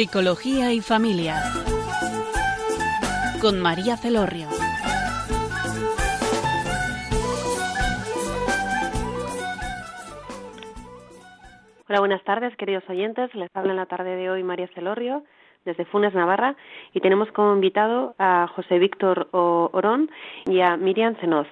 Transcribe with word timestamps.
Psicología 0.00 0.72
y 0.72 0.80
Familia. 0.80 1.34
Con 3.42 3.60
María 3.60 3.98
Celorrio. 3.98 4.48
Hola, 11.86 11.98
buenas 11.98 12.24
tardes, 12.24 12.56
queridos 12.56 12.82
oyentes. 12.88 13.34
Les 13.34 13.54
habla 13.54 13.72
en 13.72 13.76
la 13.76 13.84
tarde 13.84 14.16
de 14.16 14.30
hoy 14.30 14.42
María 14.42 14.68
Celorrio 14.68 15.22
desde 15.66 15.84
Funes, 15.84 16.14
Navarra, 16.14 16.56
y 16.94 17.00
tenemos 17.00 17.30
como 17.32 17.52
invitado 17.52 18.14
a 18.18 18.46
José 18.56 18.78
Víctor 18.78 19.28
Orón 19.32 20.10
y 20.46 20.62
a 20.62 20.78
Miriam 20.78 21.14
Cenoz. 21.16 21.46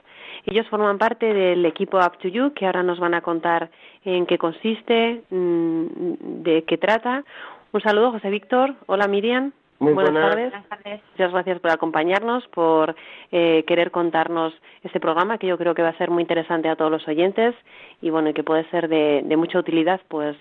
Ellos 0.47 0.67
forman 0.69 0.97
parte 0.97 1.35
del 1.35 1.67
equipo 1.67 1.99
Up 1.99 2.17
to 2.23 2.29
You, 2.29 2.55
que 2.55 2.65
ahora 2.65 2.83
nos 2.83 2.99
van 2.99 3.13
a 3.13 3.21
contar 3.21 3.71
en 4.05 4.25
qué 4.25 4.39
consiste, 4.39 5.23
mm, 5.29 6.43
de 6.43 6.65
qué 6.65 6.79
trata. 6.79 7.25
Un 7.73 7.81
saludo, 7.81 8.13
José 8.13 8.31
Víctor. 8.31 8.75
Hola, 8.87 9.09
Miriam. 9.09 9.53
Muy 9.81 9.93
buenas, 9.93 10.13
buenas. 10.35 10.69
tardes. 10.69 11.01
Muchas 11.13 11.33
gracias 11.33 11.61
por 11.61 11.71
acompañarnos, 11.71 12.47
por 12.49 12.97
eh, 13.31 13.63
querer 13.67 13.93
contarnos 13.93 14.53
este 14.83 14.99
programa 14.99 15.39
que 15.39 15.47
yo 15.47 15.57
creo 15.57 15.75
que 15.75 15.83
va 15.83 15.91
a 15.91 15.99
ser 15.99 16.11
muy 16.11 16.23
interesante 16.23 16.69
a 16.69 16.75
todos 16.75 16.91
los 16.91 17.07
oyentes 17.07 17.55
y 18.03 18.11
bueno, 18.11 18.31
y 18.31 18.35
que 18.35 18.43
puede 18.43 18.69
ser 18.71 18.89
de, 18.89 19.23
de 19.25 19.37
mucha 19.37 19.59
utilidad, 19.59 20.01
pues, 20.09 20.37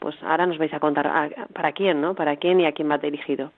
pues 0.00 0.16
ahora 0.24 0.46
nos 0.46 0.58
vais 0.58 0.74
a 0.74 0.80
contar 0.80 1.06
a- 1.06 1.30
para 1.52 1.70
quién, 1.72 2.00
¿no? 2.00 2.14
Para 2.14 2.36
quién 2.36 2.60
y 2.60 2.66
a 2.66 2.72
quién 2.72 2.90
va 2.90 2.98
dirigido. 2.98 3.52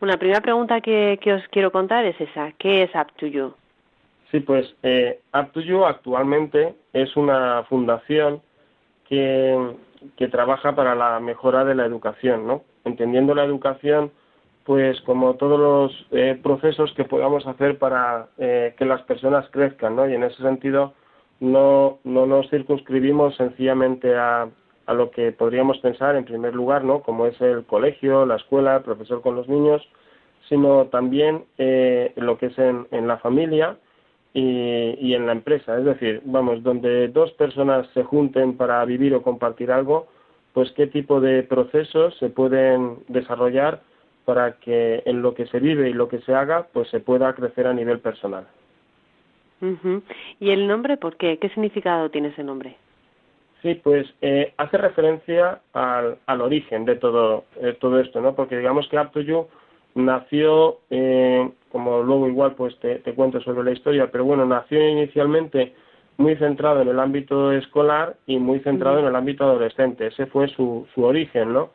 Una 0.00 0.18
primera 0.18 0.42
pregunta 0.42 0.80
que, 0.82 1.18
que 1.22 1.32
os 1.32 1.48
quiero 1.48 1.72
contar 1.72 2.04
es 2.04 2.20
esa: 2.20 2.52
¿qué 2.58 2.82
es 2.82 2.90
Up 2.94 3.10
to 3.16 3.26
You? 3.26 3.54
Sí, 4.30 4.40
pues 4.40 4.74
eh, 4.82 5.20
Up 5.32 5.52
to 5.52 5.60
You 5.60 5.84
actualmente 5.86 6.74
es 6.92 7.16
una 7.16 7.62
fundación 7.70 8.42
que, 9.08 9.56
que 10.16 10.28
trabaja 10.28 10.74
para 10.74 10.94
la 10.94 11.20
mejora 11.20 11.64
de 11.64 11.74
la 11.74 11.86
educación, 11.86 12.46
¿no? 12.46 12.62
Entendiendo 12.84 13.34
la 13.34 13.44
educación, 13.44 14.10
pues 14.64 15.00
como 15.02 15.34
todos 15.34 15.58
los 15.58 16.06
eh, 16.10 16.38
procesos 16.42 16.92
que 16.94 17.04
podamos 17.04 17.46
hacer 17.46 17.78
para 17.78 18.28
eh, 18.38 18.74
que 18.78 18.84
las 18.84 19.02
personas 19.02 19.48
crezcan, 19.50 19.96
¿no? 19.96 20.08
Y 20.08 20.14
en 20.14 20.24
ese 20.24 20.42
sentido 20.42 20.92
no, 21.40 21.98
no 22.04 22.26
nos 22.26 22.48
circunscribimos 22.50 23.36
sencillamente 23.36 24.16
a, 24.16 24.48
a 24.86 24.94
lo 24.94 25.10
que 25.10 25.32
podríamos 25.32 25.78
pensar 25.78 26.16
en 26.16 26.24
primer 26.24 26.54
lugar, 26.54 26.84
¿no? 26.84 27.00
Como 27.00 27.26
es 27.26 27.40
el 27.40 27.64
colegio, 27.64 28.26
la 28.26 28.36
escuela, 28.36 28.76
el 28.76 28.82
profesor 28.82 29.22
con 29.22 29.36
los 29.36 29.48
niños, 29.48 29.86
sino 30.48 30.86
también 30.86 31.44
eh, 31.58 32.12
lo 32.16 32.38
que 32.38 32.46
es 32.46 32.58
en, 32.58 32.86
en 32.90 33.06
la 33.06 33.18
familia 33.18 33.76
y, 34.34 34.96
y 35.00 35.14
en 35.14 35.26
la 35.26 35.32
empresa. 35.32 35.78
Es 35.78 35.84
decir, 35.84 36.22
vamos, 36.24 36.62
donde 36.62 37.08
dos 37.08 37.32
personas 37.32 37.86
se 37.94 38.04
junten 38.04 38.56
para 38.56 38.84
vivir 38.84 39.14
o 39.14 39.22
compartir 39.22 39.70
algo, 39.72 40.08
pues 40.52 40.72
qué 40.72 40.86
tipo 40.86 41.20
de 41.20 41.42
procesos 41.42 42.16
se 42.18 42.30
pueden 42.30 42.98
desarrollar 43.08 43.80
para 44.24 44.52
que 44.58 45.02
en 45.06 45.22
lo 45.22 45.34
que 45.34 45.46
se 45.46 45.58
vive 45.60 45.88
y 45.88 45.94
lo 45.94 46.08
que 46.08 46.20
se 46.20 46.34
haga, 46.34 46.66
pues 46.72 46.88
se 46.88 47.00
pueda 47.00 47.32
crecer 47.34 47.66
a 47.66 47.72
nivel 47.72 48.00
personal. 48.00 48.46
Ujú. 49.60 50.02
¿Y 50.38 50.50
el 50.50 50.66
nombre 50.66 50.96
por 50.96 51.16
qué? 51.16 51.38
¿Qué 51.38 51.48
significado 51.48 52.10
tiene 52.10 52.28
ese 52.28 52.44
nombre? 52.44 52.76
Sí, 53.62 53.74
pues 53.82 54.06
eh, 54.20 54.52
hace 54.56 54.78
referencia 54.78 55.60
al, 55.72 56.18
al 56.26 56.40
origen 56.40 56.84
de 56.84 56.94
todo, 56.96 57.44
eh, 57.60 57.76
todo 57.80 57.98
esto, 57.98 58.20
¿no? 58.20 58.34
Porque 58.34 58.56
digamos 58.56 58.86
que 58.88 58.98
Up 58.98 59.10
to 59.10 59.20
You 59.20 59.48
nació, 59.98 60.78
eh, 60.90 61.50
como 61.70 62.02
luego 62.02 62.28
igual 62.28 62.54
pues 62.54 62.78
te, 62.78 62.96
te 62.96 63.14
cuento 63.14 63.40
sobre 63.40 63.64
la 63.64 63.72
historia, 63.72 64.10
pero 64.10 64.24
bueno, 64.24 64.46
nació 64.46 64.88
inicialmente 64.88 65.74
muy 66.16 66.36
centrado 66.36 66.82
en 66.82 66.88
el 66.88 66.98
ámbito 66.98 67.52
escolar 67.52 68.16
y 68.26 68.38
muy 68.38 68.60
centrado 68.60 68.98
en 68.98 69.06
el 69.06 69.16
ámbito 69.16 69.44
adolescente. 69.44 70.08
Ese 70.08 70.26
fue 70.26 70.48
su, 70.48 70.86
su 70.94 71.04
origen, 71.04 71.52
¿no? 71.52 71.70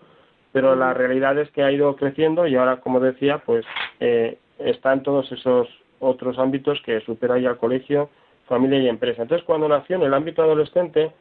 Pero 0.52 0.76
la 0.76 0.94
realidad 0.94 1.38
es 1.40 1.50
que 1.52 1.64
ha 1.64 1.72
ido 1.72 1.96
creciendo 1.96 2.46
y 2.46 2.56
ahora, 2.56 2.80
como 2.82 3.00
decía, 3.00 3.40
pues 3.40 3.66
eh, 4.00 4.38
está 4.60 4.94
en 4.94 5.02
todos 5.04 5.32
esos 5.32 5.68
otros 6.00 6.38
ámbitos 6.38 6.82
que 6.86 7.00
supera 7.02 7.40
ya 7.40 7.52
el 7.52 7.58
colegio, 7.58 8.10
familia 8.48 8.80
y 8.80 8.90
empresa. 8.90 9.24
Entonces, 9.24 9.46
cuando 9.46 9.68
nació 9.68 9.96
en 9.96 10.04
el 10.04 10.14
ámbito 10.14 10.44
adolescente, 10.44 11.12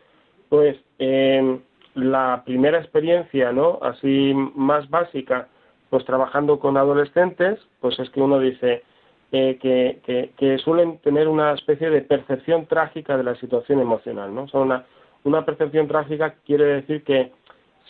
pues 0.49 0.77
eh, 0.99 1.59
la 1.95 2.43
primera 2.45 2.79
experiencia, 2.79 3.53
¿no? 3.53 3.79
Así 3.83 4.35
más 4.35 4.91
básica, 4.91 5.49
pues 5.93 6.07
trabajando 6.07 6.59
con 6.59 6.79
adolescentes, 6.79 7.61
pues 7.81 7.99
es 7.99 8.09
que 8.09 8.23
uno 8.23 8.39
dice 8.39 8.83
eh, 9.31 9.59
que, 9.61 10.01
que, 10.07 10.31
que 10.39 10.57
suelen 10.57 10.97
tener 11.01 11.29
una 11.29 11.53
especie 11.53 11.91
de 11.91 12.01
percepción 12.01 12.65
trágica 12.65 13.19
de 13.19 13.25
la 13.25 13.35
situación 13.35 13.79
emocional, 13.79 14.35
¿no? 14.35 14.45
O 14.45 14.49
sea, 14.49 14.61
una, 14.61 14.87
una 15.25 15.45
percepción 15.45 15.89
trágica 15.89 16.37
quiere 16.47 16.65
decir 16.65 17.05
que 17.05 17.31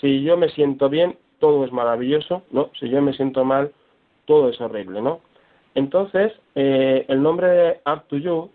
si 0.00 0.24
yo 0.24 0.36
me 0.36 0.48
siento 0.48 0.88
bien, 0.88 1.16
todo 1.38 1.64
es 1.64 1.70
maravilloso, 1.70 2.42
¿no? 2.50 2.70
Si 2.80 2.88
yo 2.88 3.00
me 3.00 3.12
siento 3.12 3.44
mal, 3.44 3.70
todo 4.24 4.48
es 4.48 4.60
horrible, 4.60 5.00
¿no? 5.00 5.20
Entonces, 5.76 6.32
eh, 6.56 7.04
el 7.06 7.22
nombre 7.22 7.46
de 7.46 7.80
Up 7.86 8.08
to 8.08 8.16
You, 8.16 8.50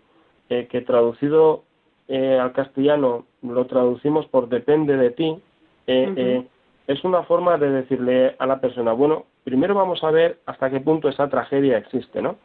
eh, 0.50 0.68
que 0.70 0.82
traducido 0.82 1.62
eh, 2.06 2.38
al 2.38 2.52
castellano 2.52 3.24
lo 3.40 3.66
traducimos 3.66 4.26
por 4.26 4.50
depende 4.50 4.98
de 4.98 5.10
ti, 5.10 5.38
eh. 5.86 6.44
Es 6.88 7.04
una 7.04 7.22
forma 7.22 7.58
de 7.58 7.70
decirle 7.70 8.34
a 8.38 8.46
la 8.46 8.60
persona, 8.60 8.92
bueno, 8.92 9.26
primero 9.44 9.74
vamos 9.74 10.02
a 10.02 10.10
ver 10.10 10.38
hasta 10.46 10.70
qué 10.70 10.80
punto 10.80 11.10
esa 11.10 11.28
tragedia 11.28 11.76
existe, 11.76 12.22
¿no? 12.22 12.36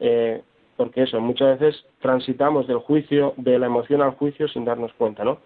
Eh, 0.00 0.42
porque 0.78 1.02
eso, 1.02 1.20
muchas 1.20 1.60
veces 1.60 1.84
transitamos 2.00 2.66
del 2.66 2.78
juicio, 2.78 3.34
de 3.36 3.58
la 3.58 3.66
emoción 3.66 4.00
al 4.00 4.12
juicio 4.12 4.48
sin 4.48 4.64
darnos 4.64 4.94
cuenta, 4.94 5.24
¿no? 5.24 5.38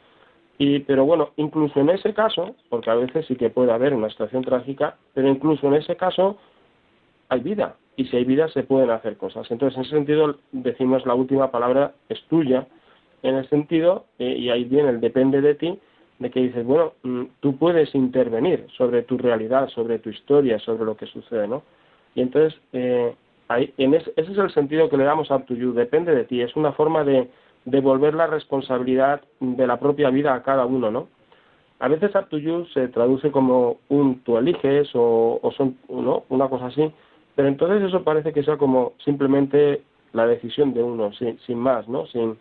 Y, 0.59 0.79
pero 0.81 1.05
bueno, 1.05 1.31
incluso 1.37 1.81
en 1.81 1.91
ese 1.91 2.15
caso, 2.15 2.55
porque 2.69 2.89
a 2.89 2.95
veces 2.95 3.27
sí 3.27 3.35
que 3.35 3.51
puede 3.51 3.73
haber 3.73 3.93
una 3.93 4.09
situación 4.11 4.45
trágica, 4.45 4.97
pero 5.13 5.29
incluso 5.29 5.67
en 5.67 5.75
ese 5.75 5.97
caso 5.97 6.39
hay 7.29 7.41
vida. 7.41 7.75
Y 7.97 8.05
si 8.05 8.17
hay 8.17 8.25
vida 8.25 8.47
se 8.49 8.63
pueden 8.63 8.91
hacer 8.91 9.17
cosas. 9.17 9.51
Entonces, 9.51 9.77
en 9.77 9.83
ese 9.83 9.97
sentido, 9.97 10.37
decimos 10.53 11.05
la 11.05 11.15
última 11.15 11.51
palabra 11.51 11.95
es 12.09 12.23
tuya, 12.29 12.69
en 13.23 13.35
el 13.35 13.49
sentido, 13.49 14.07
eh, 14.21 14.37
y 14.39 14.51
ahí 14.51 14.65
viene 14.65 14.91
el 14.91 15.01
depende 15.01 15.41
de 15.41 15.57
ti, 15.57 15.79
de 16.19 16.31
que 16.31 16.41
dices, 16.41 16.65
bueno, 16.65 16.95
mm, 17.03 17.25
tú 17.41 17.57
puedes 17.57 17.95
intervenir 17.95 18.67
sobre 18.77 19.03
tu 19.03 19.19
realidad, 19.19 19.69
sobre 19.69 19.99
tu 19.99 20.11
historia, 20.11 20.59
sobre 20.59 20.85
lo 20.85 20.97
que 20.97 21.07
sucede, 21.07 21.47
¿no? 21.47 21.63
Y 22.15 22.23
entonces, 22.23 22.59
eh, 22.73 23.15
ahí, 23.49 23.73
en 23.77 23.95
ese, 23.95 24.13
ese 24.17 24.33
es 24.33 24.39
el 24.39 24.51
sentido 24.51 24.89
que 24.89 24.97
le 24.97 25.05
damos 25.05 25.31
a 25.31 25.39
to 25.41 25.55
You, 25.55 25.73
depende 25.73 26.15
de 26.15 26.25
ti, 26.25 26.41
es 26.41 26.57
una 26.57 26.73
forma 26.73 27.05
de 27.05 27.29
devolver 27.65 28.15
la 28.15 28.27
responsabilidad 28.27 29.21
de 29.41 29.67
la 29.67 29.79
propia 29.79 30.11
vida 30.11 30.35
a 30.35 30.43
cada 30.43 30.65
uno, 30.67 30.91
¿no? 30.91 31.09
A 31.79 31.89
veces 31.89 32.15
Up 32.15 32.29
to 32.31 32.39
You 32.39 32.65
se 32.73 32.89
traduce 32.89 33.31
como 33.31 33.79
un 33.91 34.21
tú 34.21 34.39
eliges 34.39 34.89
o, 34.95 35.39
o 35.43 35.53
son, 35.53 35.77
¿no? 35.89 36.25
Una 36.31 36.49
cosa 36.49 36.67
así, 36.67 36.91
pero 37.35 37.49
entonces 37.49 37.83
eso 37.83 38.03
parece 38.03 38.33
que 38.33 38.43
sea 38.43 38.57
como 38.57 38.95
simplemente 39.05 39.83
la 40.15 40.27
decisión 40.27 40.73
de 40.73 40.83
uno, 40.83 41.13
sin, 41.13 41.39
sin 41.41 41.59
más, 41.59 41.87
¿no? 41.87 42.07
Sin, 42.07 42.39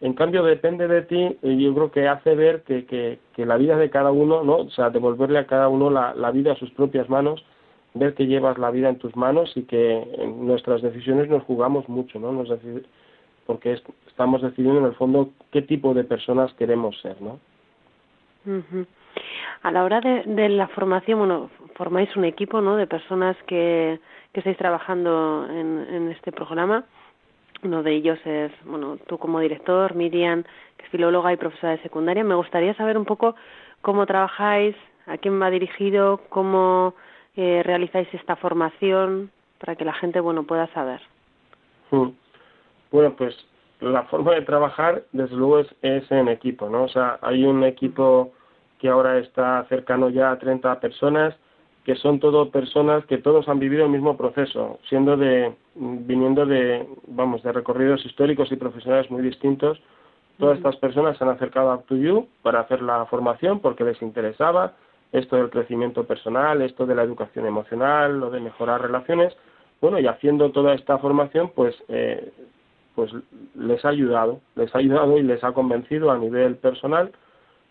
en 0.00 0.12
cambio, 0.14 0.42
depende 0.42 0.86
de 0.88 1.02
ti, 1.02 1.36
y 1.42 1.64
yo 1.64 1.74
creo 1.74 1.90
que 1.90 2.08
hace 2.08 2.34
ver 2.34 2.62
que, 2.62 2.84
que, 2.84 3.18
que 3.34 3.46
la 3.46 3.56
vida 3.56 3.76
de 3.76 3.90
cada 3.90 4.10
uno, 4.10 4.42
¿no? 4.42 4.56
O 4.56 4.70
sea, 4.70 4.90
devolverle 4.90 5.38
a 5.38 5.46
cada 5.46 5.68
uno 5.68 5.90
la, 5.90 6.14
la 6.14 6.30
vida 6.30 6.52
a 6.52 6.56
sus 6.56 6.70
propias 6.72 7.08
manos, 7.08 7.44
ver 7.94 8.14
que 8.14 8.26
llevas 8.26 8.58
la 8.58 8.70
vida 8.70 8.88
en 8.88 8.98
tus 8.98 9.16
manos 9.16 9.56
y 9.56 9.62
que 9.62 10.02
en 10.18 10.46
nuestras 10.46 10.82
decisiones 10.82 11.28
nos 11.28 11.44
jugamos 11.44 11.88
mucho, 11.88 12.18
¿no? 12.18 12.32
Nos 12.32 12.48
porque 13.46 13.74
es- 13.74 13.82
estamos 14.08 14.42
decidiendo 14.42 14.80
en 14.80 14.86
el 14.86 14.94
fondo 14.94 15.30
qué 15.52 15.62
tipo 15.62 15.94
de 15.94 16.04
personas 16.04 16.52
queremos 16.54 17.00
ser, 17.00 17.20
¿no? 17.22 17.38
Ujú. 18.46 18.86
A 19.62 19.70
la 19.70 19.84
hora 19.84 20.00
de, 20.00 20.24
de 20.24 20.48
la 20.48 20.68
formación, 20.68 21.18
bueno, 21.20 21.50
formáis 21.76 22.14
un 22.16 22.24
equipo, 22.24 22.60
¿no? 22.60 22.76
De 22.76 22.86
personas 22.86 23.36
que, 23.46 23.98
que 24.32 24.40
estáis 24.40 24.56
trabajando 24.58 25.46
en, 25.50 25.86
en 25.88 26.10
este 26.10 26.32
programa. 26.32 26.84
Uno 27.64 27.82
de 27.82 27.92
ellos 27.92 28.18
es, 28.26 28.52
bueno, 28.64 28.98
tú 29.06 29.16
como 29.18 29.40
director, 29.40 29.94
Miriam, 29.94 30.44
que 30.76 30.84
es 30.84 30.90
filóloga 30.90 31.32
y 31.32 31.36
profesora 31.36 31.72
de 31.72 31.82
secundaria. 31.82 32.22
Me 32.22 32.34
gustaría 32.34 32.74
saber 32.74 32.98
un 32.98 33.06
poco 33.06 33.34
cómo 33.80 34.04
trabajáis, 34.04 34.76
a 35.06 35.16
quién 35.16 35.40
va 35.40 35.50
dirigido, 35.50 36.20
cómo 36.28 36.94
eh, 37.36 37.62
realizáis 37.64 38.12
esta 38.12 38.36
formación, 38.36 39.30
para 39.58 39.76
que 39.76 39.84
la 39.84 39.94
gente, 39.94 40.20
bueno, 40.20 40.44
pueda 40.44 40.66
saber. 40.68 41.00
Mm. 41.90 42.08
Bueno, 42.90 43.16
pues 43.16 43.34
la 43.80 44.02
forma 44.04 44.34
de 44.34 44.42
trabajar, 44.42 45.04
desde 45.12 45.34
luego, 45.34 45.60
es, 45.60 45.74
es 45.80 46.10
en 46.12 46.28
equipo, 46.28 46.68
¿no? 46.68 46.84
O 46.84 46.88
sea, 46.88 47.18
hay 47.22 47.44
un 47.44 47.64
equipo 47.64 48.32
que 48.78 48.88
ahora 48.88 49.18
está 49.18 49.64
cercano 49.70 50.10
ya 50.10 50.32
a 50.32 50.38
30 50.38 50.80
personas, 50.80 51.34
que 51.84 51.96
son 51.96 52.18
todo 52.18 52.50
personas 52.50 53.04
que 53.06 53.18
todos 53.18 53.48
han 53.48 53.58
vivido 53.58 53.84
el 53.84 53.90
mismo 53.90 54.16
proceso, 54.16 54.78
siendo 54.88 55.16
de, 55.16 55.52
viniendo 55.74 56.46
de, 56.46 56.86
vamos, 57.08 57.42
de 57.42 57.52
recorridos 57.52 58.04
históricos 58.06 58.50
y 58.50 58.56
profesionales 58.56 59.10
muy 59.10 59.22
distintos. 59.22 59.80
Todas 60.38 60.56
estas 60.56 60.76
personas 60.76 61.16
se 61.16 61.24
han 61.24 61.30
acercado 61.30 61.70
a 61.70 61.76
Up 61.76 61.84
to 61.84 61.96
You 61.96 62.26
para 62.42 62.60
hacer 62.60 62.80
la 62.82 63.04
formación 63.06 63.60
porque 63.60 63.84
les 63.84 64.00
interesaba 64.00 64.72
esto 65.12 65.36
del 65.36 65.50
crecimiento 65.50 66.04
personal, 66.04 66.62
esto 66.62 66.86
de 66.86 66.94
la 66.94 67.02
educación 67.02 67.46
emocional, 67.46 68.18
lo 68.18 68.30
de 68.30 68.40
mejorar 68.40 68.80
relaciones. 68.80 69.36
Bueno, 69.80 70.00
y 70.00 70.06
haciendo 70.06 70.50
toda 70.50 70.74
esta 70.74 70.98
formación, 70.98 71.52
pues 71.54 71.76
eh, 71.88 72.32
pues 72.94 73.12
les 73.54 73.84
ha 73.84 73.90
ayudado, 73.90 74.40
les 74.56 74.74
ha 74.74 74.78
ayudado 74.78 75.18
y 75.18 75.22
les 75.22 75.42
ha 75.44 75.52
convencido 75.52 76.10
a 76.10 76.18
nivel 76.18 76.56
personal 76.56 77.12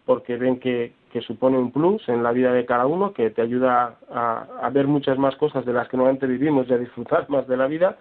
porque 0.06 0.38
ven 0.38 0.60
que, 0.60 0.94
que 1.14 1.22
supone 1.22 1.60
un 1.60 1.72
plus 1.72 2.10
en 2.10 2.24
la 2.24 2.32
vida 2.32 2.52
de 2.52 2.66
cada 2.66 2.88
uno, 2.88 3.14
que 3.14 3.30
te 3.30 3.44
ayuda 3.44 3.98
a, 4.12 4.48
a, 4.64 4.70
ver 4.72 4.88
muchas 4.88 5.20
más 5.20 5.36
cosas 5.36 5.64
de 5.64 5.72
las 5.72 5.88
que 5.88 5.96
normalmente 5.96 6.26
vivimos 6.26 6.68
y 6.68 6.74
a 6.74 6.80
disfrutar 6.80 7.30
más 7.30 7.48
de 7.48 7.56
la 7.56 7.68
vida. 7.68 7.98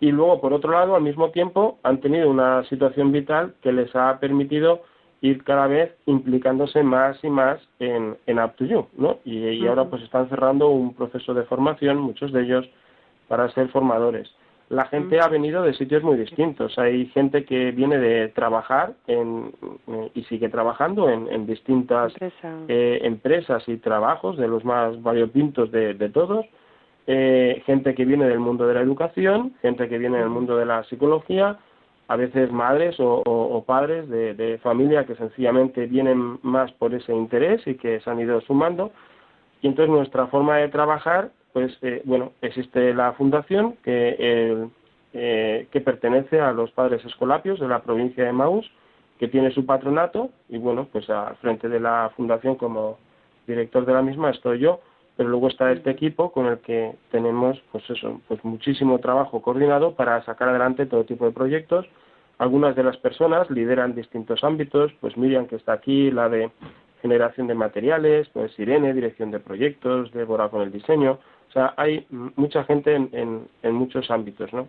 Y 0.00 0.10
luego, 0.10 0.40
por 0.40 0.54
otro 0.54 0.72
lado, 0.72 0.96
al 0.96 1.02
mismo 1.02 1.30
tiempo, 1.30 1.78
han 1.82 2.00
tenido 2.00 2.30
una 2.30 2.64
situación 2.64 3.12
vital 3.12 3.54
que 3.62 3.72
les 3.72 3.94
ha 3.94 4.18
permitido 4.18 4.80
ir 5.20 5.44
cada 5.44 5.66
vez 5.66 5.94
implicándose 6.06 6.82
más 6.82 7.22
y 7.22 7.28
más 7.28 7.60
en, 7.78 8.16
en 8.26 8.38
Up 8.38 8.54
to 8.56 8.64
You, 8.64 8.86
¿no? 8.96 9.18
Y, 9.24 9.66
ahora 9.66 9.84
pues 9.84 10.02
están 10.02 10.28
cerrando 10.28 10.68
un 10.68 10.94
proceso 10.94 11.34
de 11.34 11.44
formación, 11.44 11.98
muchos 11.98 12.32
de 12.32 12.42
ellos, 12.42 12.66
para 13.28 13.50
ser 13.50 13.68
formadores. 13.68 14.34
La 14.68 14.86
gente 14.86 15.20
ha 15.20 15.28
venido 15.28 15.62
de 15.62 15.74
sitios 15.74 16.02
muy 16.02 16.16
distintos. 16.16 16.76
Hay 16.78 17.06
gente 17.08 17.44
que 17.44 17.70
viene 17.70 17.98
de 17.98 18.28
trabajar 18.28 18.94
en, 19.06 19.52
y 20.14 20.24
sigue 20.24 20.48
trabajando 20.48 21.08
en, 21.08 21.46
distintas 21.46 22.12
eh, 22.68 22.98
empresas 23.02 23.62
y 23.68 23.76
trabajos, 23.76 24.36
de 24.36 24.48
los 24.48 24.64
más 24.64 25.00
variopintos 25.02 25.70
de, 25.70 25.94
de 25.94 26.08
todos. 26.08 26.46
Eh, 27.06 27.62
gente 27.64 27.94
que 27.94 28.04
viene 28.04 28.26
del 28.26 28.40
mundo 28.40 28.66
de 28.66 28.74
la 28.74 28.80
educación, 28.80 29.54
gente 29.62 29.88
que 29.88 29.98
viene 29.98 30.18
del 30.18 30.28
mundo 30.28 30.56
de 30.56 30.66
la 30.66 30.82
psicología, 30.84 31.56
a 32.08 32.16
veces 32.16 32.50
madres 32.50 32.96
o, 32.98 33.64
padres 33.66 34.08
de, 34.08 34.58
familia 34.62 35.04
que 35.04 35.16
sencillamente 35.16 35.86
vienen 35.86 36.38
más 36.42 36.72
por 36.72 36.94
ese 36.94 37.12
interés 37.12 37.64
y 37.66 37.74
que 37.74 38.00
se 38.00 38.10
han 38.10 38.20
ido 38.20 38.40
sumando. 38.42 38.92
Y 39.62 39.68
entonces 39.68 39.92
nuestra 39.92 40.26
forma 40.28 40.56
de 40.58 40.68
trabajar, 40.68 41.30
pues 41.56 41.74
eh, 41.80 42.02
bueno, 42.04 42.32
existe 42.42 42.92
la 42.92 43.14
fundación 43.14 43.76
que, 43.82 44.68
eh, 45.14 45.66
que 45.70 45.80
pertenece 45.80 46.38
a 46.38 46.52
los 46.52 46.70
padres 46.72 47.02
escolapios 47.02 47.58
de 47.58 47.66
la 47.66 47.80
provincia 47.80 48.24
de 48.24 48.32
Maús, 48.32 48.70
que 49.18 49.26
tiene 49.26 49.50
su 49.52 49.64
patronato 49.64 50.28
y 50.50 50.58
bueno, 50.58 50.86
pues 50.92 51.08
al 51.08 51.34
frente 51.36 51.70
de 51.70 51.80
la 51.80 52.12
fundación 52.14 52.56
como 52.56 52.98
director 53.46 53.86
de 53.86 53.94
la 53.94 54.02
misma 54.02 54.32
estoy 54.32 54.58
yo 54.58 54.80
pero 55.16 55.30
luego 55.30 55.48
está 55.48 55.72
este 55.72 55.88
equipo 55.88 56.30
con 56.30 56.44
el 56.44 56.58
que 56.58 56.92
tenemos 57.10 57.58
pues 57.72 57.88
eso 57.88 58.20
pues 58.28 58.44
muchísimo 58.44 58.98
trabajo 58.98 59.40
coordinado 59.40 59.94
para 59.94 60.22
sacar 60.26 60.50
adelante 60.50 60.84
todo 60.84 61.04
tipo 61.04 61.24
de 61.24 61.32
proyectos. 61.32 61.86
Algunas 62.36 62.76
de 62.76 62.84
las 62.84 62.98
personas 62.98 63.50
lideran 63.50 63.94
distintos 63.94 64.44
ámbitos 64.44 64.92
pues 65.00 65.16
Miriam 65.16 65.46
que 65.46 65.56
está 65.56 65.72
aquí 65.72 66.10
la 66.10 66.28
de 66.28 66.50
generación 67.00 67.46
de 67.46 67.54
materiales 67.54 68.28
pues 68.34 68.58
Irene 68.58 68.92
dirección 68.92 69.30
de 69.30 69.40
proyectos 69.40 70.12
Débora 70.12 70.50
con 70.50 70.60
el 70.60 70.70
diseño 70.70 71.18
o 71.48 71.52
sea 71.52 71.74
hay 71.76 72.06
mucha 72.10 72.64
gente 72.64 72.94
en, 72.94 73.48
en, 73.62 73.74
muchos 73.74 74.10
ámbitos 74.10 74.52
no 74.52 74.68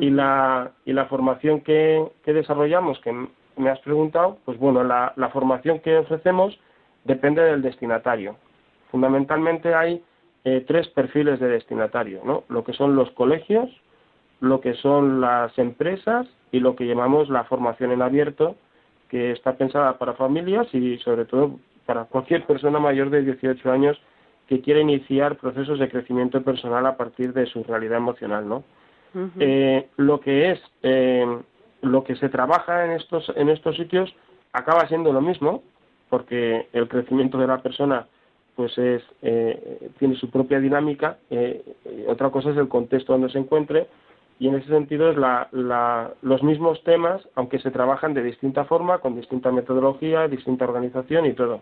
y 0.00 0.10
la 0.10 0.72
y 0.84 0.92
la 0.92 1.06
formación 1.06 1.60
que, 1.60 2.04
que 2.24 2.32
desarrollamos 2.32 2.98
que 3.00 3.12
me 3.56 3.70
has 3.70 3.78
preguntado 3.80 4.38
pues 4.44 4.58
bueno 4.58 4.82
la, 4.82 5.12
la 5.16 5.28
formación 5.30 5.80
que 5.80 5.98
ofrecemos 5.98 6.58
depende 7.06 7.42
del 7.42 7.62
destinatario. 7.62 8.36
Fundamentalmente 8.90 9.74
hay 9.74 10.02
eh, 10.44 10.64
tres 10.66 10.88
perfiles 10.88 11.40
de 11.40 11.48
destinatario, 11.48 12.20
¿no? 12.24 12.44
Lo 12.48 12.64
que 12.64 12.72
son 12.72 12.96
los 12.96 13.10
colegios, 13.12 13.70
lo 14.40 14.60
que 14.60 14.74
son 14.74 15.20
las 15.20 15.56
empresas 15.58 16.26
y 16.52 16.60
lo 16.60 16.76
que 16.76 16.86
llamamos 16.86 17.28
la 17.28 17.44
formación 17.44 17.92
en 17.92 18.02
abierto, 18.02 18.56
que 19.08 19.32
está 19.32 19.56
pensada 19.56 19.98
para 19.98 20.14
familias 20.14 20.66
y 20.74 20.98
sobre 20.98 21.24
todo 21.24 21.58
para 21.86 22.04
cualquier 22.04 22.44
persona 22.44 22.80
mayor 22.80 23.10
de 23.10 23.22
18 23.22 23.70
años 23.70 24.00
que 24.46 24.60
quiera 24.60 24.80
iniciar 24.80 25.36
procesos 25.36 25.78
de 25.78 25.88
crecimiento 25.88 26.42
personal 26.42 26.86
a 26.86 26.96
partir 26.96 27.32
de 27.32 27.46
su 27.46 27.64
realidad 27.64 27.98
emocional, 27.98 28.48
¿no? 28.48 28.64
eh, 29.40 29.88
lo 29.96 30.20
que 30.20 30.50
es 30.50 30.60
eh, 30.82 31.26
lo 31.80 32.04
que 32.04 32.16
se 32.16 32.28
trabaja 32.28 32.84
en 32.84 32.90
estos 32.90 33.32
en 33.34 33.48
estos 33.48 33.76
sitios 33.76 34.14
acaba 34.52 34.86
siendo 34.88 35.12
lo 35.12 35.22
mismo, 35.22 35.62
porque 36.10 36.68
el 36.72 36.88
crecimiento 36.88 37.38
de 37.38 37.46
la 37.46 37.62
persona 37.62 38.06
pues 38.56 38.76
es, 38.78 39.02
eh, 39.20 39.90
tiene 39.98 40.16
su 40.16 40.30
propia 40.30 40.58
dinámica. 40.58 41.18
Eh, 41.30 41.62
eh, 41.84 42.06
otra 42.08 42.30
cosa 42.30 42.50
es 42.50 42.56
el 42.56 42.68
contexto 42.68 43.12
donde 43.12 43.28
se 43.28 43.38
encuentre 43.38 43.86
y 44.38 44.48
en 44.48 44.56
ese 44.56 44.68
sentido 44.68 45.10
es 45.10 45.16
la, 45.16 45.48
la, 45.52 46.12
los 46.22 46.42
mismos 46.42 46.82
temas, 46.82 47.26
aunque 47.34 47.58
se 47.58 47.70
trabajan 47.70 48.14
de 48.14 48.22
distinta 48.22 48.64
forma, 48.64 48.98
con 48.98 49.14
distinta 49.14 49.52
metodología, 49.52 50.26
distinta 50.26 50.64
organización 50.64 51.26
y 51.26 51.34
todo. 51.34 51.60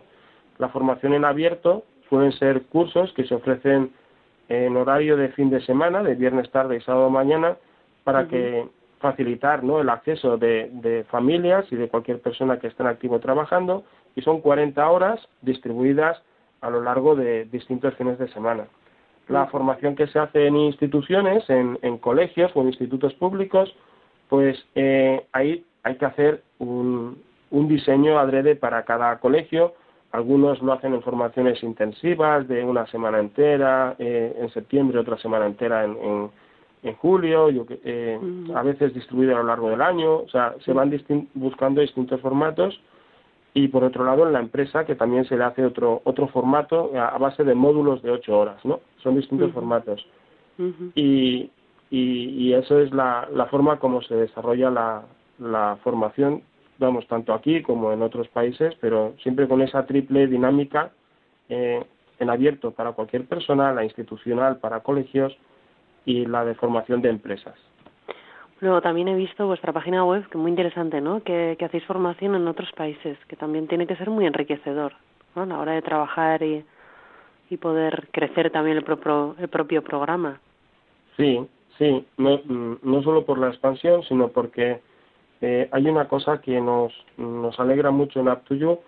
La 0.57 0.69
formación 0.69 1.13
en 1.13 1.25
abierto 1.25 1.83
suelen 2.09 2.31
ser 2.33 2.63
cursos 2.63 3.13
que 3.13 3.25
se 3.25 3.35
ofrecen 3.35 3.91
en 4.49 4.77
horario 4.77 5.17
de 5.17 5.29
fin 5.29 5.49
de 5.49 5.61
semana, 5.61 6.03
de 6.03 6.15
viernes 6.15 6.51
tarde 6.51 6.77
y 6.77 6.81
sábado 6.81 7.09
mañana, 7.09 7.57
para 8.03 8.27
que 8.27 8.67
facilitar 8.99 9.63
¿no? 9.63 9.81
el 9.81 9.89
acceso 9.89 10.37
de, 10.37 10.69
de, 10.73 11.03
familias 11.05 11.65
y 11.71 11.75
de 11.75 11.89
cualquier 11.89 12.19
persona 12.19 12.59
que 12.59 12.67
esté 12.67 12.83
en 12.83 12.89
activo 12.89 13.19
trabajando, 13.19 13.83
y 14.15 14.21
son 14.21 14.41
40 14.41 14.87
horas 14.89 15.19
distribuidas 15.41 16.21
a 16.61 16.69
lo 16.69 16.81
largo 16.81 17.15
de 17.15 17.45
distintos 17.45 17.93
fines 17.95 18.17
de 18.17 18.27
semana. 18.29 18.65
La 19.27 19.47
formación 19.47 19.95
que 19.95 20.07
se 20.07 20.19
hace 20.19 20.47
en 20.47 20.55
instituciones, 20.55 21.49
en, 21.49 21.97
colegios 21.97 22.51
o 22.53 22.61
en 22.61 22.67
institutos 22.67 23.13
públicos, 23.15 23.75
pues 24.29 24.57
eh, 24.75 25.25
ahí 25.31 25.65
hay 25.83 25.95
que 25.95 26.05
hacer 26.05 26.43
un, 26.59 27.23
diseño 27.49 28.19
adrede 28.19 28.55
para 28.55 28.83
cada 28.83 29.19
colegio. 29.19 29.73
Algunos 30.15 30.61
lo 30.61 30.71
hacen 30.71 30.93
en 30.93 31.01
formaciones 31.01 31.61
intensivas 31.61 32.47
de 32.47 32.63
una 32.63 32.87
semana 32.87 33.19
entera, 33.19 33.95
eh, 33.99 34.33
en 34.39 34.49
septiembre 34.51 34.97
otra 34.97 35.17
semana 35.17 35.45
entera 35.45 35.83
en, 35.83 36.31
en, 36.83 36.95
julio, 36.95 37.49
yo, 37.49 37.65
eh, 37.83 38.17
a 38.55 38.63
veces 38.63 38.93
distribuido 38.93 39.35
a 39.35 39.39
lo 39.39 39.47
largo 39.47 39.69
del 39.69 39.81
año. 39.81 40.19
O 40.19 40.29
sea, 40.29 40.55
se 40.63 40.71
van 40.71 40.89
buscando 41.33 41.81
distintos 41.81 42.21
formatos 42.21 42.79
y 43.53 43.67
por 43.67 43.83
otro 43.83 44.05
lado 44.05 44.25
en 44.25 44.31
la 44.31 44.39
empresa 44.39 44.85
que 44.85 44.95
también 44.95 45.25
se 45.25 45.35
le 45.35 45.43
hace 45.43 45.65
otro 45.65 46.01
otro 46.05 46.29
formato 46.29 46.91
a, 46.97 47.17
base 47.17 47.43
de 47.43 47.55
módulos 47.55 48.01
de 48.01 48.11
ocho 48.11 48.37
horas 48.37 48.63
no 48.63 48.79
son 49.03 49.15
distintos 49.15 49.51
formatos. 49.51 50.05
Y, 50.95 51.51
y, 51.91 52.53
eso 52.53 52.79
es 52.79 52.93
la, 52.93 53.27
la 53.33 53.47
forma 53.47 53.79
como 53.79 54.01
se 54.01 54.15
desarrolla 54.15 54.69
la, 54.69 55.03
la 55.39 55.77
formación 55.83 56.41
vamos 56.77 57.07
tanto 57.07 57.33
aquí 57.33 57.61
como 57.61 57.91
en 57.91 58.01
otros 58.01 58.27
países 58.29 58.73
pero 58.81 59.13
siempre 59.21 59.47
con 59.47 59.61
esa 59.61 59.85
triple 59.85 60.27
dinámica 60.27 60.91
eh, 61.49 61.83
en 62.19 62.29
abierto 62.29 62.71
para 62.71 62.93
cualquier 62.93 63.25
persona 63.25 63.73
la 63.73 63.83
institucional 63.83 64.57
para 64.57 64.81
colegios 64.81 65.35
y 66.05 66.25
la 66.25 66.45
de 66.45 66.55
formación 66.55 67.01
de 67.01 67.09
empresas 67.09 67.55
Luego 68.61 68.81
también 68.81 69.09
he 69.09 69.15
visto 69.15 69.47
vuestra 69.47 69.73
página 69.73 70.05
web, 70.05 70.27
que 70.29 70.37
muy 70.37 70.49
interesante, 70.49 71.01
¿no? 71.01 71.21
Que, 71.23 71.57
hacéis 71.59 71.83
formación 71.83 72.35
en 72.35 72.47
otros 72.47 72.71
países, 72.71 73.17
que 73.27 73.35
también 73.35 73.67
tiene 73.67 73.85
que 73.85 73.97
ser 73.97 74.09
muy 74.09 74.25
enriquecedor, 74.25 74.93
¿no? 75.35 75.41
A 75.41 75.45
la 75.45 75.59
hora 75.59 75.71
de 75.73 75.81
trabajar 75.81 76.41
y, 76.41 76.63
y 77.49 77.57
poder 77.57 78.07
crecer 78.11 78.51
también 78.51 78.77
el 78.77 78.83
propio, 78.83 79.35
el 79.39 79.49
propio 79.49 79.83
programa. 79.83 80.39
Sí, 81.17 81.45
sí, 81.77 82.05
no, 82.17 82.41
no 82.45 83.03
solo 83.03 83.25
por 83.25 83.39
la 83.39 83.49
expansión, 83.49 84.03
sino 84.03 84.29
porque 84.29 84.79
eh, 85.41 85.67
hay 85.71 85.87
una 85.87 86.07
cosa 86.07 86.41
que 86.41 86.59
nos, 86.61 86.93
nos 87.17 87.59
alegra 87.59 87.91
mucho 87.91 88.19
en 88.19 88.29
Aptuyo, 88.29 88.79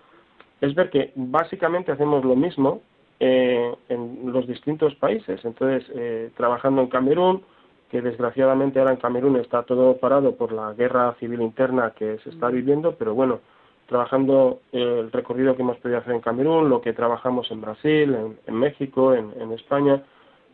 es 0.60 0.74
ver 0.74 0.90
que 0.90 1.12
básicamente 1.14 1.92
hacemos 1.92 2.24
lo 2.24 2.34
mismo 2.34 2.80
eh, 3.20 3.74
en 3.88 4.32
los 4.32 4.46
distintos 4.46 4.94
países. 4.94 5.44
Entonces, 5.44 5.90
eh, 5.94 6.30
trabajando 6.36 6.82
en 6.82 6.88
Camerún, 6.88 7.42
que 7.90 8.02
desgraciadamente 8.02 8.78
ahora 8.78 8.92
en 8.92 8.98
Camerún 8.98 9.36
está 9.36 9.62
todo 9.62 9.96
parado 9.96 10.36
por 10.36 10.52
la 10.52 10.72
guerra 10.74 11.14
civil 11.18 11.42
interna 11.42 11.94
que 11.96 12.18
se 12.18 12.30
está 12.30 12.48
viviendo, 12.48 12.94
pero 12.96 13.14
bueno, 13.14 13.40
trabajando 13.86 14.60
el 14.72 15.10
recorrido 15.10 15.56
que 15.56 15.62
hemos 15.62 15.78
podido 15.78 15.98
hacer 15.98 16.14
en 16.14 16.20
Camerún, 16.20 16.68
lo 16.68 16.80
que 16.80 16.92
trabajamos 16.92 17.50
en 17.50 17.60
Brasil, 17.62 18.16
en, 18.46 18.54
México, 18.54 19.14
en, 19.14 19.50
España, 19.52 20.02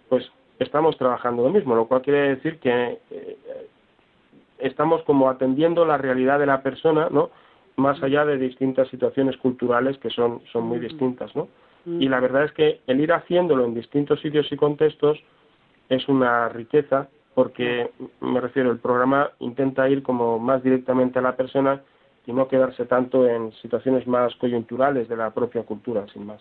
pues 0.09 0.31
estamos 0.59 0.97
trabajando 0.97 1.43
lo 1.43 1.51
mismo, 1.51 1.75
lo 1.75 1.87
cual 1.87 2.03
quiere 2.03 2.37
decir 2.37 2.61
que 2.61 2.99
eh, 3.11 3.37
estamos 4.59 5.03
como 5.03 5.29
atendiendo 5.29 5.85
la 5.85 5.99
realidad 5.99 6.39
de 6.39 6.47
la 6.47 6.63
persona, 6.63 7.09
¿no? 7.11 7.31
Más 7.77 8.03
allá 8.03 8.25
de 8.25 8.39
distintas 8.39 8.89
situaciones 8.89 9.37
culturales 9.37 9.99
que 9.99 10.11
son, 10.11 10.41
son 10.53 10.65
muy 10.65 10.79
distintas, 10.79 11.35
¿no? 11.35 11.49
Y 11.87 12.09
la 12.09 12.19
verdad 12.19 12.45
es 12.45 12.53
que 12.53 12.81
el 12.87 13.01
ir 13.01 13.13
haciéndolo 13.13 13.67
en 13.67 13.75
distintos 13.75 14.19
sitios 14.21 14.51
y 14.51 14.57
contextos 14.57 15.23
es 15.91 16.09
una 16.09 16.49
riqueza 16.49 17.09
porque 17.35 17.91
me 18.21 18.41
refiero, 18.41 18.71
el 18.71 18.79
programa 18.79 19.31
intenta 19.41 19.89
ir 19.89 20.03
como 20.03 20.39
más 20.39 20.63
directamente 20.63 21.19
a 21.19 21.23
la 21.23 21.37
persona 21.37 21.83
y 22.27 22.33
no 22.33 22.49
quedarse 22.49 22.87
tanto 22.87 23.27
en 23.29 23.53
situaciones 23.61 24.07
más 24.07 24.35
coyunturales 24.37 25.09
de 25.09 25.17
la 25.17 25.31
propia 25.31 25.65
cultura, 25.65 26.07
sin 26.13 26.27
más. 26.27 26.41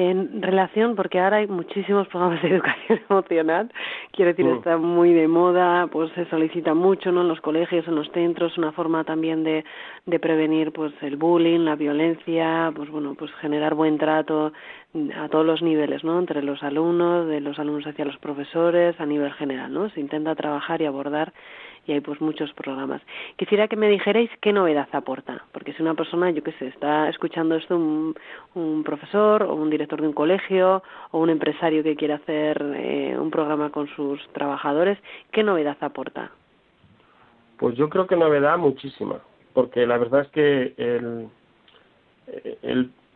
En 0.00 0.42
relación, 0.42 0.94
porque 0.94 1.18
ahora 1.18 1.38
hay 1.38 1.48
muchísimos 1.48 2.06
programas 2.06 2.40
de 2.40 2.50
educación 2.50 3.00
emocional, 3.10 3.68
quiero 4.12 4.30
decir, 4.30 4.44
mm. 4.44 4.58
está 4.58 4.76
muy 4.76 5.12
de 5.12 5.26
moda, 5.26 5.88
pues 5.88 6.12
se 6.12 6.24
solicita 6.26 6.72
mucho, 6.72 7.10
¿no? 7.10 7.22
En 7.22 7.26
los 7.26 7.40
colegios, 7.40 7.84
en 7.88 7.96
los 7.96 8.08
centros, 8.12 8.56
una 8.58 8.70
forma 8.70 9.02
también 9.02 9.42
de, 9.42 9.64
de 10.06 10.20
prevenir, 10.20 10.70
pues, 10.70 10.92
el 11.02 11.16
bullying, 11.16 11.64
la 11.64 11.74
violencia, 11.74 12.70
pues, 12.76 12.88
bueno, 12.90 13.16
pues 13.18 13.32
generar 13.40 13.74
buen 13.74 13.98
trato 13.98 14.52
a 15.16 15.28
todos 15.30 15.44
los 15.44 15.62
niveles, 15.62 16.04
¿no? 16.04 16.16
Entre 16.20 16.44
los 16.44 16.62
alumnos, 16.62 17.26
de 17.26 17.40
los 17.40 17.58
alumnos 17.58 17.84
hacia 17.88 18.04
los 18.04 18.18
profesores, 18.18 19.00
a 19.00 19.04
nivel 19.04 19.32
general, 19.32 19.72
¿no? 19.72 19.90
Se 19.90 19.98
intenta 19.98 20.36
trabajar 20.36 20.80
y 20.80 20.86
abordar 20.86 21.32
y 21.88 21.92
hay 21.92 22.00
pues 22.00 22.20
muchos 22.20 22.52
programas. 22.52 23.00
Quisiera 23.36 23.66
que 23.66 23.76
me 23.76 23.88
dijerais 23.88 24.30
qué 24.42 24.52
novedad 24.52 24.88
aporta, 24.92 25.44
porque 25.52 25.72
si 25.72 25.82
una 25.82 25.94
persona, 25.94 26.30
yo 26.30 26.42
qué 26.44 26.52
sé, 26.52 26.66
está 26.68 27.08
escuchando 27.08 27.56
esto 27.56 27.76
un, 27.76 28.14
un 28.54 28.84
profesor 28.84 29.42
o 29.42 29.54
un 29.54 29.70
director 29.70 30.00
de 30.00 30.06
un 30.06 30.12
colegio 30.12 30.82
o 31.10 31.18
un 31.18 31.30
empresario 31.30 31.82
que 31.82 31.96
quiere 31.96 32.14
hacer 32.14 32.62
eh, 32.76 33.16
un 33.18 33.30
programa 33.30 33.70
con 33.70 33.88
sus 33.88 34.20
trabajadores, 34.34 34.98
¿qué 35.32 35.42
novedad 35.42 35.78
aporta? 35.80 36.30
Pues 37.56 37.74
yo 37.76 37.88
creo 37.88 38.06
que 38.06 38.16
novedad 38.16 38.58
muchísima, 38.58 39.16
porque 39.54 39.86
la 39.86 39.96
verdad 39.96 40.20
es 40.20 40.28
que 40.28 40.74
el, 40.76 41.30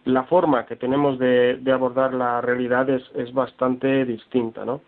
la 0.07 0.25
forma 0.25 0.64
que 0.64 0.76
tenemos 0.76 1.19
de, 1.19 1.61
abordar 1.73 2.14
la 2.14 2.41
realidad 2.41 2.88
es, 2.88 3.02
es, 3.14 3.33
bastante 3.35 4.07
distinta, 4.07 4.64
¿no? 4.64 4.81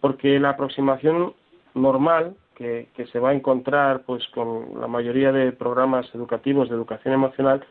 Porque 0.00 0.38
la 0.38 0.50
aproximación 0.50 1.32
normal 1.74 2.36
que, 2.54 2.88
que, 2.94 3.06
se 3.06 3.18
va 3.18 3.30
a 3.30 3.34
encontrar 3.34 4.02
pues 4.06 4.26
con 4.28 4.80
la 4.80 4.86
mayoría 4.86 5.32
de 5.32 5.52
programas 5.52 6.06
educativos 6.14 6.68
de 6.68 6.74
educación 6.74 7.14
emocional 7.14 7.64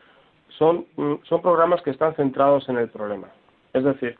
son, 0.58 0.86
son 1.22 1.42
programas 1.42 1.82
que 1.82 1.90
están 1.90 2.14
centrados 2.14 2.68
en 2.68 2.78
el 2.78 2.88
problema. 2.88 3.28
Es 3.72 3.84
decir, 3.84 4.16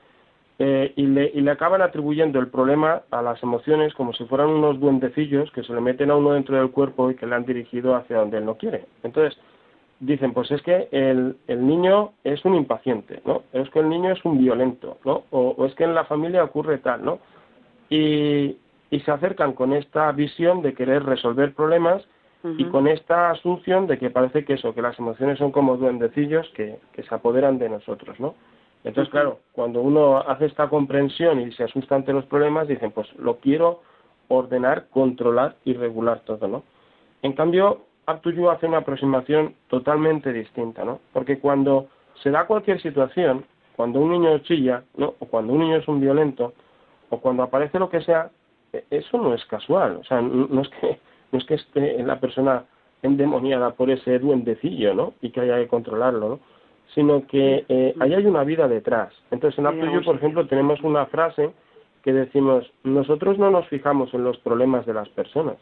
eh, 0.58 0.92
y, 0.96 1.06
le, 1.06 1.30
y 1.34 1.40
le 1.40 1.50
acaban 1.50 1.82
atribuyendo 1.82 2.38
el 2.38 2.48
problema 2.48 3.02
a 3.10 3.22
las 3.22 3.42
emociones 3.42 3.94
como 3.94 4.12
si 4.12 4.24
fueran 4.26 4.48
unos 4.48 4.78
duendecillos 4.78 5.50
que 5.50 5.62
se 5.62 5.72
le 5.72 5.80
meten 5.80 6.10
a 6.10 6.16
uno 6.16 6.32
dentro 6.32 6.56
del 6.56 6.70
cuerpo 6.70 7.10
y 7.10 7.16
que 7.16 7.26
le 7.26 7.34
han 7.34 7.46
dirigido 7.46 7.96
hacia 7.96 8.18
donde 8.18 8.38
él 8.38 8.44
no 8.44 8.56
quiere. 8.56 8.84
Entonces, 9.02 9.38
dicen, 10.02 10.32
pues 10.32 10.50
es 10.50 10.60
que 10.62 10.88
el, 10.90 11.36
el, 11.46 11.66
niño 11.66 12.12
es 12.24 12.44
un 12.44 12.54
impaciente, 12.54 13.22
¿no? 13.24 13.42
Es 13.52 13.70
que 13.70 13.78
el 13.78 13.88
niño 13.88 14.12
es 14.12 14.24
un 14.24 14.38
violento, 14.38 14.98
¿no? 15.04 15.24
O, 15.30 15.64
es 15.64 15.74
que 15.74 15.84
en 15.84 15.94
la 15.94 16.04
familia 16.04 16.44
ocurre 16.44 16.78
tal, 16.78 17.04
¿no? 17.04 17.18
Y, 17.88 18.56
y, 18.92 19.00
se 19.00 19.10
acercan 19.10 19.54
con 19.54 19.72
esta 19.72 20.12
visión 20.12 20.62
de 20.62 20.74
querer 20.74 21.04
resolver 21.04 21.54
problemas 21.54 22.06
y 22.58 22.64
con 22.66 22.88
esta 22.88 23.30
asunción 23.30 23.86
de 23.86 23.98
que 23.98 24.10
parece 24.10 24.44
que 24.44 24.54
eso, 24.54 24.74
que 24.74 24.82
las 24.82 24.98
emociones 24.98 25.38
son 25.38 25.52
como 25.52 25.76
duendecillos 25.76 26.48
que, 26.56 26.78
que 26.92 27.02
se 27.04 27.14
apoderan 27.14 27.58
de 27.58 27.68
nosotros, 27.68 28.18
¿no? 28.18 28.34
Entonces, 28.84 29.12
claro, 29.12 29.38
cuando 29.52 29.80
uno 29.80 30.18
hace 30.18 30.46
esta 30.46 30.68
comprensión 30.68 31.40
y 31.40 31.52
se 31.52 31.64
asusta 31.64 31.94
ante 31.94 32.12
los 32.12 32.26
problemas, 32.26 32.66
dicen, 32.66 32.90
pues 32.90 33.06
lo 33.16 33.36
quiero 33.36 33.82
ordenar, 34.26 34.88
controlar 34.90 35.56
y 35.64 35.74
regular 35.74 36.20
todo, 36.24 36.48
¿no? 36.48 36.64
En 37.22 37.32
cambio, 37.34 37.82
Up 38.08 38.50
hace 38.50 38.66
una 38.66 38.78
aproximación 38.78 39.54
totalmente 39.68 40.32
distinta, 40.32 40.84
¿no? 40.84 40.98
Porque 41.12 41.38
cuando 41.38 41.88
se 42.22 42.30
da 42.30 42.46
cualquier 42.46 42.80
situación, 42.82 43.44
cuando 43.76 44.00
un 44.00 44.10
niño 44.10 44.38
chilla, 44.38 44.82
¿no? 44.96 45.14
O 45.20 45.26
cuando 45.26 45.52
un 45.52 45.60
niño 45.60 45.76
es 45.76 45.86
un 45.86 46.00
violento, 46.00 46.52
o 47.10 47.20
cuando 47.20 47.44
aparece 47.44 47.78
lo 47.78 47.88
que 47.88 48.00
sea, 48.00 48.30
eso 48.90 49.18
no 49.18 49.34
es 49.34 49.44
casual, 49.46 49.98
o 50.00 50.04
sea, 50.04 50.20
no 50.20 50.60
es 50.62 50.68
que 50.68 50.98
no 51.32 51.38
es 51.38 51.44
que 51.46 51.54
esté 51.54 52.02
la 52.02 52.20
persona 52.20 52.64
endemoniada 53.02 53.72
por 53.72 53.90
ese 53.90 54.18
duendecillo, 54.18 54.94
¿no? 54.94 55.14
Y 55.20 55.30
que 55.30 55.40
haya 55.40 55.56
que 55.56 55.68
controlarlo, 55.68 56.28
¿no? 56.28 56.40
Sino 56.94 57.26
que 57.26 57.64
eh, 57.68 57.94
ahí 58.00 58.14
hay 58.14 58.26
una 58.26 58.44
vida 58.44 58.68
detrás. 58.68 59.12
Entonces, 59.30 59.58
en 59.58 59.66
Up 59.66 60.04
por 60.04 60.16
ejemplo, 60.16 60.46
tenemos 60.46 60.80
una 60.82 61.06
frase 61.06 61.50
que 62.02 62.12
decimos, 62.12 62.70
nosotros 62.84 63.38
no 63.38 63.50
nos 63.50 63.66
fijamos 63.68 64.12
en 64.14 64.24
los 64.24 64.38
problemas 64.38 64.86
de 64.86 64.94
las 64.94 65.08
personas, 65.08 65.56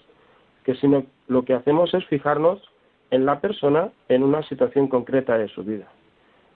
que 0.65 0.75
sino 0.75 1.05
lo 1.29 1.45
que 1.45 1.55
hacemos 1.55 1.95
es 1.95 2.05
fijarnos 2.07 2.61
en 3.11 3.27
la 3.27 3.41
persona 3.41 3.91
en 4.09 4.23
una 4.23 4.43
situación 4.43 4.89
concreta 4.89 5.39
de 5.39 5.49
su 5.49 5.63
vida. 5.63 5.87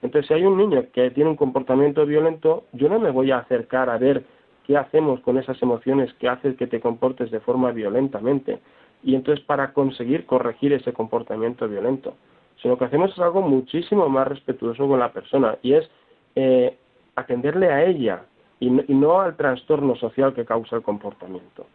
Entonces, 0.02 0.28
si 0.28 0.34
hay 0.34 0.44
un 0.44 0.58
niño 0.58 0.84
que 0.92 1.10
tiene 1.10 1.30
un 1.30 1.36
comportamiento 1.36 2.04
violento, 2.04 2.64
yo 2.72 2.88
no 2.88 2.98
me 2.98 3.10
voy 3.10 3.30
a 3.30 3.38
acercar 3.38 3.88
a 3.88 3.98
ver 3.98 4.24
qué 4.66 4.76
hacemos 4.76 5.20
con 5.20 5.38
esas 5.38 5.60
emociones 5.62 6.12
que 6.14 6.28
hacen 6.28 6.56
que 6.56 6.66
te 6.66 6.80
comportes 6.80 7.30
de 7.30 7.40
forma 7.40 7.70
violentamente. 7.72 8.60
Y 9.02 9.14
entonces 9.14 9.44
para 9.44 9.72
conseguir 9.72 10.26
corregir 10.26 10.72
ese 10.72 10.92
comportamiento 10.92 11.68
violento. 11.68 12.14
Sino 12.62 12.78
que 12.78 12.86
hacemos 12.86 13.12
es 13.12 13.18
algo 13.18 13.42
muchísimo 13.42 14.08
más 14.08 14.26
respetuoso 14.28 14.88
con 14.88 14.98
la 14.98 15.12
persona 15.12 15.58
y 15.62 15.74
es 15.74 15.90
eh, 16.34 16.76
atenderle 17.14 17.70
a 17.70 17.84
ella 17.84 18.24
y 18.60 18.70
no 18.70 19.20
al 19.20 19.36
trastorno 19.36 19.94
social 19.96 20.32
que 20.32 20.46
causa 20.46 20.76
el 20.76 20.82
comportamiento. 20.82 21.66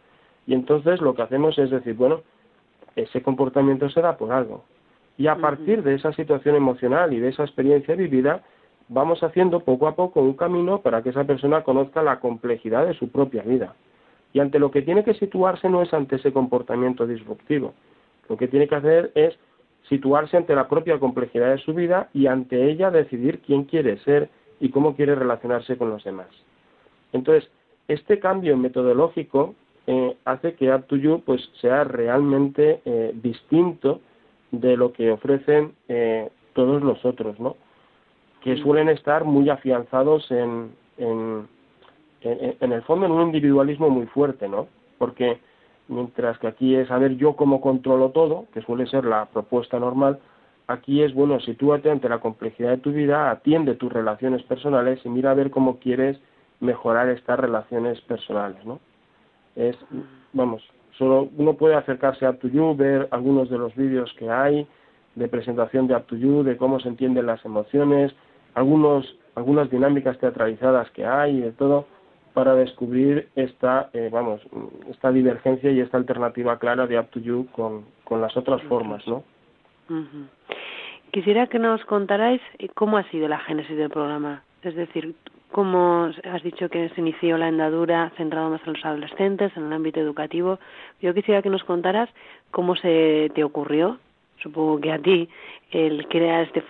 Y 0.46 0.54
entonces 0.54 1.00
lo 1.00 1.14
que 1.14 1.22
hacemos 1.22 1.56
es 1.58 1.70
decir, 1.70 1.94
bueno, 1.94 2.22
ese 2.96 3.22
comportamiento 3.22 3.88
se 3.90 4.00
da 4.00 4.16
por 4.16 4.32
algo. 4.32 4.64
Y 5.16 5.26
a 5.26 5.36
partir 5.36 5.82
de 5.82 5.94
esa 5.94 6.12
situación 6.12 6.56
emocional 6.56 7.12
y 7.12 7.20
de 7.20 7.28
esa 7.28 7.44
experiencia 7.44 7.94
vivida, 7.94 8.42
vamos 8.90 9.22
haciendo 9.22 9.60
poco 9.60 9.86
a 9.86 9.94
poco 9.94 10.20
un 10.20 10.34
camino 10.34 10.82
para 10.82 11.02
que 11.02 11.10
esa 11.10 11.24
persona 11.24 11.62
conozca 11.62 12.02
la 12.02 12.18
complejidad 12.18 12.86
de 12.86 12.94
su 12.94 13.08
propia 13.08 13.42
vida. 13.42 13.74
Y 14.32 14.40
ante 14.40 14.58
lo 14.58 14.70
que 14.70 14.82
tiene 14.82 15.04
que 15.04 15.14
situarse 15.14 15.68
no 15.68 15.80
es 15.80 15.94
ante 15.94 16.16
ese 16.16 16.32
comportamiento 16.32 17.06
disruptivo. 17.06 17.72
Lo 18.28 18.36
que 18.36 18.48
tiene 18.48 18.68
que 18.68 18.74
hacer 18.74 19.12
es 19.14 19.38
situarse 19.88 20.36
ante 20.36 20.54
la 20.54 20.68
propia 20.68 20.98
complejidad 20.98 21.50
de 21.50 21.58
su 21.58 21.72
vida 21.72 22.10
y 22.12 22.26
ante 22.26 22.70
ella 22.70 22.90
decidir 22.90 23.40
quién 23.40 23.64
quiere 23.64 23.98
ser 23.98 24.28
y 24.60 24.70
cómo 24.70 24.94
quiere 24.94 25.14
relacionarse 25.14 25.76
con 25.78 25.90
los 25.90 26.04
demás. 26.04 26.28
Entonces, 27.12 27.48
este 27.88 28.18
cambio 28.18 28.56
metodológico 28.56 29.54
eh, 29.86 30.16
hace 30.24 30.54
que 30.54 30.66
You 30.90 31.22
pues 31.24 31.48
sea 31.60 31.84
realmente 31.84 32.80
eh, 32.84 33.12
distinto 33.14 34.00
de 34.50 34.76
lo 34.76 34.92
que 34.92 35.12
ofrecen 35.12 35.74
eh, 35.88 36.28
todos 36.54 36.82
los 36.82 37.04
otros, 37.04 37.38
¿no? 37.38 37.56
Que 38.40 38.56
suelen 38.56 38.88
estar 38.88 39.24
muy 39.24 39.50
afianzados 39.50 40.30
en, 40.30 40.72
en, 40.96 41.46
en, 42.22 42.72
el 42.72 42.82
fondo 42.82 43.06
en 43.06 43.12
un 43.12 43.22
individualismo 43.22 43.90
muy 43.90 44.06
fuerte, 44.06 44.48
¿no? 44.48 44.68
Porque 44.98 45.38
mientras 45.88 46.38
que 46.38 46.46
aquí 46.46 46.74
es 46.74 46.88
saber 46.88 47.16
yo 47.16 47.36
cómo 47.36 47.60
controlo 47.60 48.10
todo, 48.10 48.46
que 48.54 48.62
suele 48.62 48.86
ser 48.86 49.04
la 49.04 49.26
propuesta 49.26 49.78
normal, 49.78 50.18
aquí 50.68 51.02
es, 51.02 51.12
bueno, 51.12 51.40
sitúate 51.40 51.90
ante 51.90 52.08
la 52.08 52.18
complejidad 52.18 52.70
de 52.70 52.78
tu 52.78 52.92
vida, 52.92 53.30
atiende 53.30 53.74
tus 53.74 53.92
relaciones 53.92 54.42
personales 54.44 55.00
y 55.04 55.08
mira 55.08 55.32
a 55.32 55.34
ver 55.34 55.50
cómo 55.50 55.78
quieres 55.78 56.18
mejorar 56.60 57.08
estas 57.08 57.38
relaciones 57.38 58.00
personales, 58.02 58.64
¿no? 58.64 58.78
es, 59.56 59.76
vamos, 60.32 60.62
solo 60.96 61.28
uno 61.36 61.54
puede 61.54 61.74
acercarse 61.74 62.26
a 62.26 62.30
Up 62.30 62.76
ver 62.76 63.08
algunos 63.10 63.50
de 63.50 63.58
los 63.58 63.74
vídeos 63.74 64.12
que 64.18 64.30
hay 64.30 64.66
de 65.14 65.28
presentación 65.28 65.86
de 65.86 65.96
Up 65.96 66.44
de 66.44 66.56
cómo 66.56 66.80
se 66.80 66.88
entienden 66.88 67.26
las 67.26 67.44
emociones, 67.44 68.14
algunos, 68.54 69.16
algunas 69.34 69.70
dinámicas 69.70 70.18
teatralizadas 70.18 70.90
que 70.90 71.04
hay 71.04 71.38
y 71.38 71.40
de 71.40 71.52
todo, 71.52 71.86
para 72.34 72.54
descubrir 72.54 73.28
esta, 73.34 73.90
eh, 73.92 74.08
vamos, 74.12 74.40
esta 74.88 75.10
divergencia 75.10 75.70
y 75.70 75.80
esta 75.80 75.96
alternativa 75.96 76.58
clara 76.58 76.86
de 76.86 76.98
Up 76.98 77.08
con, 77.52 77.84
con 78.04 78.20
las 78.20 78.36
otras 78.36 78.62
formas, 78.62 79.06
¿no? 79.06 79.24
Quisiera 81.10 81.48
que 81.48 81.58
nos 81.58 81.84
contarais 81.84 82.40
cómo 82.74 82.96
ha 82.96 83.02
sido 83.10 83.26
la 83.26 83.40
génesis 83.40 83.76
del 83.76 83.90
programa. 83.90 84.44
Es 84.62 84.76
decir, 84.76 85.16
como 85.50 86.10
has 86.24 86.42
dicho 86.44 86.68
que 86.68 86.88
se 86.90 87.00
inició 87.00 87.36
la 87.36 87.48
andadura 87.48 88.12
centrado 88.16 88.50
más 88.50 88.60
en 88.66 88.74
los 88.74 88.84
adolescentes, 88.84 89.56
en 89.56 89.66
el 89.66 89.72
ámbito 89.72 89.98
educativo, 89.98 90.60
yo 91.00 91.12
quisiera 91.12 91.42
que 91.42 91.50
nos 91.50 91.64
contaras 91.64 92.08
cómo 92.52 92.76
se 92.76 93.32
te 93.34 93.42
ocurrió, 93.42 93.98
supongo 94.42 94.80
que 94.80 94.92
a 94.92 94.98
ti, 94.98 95.28
el 95.70 96.06
crear 96.08 96.44
este 96.44 96.62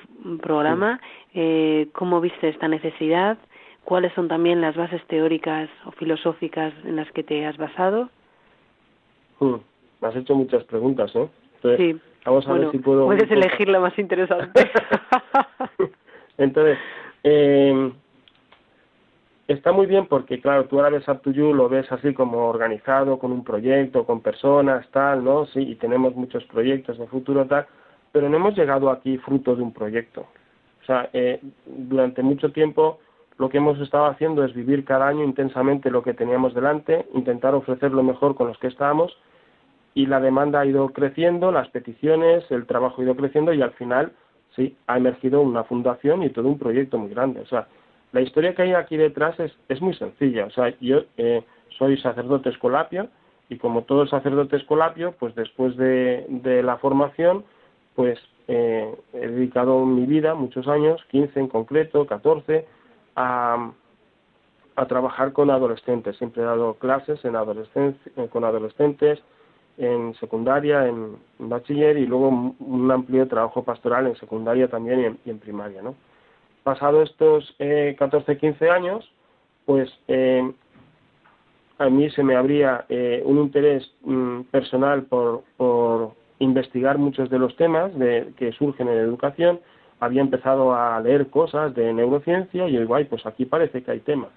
programa, 0.42 1.00
eh, 1.34 1.88
cómo 1.92 2.20
viste 2.20 2.48
esta 2.48 2.68
necesidad, 2.68 3.38
cuáles 3.84 4.12
son 4.14 4.28
también 4.28 4.60
las 4.60 4.76
bases 4.76 5.02
teóricas 5.06 5.68
o 5.86 5.92
filosóficas 5.92 6.72
en 6.84 6.96
las 6.96 7.10
que 7.12 7.22
te 7.22 7.46
has 7.46 7.56
basado. 7.56 8.10
Hmm, 9.38 9.56
me 10.00 10.08
has 10.08 10.16
hecho 10.16 10.34
muchas 10.34 10.64
preguntas, 10.64 11.14
¿eh? 11.14 11.28
sí. 11.76 12.00
Vamos 12.26 12.46
a 12.46 12.52
ver 12.52 12.70
si 12.70 12.78
puedo... 12.78 13.06
Puedes 13.06 13.30
elegir 13.30 13.68
la 13.70 13.80
más 13.80 13.98
interesante. 13.98 14.70
Entonces, 16.38 16.78
eh, 17.24 17.92
está 19.52 19.72
muy 19.72 19.86
bien 19.86 20.06
porque, 20.06 20.40
claro, 20.40 20.66
tú 20.66 20.76
ahora 20.76 20.90
ves 20.90 21.04
to 21.04 21.30
You, 21.32 21.52
lo 21.52 21.68
ves 21.68 21.90
así 21.90 22.14
como 22.14 22.48
organizado, 22.48 23.18
con 23.18 23.32
un 23.32 23.42
proyecto, 23.42 24.04
con 24.04 24.20
personas, 24.20 24.88
tal, 24.90 25.24
¿no? 25.24 25.46
Sí, 25.46 25.60
y 25.60 25.74
tenemos 25.74 26.14
muchos 26.14 26.44
proyectos 26.44 26.98
de 26.98 27.06
futuro, 27.08 27.44
tal, 27.46 27.66
pero 28.12 28.28
no 28.28 28.36
hemos 28.36 28.56
llegado 28.56 28.90
aquí 28.90 29.18
fruto 29.18 29.56
de 29.56 29.62
un 29.62 29.72
proyecto. 29.72 30.20
O 30.82 30.84
sea, 30.86 31.10
eh, 31.12 31.40
durante 31.66 32.22
mucho 32.22 32.52
tiempo 32.52 33.00
lo 33.38 33.48
que 33.48 33.58
hemos 33.58 33.80
estado 33.80 34.06
haciendo 34.06 34.44
es 34.44 34.54
vivir 34.54 34.84
cada 34.84 35.08
año 35.08 35.24
intensamente 35.24 35.90
lo 35.90 36.02
que 36.02 36.14
teníamos 36.14 36.54
delante, 36.54 37.06
intentar 37.14 37.54
ofrecer 37.54 37.90
lo 37.90 38.02
mejor 38.02 38.36
con 38.36 38.48
los 38.48 38.58
que 38.58 38.68
estábamos, 38.68 39.16
y 39.94 40.06
la 40.06 40.20
demanda 40.20 40.60
ha 40.60 40.66
ido 40.66 40.90
creciendo, 40.90 41.50
las 41.50 41.68
peticiones, 41.70 42.48
el 42.50 42.66
trabajo 42.66 43.00
ha 43.00 43.04
ido 43.04 43.16
creciendo, 43.16 43.52
y 43.52 43.62
al 43.62 43.72
final, 43.72 44.12
sí, 44.54 44.76
ha 44.86 44.96
emergido 44.96 45.40
una 45.40 45.64
fundación 45.64 46.22
y 46.22 46.30
todo 46.30 46.46
un 46.46 46.58
proyecto 46.58 46.98
muy 46.98 47.10
grande. 47.10 47.40
O 47.40 47.46
sea, 47.46 47.66
la 48.12 48.20
historia 48.20 48.54
que 48.54 48.62
hay 48.62 48.72
aquí 48.74 48.96
detrás 48.96 49.38
es, 49.40 49.52
es 49.68 49.80
muy 49.80 49.94
sencilla. 49.94 50.46
O 50.46 50.50
sea, 50.50 50.74
yo 50.80 51.02
eh, 51.16 51.42
soy 51.78 51.96
sacerdote 51.98 52.50
escolapio 52.50 53.08
y 53.48 53.58
como 53.58 53.82
todo 53.82 54.06
sacerdote 54.06 54.56
escolapio, 54.56 55.12
pues 55.18 55.34
después 55.34 55.76
de, 55.76 56.26
de 56.28 56.62
la 56.62 56.76
formación, 56.78 57.44
pues 57.94 58.18
eh, 58.48 58.94
he 59.12 59.28
dedicado 59.28 59.84
mi 59.84 60.06
vida, 60.06 60.34
muchos 60.34 60.66
años, 60.68 61.04
15 61.10 61.38
en 61.38 61.48
concreto, 61.48 62.06
14, 62.06 62.66
a, 63.16 63.70
a 64.76 64.86
trabajar 64.86 65.32
con 65.32 65.50
adolescentes. 65.50 66.16
Siempre 66.16 66.42
he 66.42 66.46
dado 66.46 66.74
clases 66.74 67.24
en 67.24 67.36
adolescentes, 67.36 68.12
con 68.30 68.44
adolescentes, 68.44 69.20
en 69.80 70.14
secundaria, 70.14 70.86
en, 70.86 71.16
bachiller 71.38 71.96
y 71.96 72.06
luego 72.06 72.28
un, 72.28 72.90
amplio 72.90 73.26
trabajo 73.26 73.64
pastoral 73.64 74.06
en 74.06 74.16
secundaria 74.16 74.68
también 74.68 75.18
y 75.24 75.30
en, 75.30 75.38
primaria, 75.38 75.80
¿no? 75.80 75.94
Pasado 76.62 77.02
estos 77.02 77.54
eh, 77.58 77.96
14, 77.98 78.36
15 78.36 78.70
años, 78.70 79.10
pues 79.64 79.90
eh, 80.08 80.52
a 81.78 81.88
mí 81.88 82.10
se 82.10 82.22
me 82.22 82.36
abría 82.36 82.84
eh, 82.88 83.22
un 83.24 83.38
interés 83.38 83.90
mm, 84.02 84.42
personal 84.50 85.04
por, 85.04 85.42
por, 85.56 86.12
investigar 86.40 86.96
muchos 86.98 87.28
de 87.28 87.38
los 87.38 87.54
temas 87.56 87.96
de, 87.98 88.32
que 88.36 88.52
surgen 88.52 88.88
en 88.88 88.98
educación. 88.98 89.60
Había 90.00 90.22
empezado 90.22 90.74
a 90.74 90.98
leer 91.00 91.28
cosas 91.28 91.74
de 91.74 91.92
neurociencia 91.92 92.66
y 92.66 92.78
digo, 92.78 92.96
pues 93.08 93.26
aquí 93.26 93.44
parece 93.44 93.82
que 93.82 93.90
hay 93.90 94.00
temas. 94.00 94.30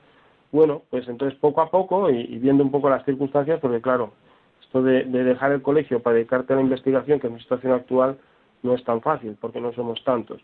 Bueno, 0.51 0.84
pues 0.89 1.08
entonces 1.08 1.38
poco 1.39 1.62
a 1.62 1.72
poco 1.72 2.10
y, 2.10 2.38
viendo 2.38 2.63
un 2.63 2.72
poco 2.72 2.89
las 2.89 3.03
circunstancias, 3.06 3.60
porque 3.60 3.82
claro, 3.82 4.13
esto 4.62 4.84
de, 4.84 5.03
dejar 5.06 5.51
el 5.51 5.62
colegio 5.62 6.01
para 6.01 6.15
dedicarte 6.15 6.53
a 6.53 6.58
la 6.58 6.62
investigación, 6.62 7.20
que 7.20 7.27
en 7.27 7.34
la 7.34 7.39
situación 7.39 7.74
actual 7.74 8.18
no 8.62 8.75
es 8.75 8.84
tan 8.84 9.01
fácil, 9.01 9.38
porque 9.42 9.60
no 9.60 9.74
somos 9.74 10.03
tantos. 10.03 10.42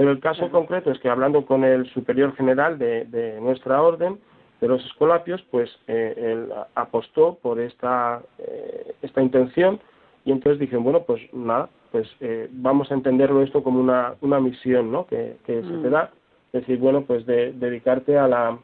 Pero 0.00 0.12
el 0.12 0.20
caso 0.20 0.50
concreto 0.50 0.90
es 0.90 0.98
que 0.98 1.10
hablando 1.10 1.44
con 1.44 1.62
el 1.62 1.84
superior 1.90 2.34
general 2.34 2.78
de, 2.78 3.04
de 3.04 3.38
nuestra 3.38 3.82
orden, 3.82 4.18
de 4.58 4.66
los 4.66 4.82
escolapios, 4.86 5.42
pues 5.50 5.68
eh, 5.88 6.14
él 6.16 6.48
apostó 6.74 7.34
por 7.42 7.60
esta, 7.60 8.22
eh, 8.38 8.94
esta 9.02 9.20
intención 9.20 9.78
y 10.24 10.32
entonces 10.32 10.58
dije, 10.58 10.78
bueno, 10.78 11.02
pues 11.02 11.20
nada, 11.34 11.68
pues 11.92 12.08
eh, 12.20 12.48
vamos 12.50 12.90
a 12.90 12.94
entenderlo 12.94 13.42
esto 13.42 13.62
como 13.62 13.78
una, 13.78 14.14
una 14.22 14.40
misión 14.40 14.90
¿no? 14.90 15.04
que, 15.04 15.36
se 15.44 15.60
te 15.60 15.60
mm. 15.60 15.90
da, 15.90 16.10
es 16.54 16.62
decir, 16.62 16.78
bueno, 16.78 17.02
pues 17.02 17.26
de, 17.26 17.52
dedicarte 17.52 18.16
a 18.16 18.26
la, 18.26 18.58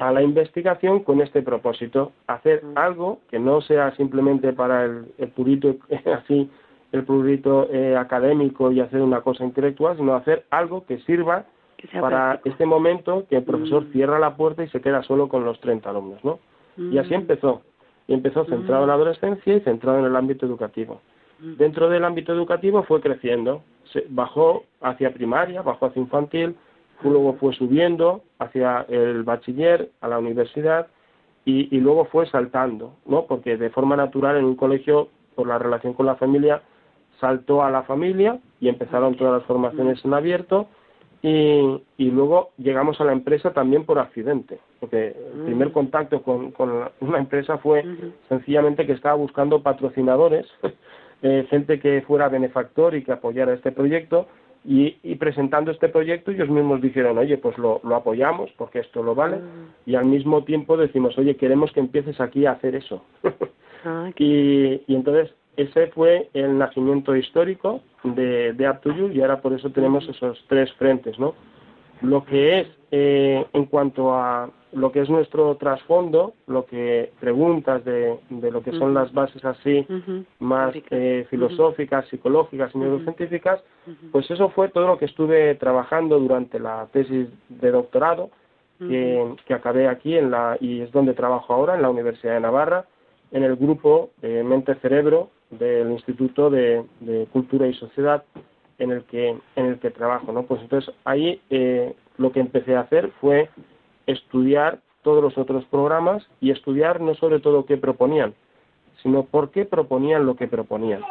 a 0.00 0.12
la 0.12 0.22
investigación 0.22 1.00
con 1.00 1.20
este 1.20 1.42
propósito, 1.42 2.12
hacer 2.26 2.64
mm. 2.64 2.78
algo 2.78 3.20
que 3.30 3.38
no 3.38 3.60
sea 3.60 3.94
simplemente 3.96 4.54
para 4.54 4.86
el, 4.86 5.12
el 5.18 5.28
purito 5.28 5.76
así, 6.06 6.48
el 6.92 7.04
purito 7.04 7.68
académico 7.98 8.72
y 8.72 8.80
hacer 8.80 9.02
una 9.02 9.20
cosa 9.20 9.44
intelectual, 9.44 9.96
sino 9.96 10.14
hacer 10.14 10.46
algo 10.50 10.86
que 10.86 10.98
sirva 11.00 11.44
para 12.00 12.40
este 12.44 12.66
momento 12.66 13.26
que 13.28 13.36
el 13.36 13.44
profesor 13.44 13.84
mm. 13.84 13.92
cierra 13.92 14.18
la 14.18 14.36
puerta 14.36 14.64
y 14.64 14.68
se 14.68 14.80
queda 14.80 15.02
solo 15.02 15.28
con 15.28 15.44
los 15.44 15.60
30 15.60 15.88
alumnos, 15.88 16.24
¿no? 16.24 16.40
Y 16.76 16.98
así 16.98 17.10
mm. 17.10 17.20
empezó. 17.20 17.62
Y 18.06 18.14
empezó 18.14 18.44
centrado 18.46 18.82
en 18.82 18.88
la 18.88 18.96
mm. 18.96 19.00
adolescencia 19.00 19.54
y 19.54 19.60
centrado 19.60 19.98
en 19.98 20.06
el 20.06 20.16
ámbito 20.16 20.46
educativo. 20.46 21.00
Dentro 21.40 21.88
del 21.88 22.04
ámbito 22.04 22.32
educativo 22.32 22.82
fue 22.82 23.00
creciendo, 23.00 23.62
se 23.92 24.04
bajó 24.08 24.64
hacia 24.80 25.14
primaria, 25.14 25.62
bajó 25.62 25.86
hacia 25.86 26.02
infantil, 26.02 26.56
luego 27.04 27.34
fue 27.34 27.54
subiendo 27.54 28.22
hacia 28.40 28.84
el 28.88 29.22
bachiller, 29.22 29.90
a 30.00 30.08
la 30.08 30.18
universidad 30.18 30.88
y, 31.44 31.74
y, 31.74 31.80
luego 31.80 32.06
fue 32.06 32.26
saltando, 32.26 32.96
¿no? 33.06 33.26
Porque 33.26 33.56
de 33.56 33.70
forma 33.70 33.94
natural 33.94 34.36
en 34.36 34.46
un 34.46 34.56
colegio, 34.56 35.10
por 35.36 35.46
la 35.46 35.58
relación 35.58 35.94
con 35.94 36.06
la 36.06 36.16
familia, 36.16 36.60
saltó 37.20 37.62
a 37.62 37.70
la 37.70 37.82
familia 37.82 38.38
y 38.60 38.68
empezaron 38.68 39.16
todas 39.16 39.40
las 39.40 39.44
formaciones 39.44 40.04
en 40.04 40.14
abierto 40.14 40.68
y, 41.20 41.82
y, 41.96 42.10
luego 42.12 42.50
llegamos 42.58 43.00
a 43.00 43.04
la 43.04 43.12
empresa 43.12 43.52
también 43.52 43.84
por 43.84 43.98
accidente, 43.98 44.60
porque 44.78 45.08
el 45.08 45.46
primer 45.46 45.72
contacto 45.72 46.22
con, 46.22 46.52
con 46.52 46.90
una 47.00 47.18
empresa 47.18 47.58
fue 47.58 47.84
sencillamente 48.28 48.86
que 48.86 48.92
estaba 48.92 49.16
buscando 49.16 49.62
patrocinadores, 49.62 50.46
eh, 51.22 51.44
gente 51.50 51.80
que 51.80 52.02
fuera 52.02 52.28
benefactor 52.28 52.94
y 52.94 53.02
que 53.02 53.12
apoyara 53.12 53.52
este 53.52 53.72
proyecto, 53.72 54.28
y, 54.64 54.96
y, 55.02 55.16
presentando 55.16 55.72
este 55.72 55.88
proyecto 55.88 56.30
ellos 56.30 56.50
mismos 56.50 56.80
dijeron, 56.80 57.18
oye, 57.18 57.38
pues 57.38 57.56
lo, 57.58 57.80
lo 57.82 57.96
apoyamos 57.96 58.50
porque 58.56 58.80
esto 58.80 59.02
lo 59.02 59.14
vale, 59.14 59.38
y 59.86 59.96
al 59.96 60.04
mismo 60.04 60.44
tiempo 60.44 60.76
decimos, 60.76 61.18
oye, 61.18 61.36
queremos 61.36 61.72
que 61.72 61.80
empieces 61.80 62.20
aquí 62.20 62.46
a 62.46 62.52
hacer 62.52 62.76
eso. 62.76 63.02
Ah, 63.84 64.10
y, 64.16 64.82
y 64.86 64.94
entonces 64.94 65.32
ese 65.58 65.88
fue 65.88 66.30
el 66.34 66.56
nacimiento 66.56 67.16
histórico 67.16 67.80
de, 68.04 68.52
de 68.52 69.10
y 69.12 69.20
ahora 69.20 69.40
por 69.40 69.52
eso 69.52 69.70
tenemos 69.70 70.08
esos 70.08 70.42
tres 70.48 70.72
frentes, 70.74 71.18
¿no? 71.18 71.34
Lo 72.00 72.24
que 72.24 72.60
es, 72.60 72.68
eh, 72.92 73.44
en 73.52 73.64
cuanto 73.66 74.14
a 74.14 74.50
lo 74.72 74.92
que 74.92 75.00
es 75.00 75.10
nuestro 75.10 75.56
trasfondo, 75.56 76.34
lo 76.46 76.64
que 76.64 77.10
preguntas 77.18 77.84
de, 77.84 78.20
de 78.30 78.50
lo 78.52 78.62
que 78.62 78.70
son 78.70 78.94
las 78.94 79.12
bases 79.12 79.44
así 79.44 79.84
más 80.38 80.76
eh, 80.90 81.26
filosóficas, 81.28 82.06
psicológicas 82.06 82.72
y 82.74 82.78
neurocientíficas, 82.78 83.60
pues 84.12 84.30
eso 84.30 84.50
fue 84.50 84.68
todo 84.68 84.86
lo 84.86 84.98
que 84.98 85.06
estuve 85.06 85.56
trabajando 85.56 86.20
durante 86.20 86.60
la 86.60 86.86
tesis 86.92 87.28
de 87.48 87.70
doctorado 87.72 88.30
que, 88.78 89.34
que 89.44 89.54
acabé 89.54 89.88
aquí 89.88 90.16
en 90.16 90.30
la 90.30 90.56
y 90.60 90.82
es 90.82 90.92
donde 90.92 91.14
trabajo 91.14 91.52
ahora 91.52 91.74
en 91.74 91.82
la 91.82 91.90
Universidad 91.90 92.34
de 92.34 92.40
Navarra 92.40 92.84
en 93.32 93.42
el 93.42 93.56
grupo 93.56 94.10
de 94.22 94.44
mente-cerebro 94.44 95.30
del 95.50 95.92
Instituto 95.92 96.50
de, 96.50 96.84
Cultura 97.32 97.66
y 97.66 97.74
Sociedad 97.74 98.24
en 98.78 98.92
el 98.92 99.04
que 99.04 99.36
en 99.56 99.66
el 99.66 99.78
que 99.78 99.90
trabajo, 99.90 100.32
¿no? 100.32 100.44
Pues 100.44 100.60
entonces 100.60 100.94
ahí 101.04 101.40
eh, 101.50 101.94
lo 102.16 102.32
que 102.32 102.40
empecé 102.40 102.76
a 102.76 102.80
hacer 102.80 103.10
fue 103.20 103.48
estudiar 104.06 104.78
todos 105.02 105.22
los 105.22 105.36
otros 105.36 105.64
programas 105.66 106.26
y 106.40 106.50
estudiar 106.50 107.00
no 107.00 107.14
sobre 107.14 107.40
todo 107.40 107.66
qué 107.66 107.76
proponían, 107.76 108.34
sino 109.02 109.24
por 109.24 109.50
qué 109.50 109.64
proponían 109.64 110.26
lo 110.26 110.36
que 110.36 110.46
proponían. 110.46 111.02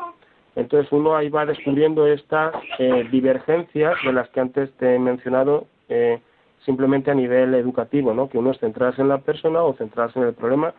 Entonces 0.55 0.91
uno 0.91 1.15
ahí 1.15 1.29
va 1.29 1.45
descubriendo 1.45 2.07
esta 2.07 2.51
eh, 2.79 3.07
divergencia 3.11 3.93
de 4.03 4.13
las 4.13 4.29
que 4.29 4.39
antes 4.39 4.71
te 4.73 4.95
he 4.95 4.99
mencionado 4.99 5.67
eh, 5.89 6.19
simplemente 6.65 7.11
a 7.11 7.15
nivel 7.15 7.53
educativo, 7.53 8.13
¿no? 8.13 8.29
Que 8.29 8.37
uno 8.37 8.51
es 8.51 8.59
centrarse 8.59 9.01
en 9.01 9.09
la 9.09 9.19
persona 9.19 9.61
o 9.61 9.73
centrarse 9.73 10.19
en 10.19 10.25
el 10.25 10.33
problema 10.33 10.73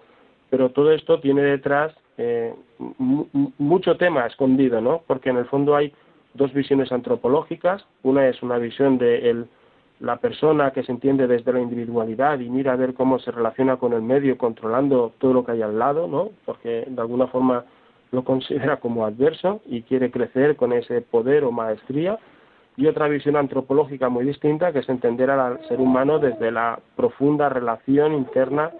pero 0.50 0.70
todo 0.70 0.92
esto 0.92 1.20
tiene 1.20 1.42
detrás 1.42 1.94
eh, 2.16 2.54
mucho 2.78 3.96
tema 3.96 4.26
escondido, 4.26 4.80
¿no? 4.80 5.02
Porque 5.06 5.30
en 5.30 5.36
el 5.36 5.46
fondo 5.46 5.74
hay 5.74 5.92
dos 6.34 6.52
visiones 6.52 6.92
antropológicas. 6.92 7.84
Una 8.02 8.28
es 8.28 8.42
una 8.42 8.58
visión 8.58 8.98
de 8.98 9.46
la 10.00 10.16
persona 10.16 10.70
que 10.70 10.84
se 10.84 10.92
entiende 10.92 11.26
desde 11.26 11.52
la 11.52 11.60
individualidad 11.60 12.38
y 12.38 12.48
mira 12.48 12.72
a 12.72 12.76
ver 12.76 12.94
cómo 12.94 13.18
se 13.18 13.32
relaciona 13.32 13.76
con 13.76 13.92
el 13.92 14.02
medio, 14.02 14.38
controlando 14.38 15.12
todo 15.18 15.32
lo 15.32 15.44
que 15.44 15.52
hay 15.52 15.62
al 15.62 15.78
lado, 15.78 16.06
¿no? 16.06 16.30
Porque 16.44 16.84
de 16.86 17.00
alguna 17.00 17.26
forma 17.26 17.64
lo 18.12 18.24
considera 18.24 18.76
como 18.76 19.04
adverso 19.04 19.60
y 19.66 19.82
quiere 19.82 20.10
crecer 20.10 20.56
con 20.56 20.72
ese 20.72 21.00
poder 21.00 21.44
o 21.44 21.52
maestría. 21.52 22.18
Y 22.76 22.86
otra 22.86 23.08
visión 23.08 23.34
antropológica 23.34 24.08
muy 24.08 24.24
distinta, 24.24 24.72
que 24.72 24.78
es 24.78 24.88
entender 24.88 25.30
al 25.30 25.66
ser 25.66 25.80
humano 25.80 26.20
desde 26.20 26.52
la 26.52 26.78
profunda 26.94 27.48
relación 27.48 28.14
interna 28.14 28.70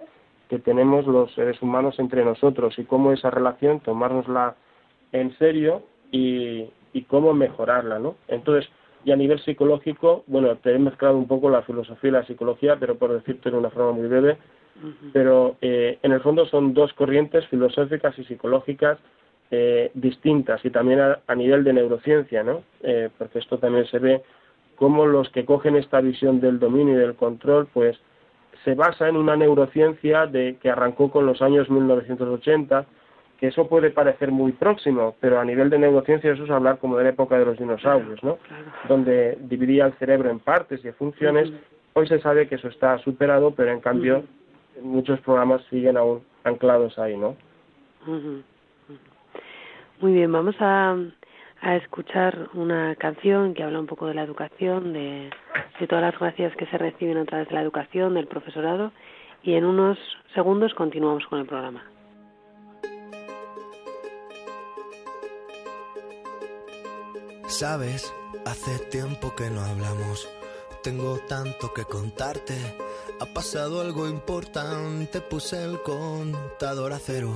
que 0.49 0.59
tenemos 0.59 1.05
los 1.05 1.31
seres 1.33 1.61
humanos 1.61 1.99
entre 1.99 2.25
nosotros 2.25 2.77
y 2.77 2.83
cómo 2.83 3.11
esa 3.11 3.29
relación 3.29 3.79
tomárnosla 3.79 4.55
en 5.11 5.37
serio 5.37 5.83
y, 6.11 6.65
y 6.91 7.03
cómo 7.03 7.33
mejorarla, 7.33 7.99
¿no? 7.99 8.15
Entonces, 8.27 8.69
y 9.05 9.11
a 9.11 9.15
nivel 9.15 9.39
psicológico, 9.39 10.23
bueno, 10.27 10.55
te 10.57 10.73
he 10.73 10.79
mezclado 10.79 11.17
un 11.17 11.27
poco 11.27 11.49
la 11.49 11.61
filosofía 11.61 12.09
y 12.09 12.13
la 12.13 12.25
psicología, 12.25 12.77
pero 12.79 12.95
por 12.95 13.13
decirte 13.13 13.49
de 13.49 13.57
una 13.57 13.69
forma 13.69 13.93
muy 13.93 14.07
breve, 14.07 14.37
pero 15.13 15.55
eh, 15.61 15.99
en 16.03 16.11
el 16.11 16.21
fondo 16.21 16.45
son 16.45 16.73
dos 16.73 16.93
corrientes 16.93 17.45
filosóficas 17.47 18.17
y 18.17 18.23
psicológicas 18.23 18.97
eh, 19.51 19.91
distintas 19.93 20.63
y 20.63 20.69
también 20.69 20.99
a, 20.99 21.35
nivel 21.35 21.63
de 21.63 21.73
neurociencia, 21.73 22.43
¿no? 22.43 22.63
Eh, 22.81 23.09
porque 23.17 23.39
esto 23.39 23.57
también 23.57 23.85
se 23.87 23.99
ve 23.99 24.21
cómo 24.75 25.05
los 25.05 25.29
que 25.29 25.43
cogen 25.43 25.75
esta 25.75 26.01
visión 26.01 26.39
del 26.39 26.59
dominio 26.59 26.95
y 26.95 26.99
del 26.99 27.15
control, 27.15 27.67
pues 27.73 27.97
se 28.63 28.75
basa 28.75 29.07
en 29.07 29.17
una 29.17 29.35
neurociencia 29.35 30.25
de, 30.27 30.57
que 30.61 30.69
arrancó 30.69 31.09
con 31.11 31.25
los 31.25 31.41
años 31.41 31.69
1980, 31.69 32.85
que 33.39 33.47
eso 33.47 33.69
puede 33.69 33.89
parecer 33.89 34.31
muy 34.31 34.51
próximo, 34.51 35.15
pero 35.21 35.39
a 35.39 35.45
nivel 35.45 35.69
de 35.69 35.79
neurociencia 35.79 36.33
eso 36.33 36.43
es 36.43 36.49
hablar 36.49 36.77
como 36.79 36.97
de 36.97 37.05
la 37.05 37.09
época 37.11 37.37
de 37.39 37.45
los 37.45 37.57
dinosaurios, 37.57 38.21
¿no? 38.21 38.37
Donde 38.89 39.37
dividía 39.41 39.85
el 39.85 39.93
cerebro 39.93 40.29
en 40.29 40.39
partes 40.39 40.83
y 40.83 40.91
funciones. 40.91 41.51
Hoy 41.93 42.07
se 42.07 42.19
sabe 42.19 42.47
que 42.47 42.55
eso 42.55 42.67
está 42.67 42.97
superado, 42.99 43.51
pero 43.51 43.71
en 43.71 43.79
cambio 43.79 44.23
muchos 44.81 45.19
programas 45.21 45.61
siguen 45.69 45.95
aún 45.95 46.21
anclados 46.43 46.99
ahí, 46.99 47.15
¿no? 47.17 47.37
Muy 50.01 50.13
bien, 50.13 50.31
vamos 50.31 50.55
a, 50.59 50.97
a 51.61 51.75
escuchar 51.75 52.49
una 52.53 52.95
canción 52.95 53.53
que 53.53 53.63
habla 53.63 53.79
un 53.79 53.87
poco 53.87 54.07
de 54.07 54.13
la 54.13 54.23
educación, 54.23 54.93
de, 54.93 55.29
de 55.79 55.87
todas 55.87 56.03
las 56.03 56.19
gracias 56.19 56.55
que 56.55 56.65
se 56.67 56.77
reciben 56.77 57.17
a 57.17 57.25
través 57.25 57.47
de 57.49 57.55
la 57.55 57.61
educación, 57.61 58.13
del 58.13 58.27
profesorado, 58.27 58.91
y 59.43 59.53
en 59.53 59.65
unos 59.65 59.97
segundos 60.33 60.73
continuamos 60.73 61.25
con 61.27 61.39
el 61.39 61.45
programa. 61.45 61.83
Sabes, 67.47 68.13
hace 68.45 68.79
tiempo 68.89 69.33
que 69.35 69.49
no 69.49 69.61
hablamos. 69.61 70.29
Tengo 70.83 71.17
tanto 71.27 71.73
que 71.73 71.83
contarte. 71.83 72.55
Ha 73.19 73.25
pasado 73.33 73.81
algo 73.81 74.07
importante, 74.07 75.19
puse 75.19 75.65
el 75.65 75.81
contador 75.81 76.93
a 76.93 76.99
cero. 76.99 77.35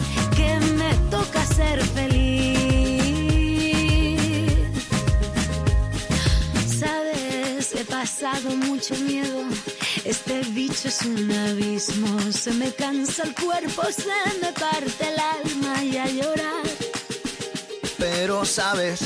mucho 8.39 8.95
miedo. 8.95 9.43
Este 10.05 10.41
bicho 10.49 10.87
es 10.87 11.01
un 11.01 11.31
abismo. 11.31 12.19
Se 12.31 12.51
me 12.53 12.71
cansa 12.73 13.23
el 13.23 13.35
cuerpo, 13.35 13.83
se 13.91 14.39
me 14.41 14.51
parte 14.53 15.07
el 15.07 15.19
alma 15.19 15.83
y 15.83 15.97
a 15.97 16.07
llorar. 16.07 16.65
Pero 17.97 18.45
sabes, 18.45 19.01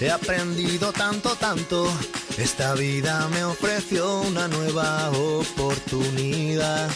he 0.00 0.10
aprendido 0.10 0.92
tanto, 0.92 1.36
tanto. 1.36 1.90
Esta 2.38 2.74
vida 2.74 3.28
me 3.28 3.44
ofreció 3.44 4.20
una 4.20 4.46
nueva 4.48 5.10
oportunidad. 5.10 6.90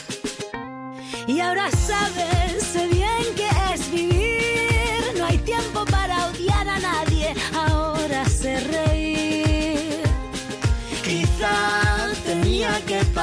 Y 1.27 1.41
ahora 1.41 1.71
sabes, 1.71 2.63
sé 2.73 2.87
bien 2.89 3.35
que 3.37 3.60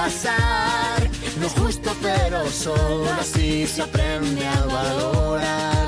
pasar. 0.08 1.10
No 1.39 1.48
es 1.48 1.54
justo, 1.54 1.91
pero 2.02 2.50
solo 2.50 3.10
así 3.20 3.67
se 3.67 3.82
aprende 3.82 4.46
a 4.48 4.60
valorar. 4.65 5.88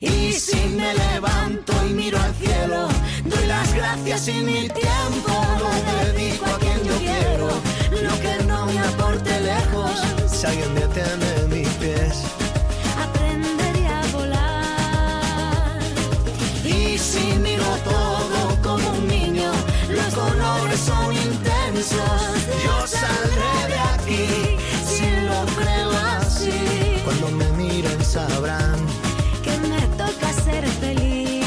Y 0.00 0.32
si 0.32 0.60
me 0.78 0.90
levanto 0.94 1.72
y 1.88 1.92
miro 1.92 2.18
al 2.18 2.34
cielo, 2.34 2.88
doy 3.24 3.46
las 3.46 3.74
gracias 3.74 4.28
y 4.28 4.38
mi 4.48 4.68
tiempo 4.68 5.34
lo 5.60 5.70
dedico 5.96 6.46
a 6.46 6.58
quien 6.58 6.80
yo 6.88 6.96
quiero. 6.98 7.48
Lo 8.06 8.14
que 8.24 8.34
no 8.44 8.66
me 8.66 8.78
aporte 8.80 9.40
lejos, 9.40 9.92
si 10.26 10.46
alguien 10.46 10.74
detiene 10.74 11.14
mis 11.16 11.33
Yo 21.84 22.86
saldré 22.86 23.68
de 23.68 23.78
aquí 23.78 24.56
si 24.86 25.04
lo 25.26 25.44
creo 25.54 25.90
así. 26.16 27.02
Cuando 27.04 27.28
me 27.28 27.46
miren 27.58 28.02
sabrán 28.02 28.78
que 29.42 29.50
me 29.68 29.80
toca 29.98 30.32
ser 30.32 30.64
feliz. 30.64 31.44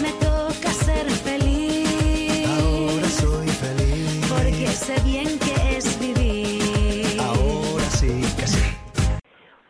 Me 0.00 0.12
toca 0.12 0.70
ser 0.70 1.04
feliz. 1.10 2.48
ahora 2.48 3.08
soy 3.08 3.48
feliz. 3.48 4.26
Porque 4.30 4.66
sé 4.68 4.96
bien 5.04 5.38
que 5.38 5.76
es 5.76 6.00
vivir. 6.00 7.20
Ahora 7.20 7.84
sí 7.84 8.22
que 8.38 8.46
sí. 8.46 8.64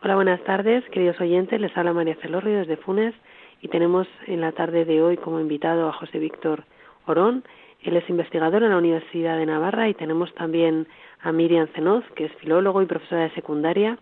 Hola, 0.03 0.15
buenas 0.15 0.41
tardes, 0.45 0.85
queridos 0.91 1.19
oyentes. 1.19 1.59
Les 1.59 1.75
habla 1.75 1.91
María 1.91 2.15
Celorrio 2.21 2.59
desde 2.59 2.77
Funes 2.77 3.13
y 3.61 3.67
tenemos 3.67 4.07
en 4.27 4.39
la 4.39 4.53
tarde 4.53 4.85
de 4.85 5.01
hoy 5.01 5.17
como 5.17 5.41
invitado 5.41 5.89
a 5.89 5.93
José 5.93 6.19
Víctor 6.19 6.63
Orón. 7.07 7.43
Él 7.83 7.97
es 7.97 8.09
investigador 8.09 8.63
en 8.63 8.69
la 8.69 8.77
Universidad 8.77 9.37
de 9.37 9.45
Navarra 9.45 9.89
y 9.89 9.93
tenemos 9.93 10.33
también 10.33 10.87
a 11.21 11.31
Miriam 11.31 11.67
Cenoz, 11.75 12.03
que 12.15 12.25
es 12.25 12.31
filólogo 12.33 12.81
y 12.81 12.85
profesora 12.85 13.23
de 13.23 13.31
secundaria, 13.31 13.97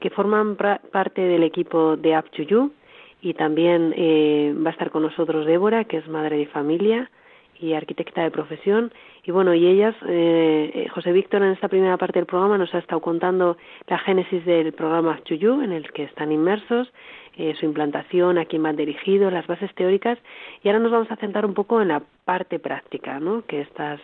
que 0.00 0.10
forman 0.10 0.56
parte 0.56 1.22
del 1.22 1.42
equipo 1.42 1.96
de 1.96 2.16
Up 2.16 2.30
to 2.30 2.42
You 2.42 2.72
y 3.20 3.34
también 3.34 3.94
eh, 3.96 4.54
va 4.64 4.70
a 4.70 4.72
estar 4.72 4.90
con 4.90 5.02
nosotros 5.02 5.46
Débora, 5.46 5.84
que 5.84 5.98
es 5.98 6.08
madre 6.08 6.36
de 6.36 6.46
familia 6.46 7.10
y 7.58 7.72
arquitecta 7.72 8.22
de 8.22 8.30
profesión. 8.30 8.92
Y 9.24 9.30
bueno, 9.30 9.54
y 9.54 9.66
ellas, 9.66 9.94
eh, 10.06 10.70
eh, 10.74 10.88
José 10.88 11.12
Víctor 11.12 11.42
en 11.42 11.52
esta 11.52 11.68
primera 11.68 11.96
parte 11.96 12.18
del 12.18 12.26
programa 12.26 12.58
nos 12.58 12.74
ha 12.74 12.78
estado 12.78 13.00
contando 13.00 13.56
la 13.88 13.98
génesis 13.98 14.44
del 14.44 14.72
programa 14.72 15.20
Chuyu, 15.24 15.62
en 15.62 15.72
el 15.72 15.90
que 15.92 16.04
están 16.04 16.30
inmersos, 16.30 16.92
eh, 17.36 17.54
su 17.58 17.66
implantación, 17.66 18.38
a 18.38 18.46
quién 18.46 18.62
van 18.62 18.76
dirigidos, 18.76 19.32
las 19.32 19.46
bases 19.46 19.74
teóricas. 19.74 20.18
Y 20.62 20.68
ahora 20.68 20.80
nos 20.80 20.92
vamos 20.92 21.10
a 21.10 21.16
centrar 21.16 21.44
un 21.46 21.54
poco 21.54 21.80
en 21.80 21.88
la 21.88 22.02
parte 22.24 22.58
práctica, 22.58 23.20
¿no? 23.20 23.44
Que 23.46 23.60
estas 23.60 24.00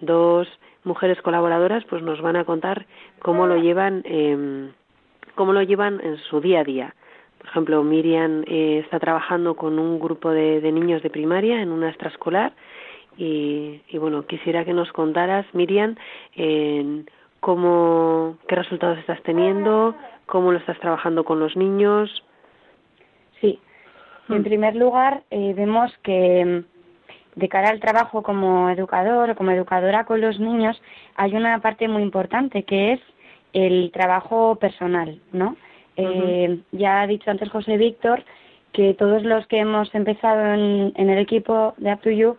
dos 0.00 0.48
mujeres 0.84 1.20
colaboradoras 1.22 1.84
pues 1.84 2.02
nos 2.02 2.20
van 2.20 2.36
a 2.36 2.44
contar 2.44 2.86
cómo 3.20 3.46
lo 3.46 3.56
llevan, 3.56 4.02
eh, 4.04 4.70
cómo 5.34 5.52
lo 5.52 5.62
llevan 5.62 6.00
en 6.02 6.18
su 6.18 6.40
día 6.40 6.60
a 6.60 6.64
día. 6.64 6.94
Por 7.38 7.48
ejemplo, 7.48 7.82
Miriam 7.82 8.44
eh, 8.46 8.80
está 8.84 9.00
trabajando 9.00 9.54
con 9.54 9.78
un 9.78 9.98
grupo 9.98 10.30
de, 10.30 10.60
niños 10.72 11.02
de 11.02 11.10
primaria 11.10 11.60
en 11.60 11.70
una 11.70 11.88
extraescolar 11.88 12.52
y, 13.16 13.80
y 13.88 13.98
bueno, 13.98 14.26
quisiera 14.26 14.64
que 14.64 14.72
nos 14.72 14.92
contaras, 14.92 15.46
Miriam, 15.52 15.96
en 16.34 17.06
cómo, 17.40 18.38
qué 18.46 18.54
resultados 18.54 18.98
estás 18.98 19.20
teniendo, 19.22 19.96
cómo 20.26 20.52
lo 20.52 20.58
estás 20.58 20.78
trabajando 20.78 21.24
con 21.24 21.40
los 21.40 21.56
niños. 21.56 22.22
En 24.36 24.44
primer 24.44 24.74
lugar, 24.74 25.22
eh, 25.30 25.52
vemos 25.54 25.92
que 26.02 26.44
mm, 26.44 27.40
de 27.40 27.48
cara 27.48 27.70
al 27.70 27.80
trabajo 27.80 28.22
como 28.22 28.68
educador 28.70 29.30
o 29.30 29.36
como 29.36 29.50
educadora 29.50 30.04
con 30.04 30.20
los 30.20 30.38
niños, 30.38 30.80
hay 31.16 31.34
una 31.34 31.60
parte 31.60 31.88
muy 31.88 32.02
importante 32.02 32.64
que 32.64 32.92
es 32.92 33.00
el 33.52 33.90
trabajo 33.92 34.56
personal, 34.56 35.20
¿no? 35.32 35.56
Eh, 35.96 36.60
ya 36.72 37.02
ha 37.02 37.06
dicho 37.06 37.30
antes 37.30 37.50
José 37.50 37.76
Víctor 37.76 38.24
que 38.72 38.94
todos 38.94 39.22
los 39.24 39.46
que 39.46 39.58
hemos 39.58 39.94
empezado 39.94 40.54
en, 40.54 40.92
en 40.96 41.10
el 41.10 41.18
equipo 41.18 41.74
de 41.76 41.92
Up 41.92 42.00
to 42.00 42.10
You 42.10 42.36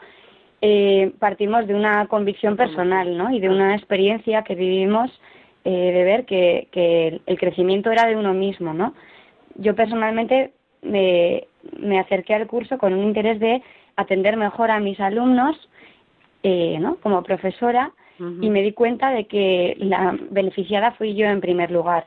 eh, 0.62 1.12
partimos 1.20 1.68
de 1.68 1.76
una 1.76 2.08
convicción 2.08 2.56
personal, 2.56 3.18
¿no? 3.18 3.30
Y 3.32 3.40
de 3.40 3.50
una 3.50 3.76
experiencia 3.76 4.44
que 4.44 4.56
vivimos 4.56 5.12
eh, 5.66 5.92
de 5.92 6.04
ver 6.04 6.26
que, 6.26 6.68
que 6.72 7.22
el 7.26 7.38
crecimiento 7.38 7.92
era 7.92 8.08
de 8.08 8.16
uno 8.16 8.34
mismo, 8.34 8.74
¿no? 8.74 8.94
Yo 9.56 9.76
personalmente 9.76 10.54
me, 10.84 11.46
me 11.80 12.00
acerqué 12.00 12.34
al 12.36 12.48
curso 12.48 12.78
con 12.78 12.94
un 12.94 13.04
interés 13.04 13.40
de 13.40 13.62
atender 13.96 14.38
mejor 14.38 14.72
a 14.72 14.80
mis 14.80 15.00
alumnos, 15.00 15.56
eh, 16.44 16.78
¿no? 16.80 16.96
Como 16.98 17.24
profesora, 17.24 17.92
y 18.44 18.50
me 18.50 18.62
di 18.62 18.74
cuenta 18.74 19.10
de 19.10 19.26
que 19.26 19.76
la 19.80 20.16
beneficiada 20.30 20.92
fui 20.92 21.16
yo 21.16 21.26
en 21.26 21.42
primer 21.42 21.72
lugar. 21.72 22.06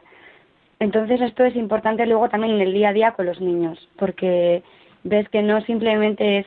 Entonces 0.79 1.21
esto 1.21 1.45
es 1.45 1.57
importante 1.57 2.07
luego 2.07 2.29
también 2.29 2.55
en 2.55 2.61
el 2.61 2.73
día 2.73 2.91
a 2.91 2.93
día 2.93 3.13
con 3.13 3.27
los 3.27 3.41
niños, 3.41 3.89
porque 3.99 4.63
ves 5.05 5.29
que 5.31 5.43
no 5.43 5.61
simplemente 5.63 6.39
es 6.39 6.47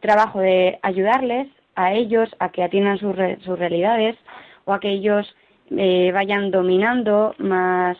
trabajo 0.00 0.40
de 0.40 0.78
ayudarles 0.82 1.46
a 1.76 1.92
ellos 1.92 2.28
a 2.38 2.48
que 2.50 2.62
atiendan 2.62 2.98
sus, 2.98 3.14
re- 3.14 3.38
sus 3.44 3.58
realidades 3.58 4.16
o 4.64 4.72
a 4.72 4.80
que 4.80 4.90
ellos 4.90 5.34
eh, 5.70 6.10
vayan 6.12 6.50
dominando 6.50 7.34
más 7.38 7.96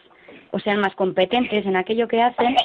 o 0.51 0.59
sean 0.61 0.81
más 0.81 0.95
competentes 0.95 1.67
en 1.67 1.77
aquello 1.77 2.09
que 2.09 2.23
hacen, 2.23 2.57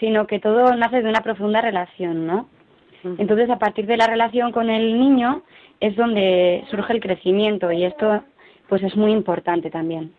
sino 0.00 0.26
que 0.26 0.38
todo 0.38 0.74
nace 0.74 1.02
de 1.02 1.08
una 1.08 1.22
profunda 1.22 1.60
relación, 1.60 2.26
¿no? 2.26 2.48
Entonces, 3.18 3.48
a 3.50 3.58
partir 3.58 3.86
de 3.86 3.96
la 3.96 4.08
relación 4.08 4.50
con 4.50 4.68
el 4.68 4.98
niño 4.98 5.42
es 5.78 5.94
donde 5.94 6.64
surge 6.70 6.92
el 6.92 7.00
crecimiento 7.00 7.70
y 7.70 7.84
esto 7.84 8.24
pues 8.68 8.82
es 8.82 8.96
muy 8.96 9.12
importante 9.12 9.70
también. 9.70 10.12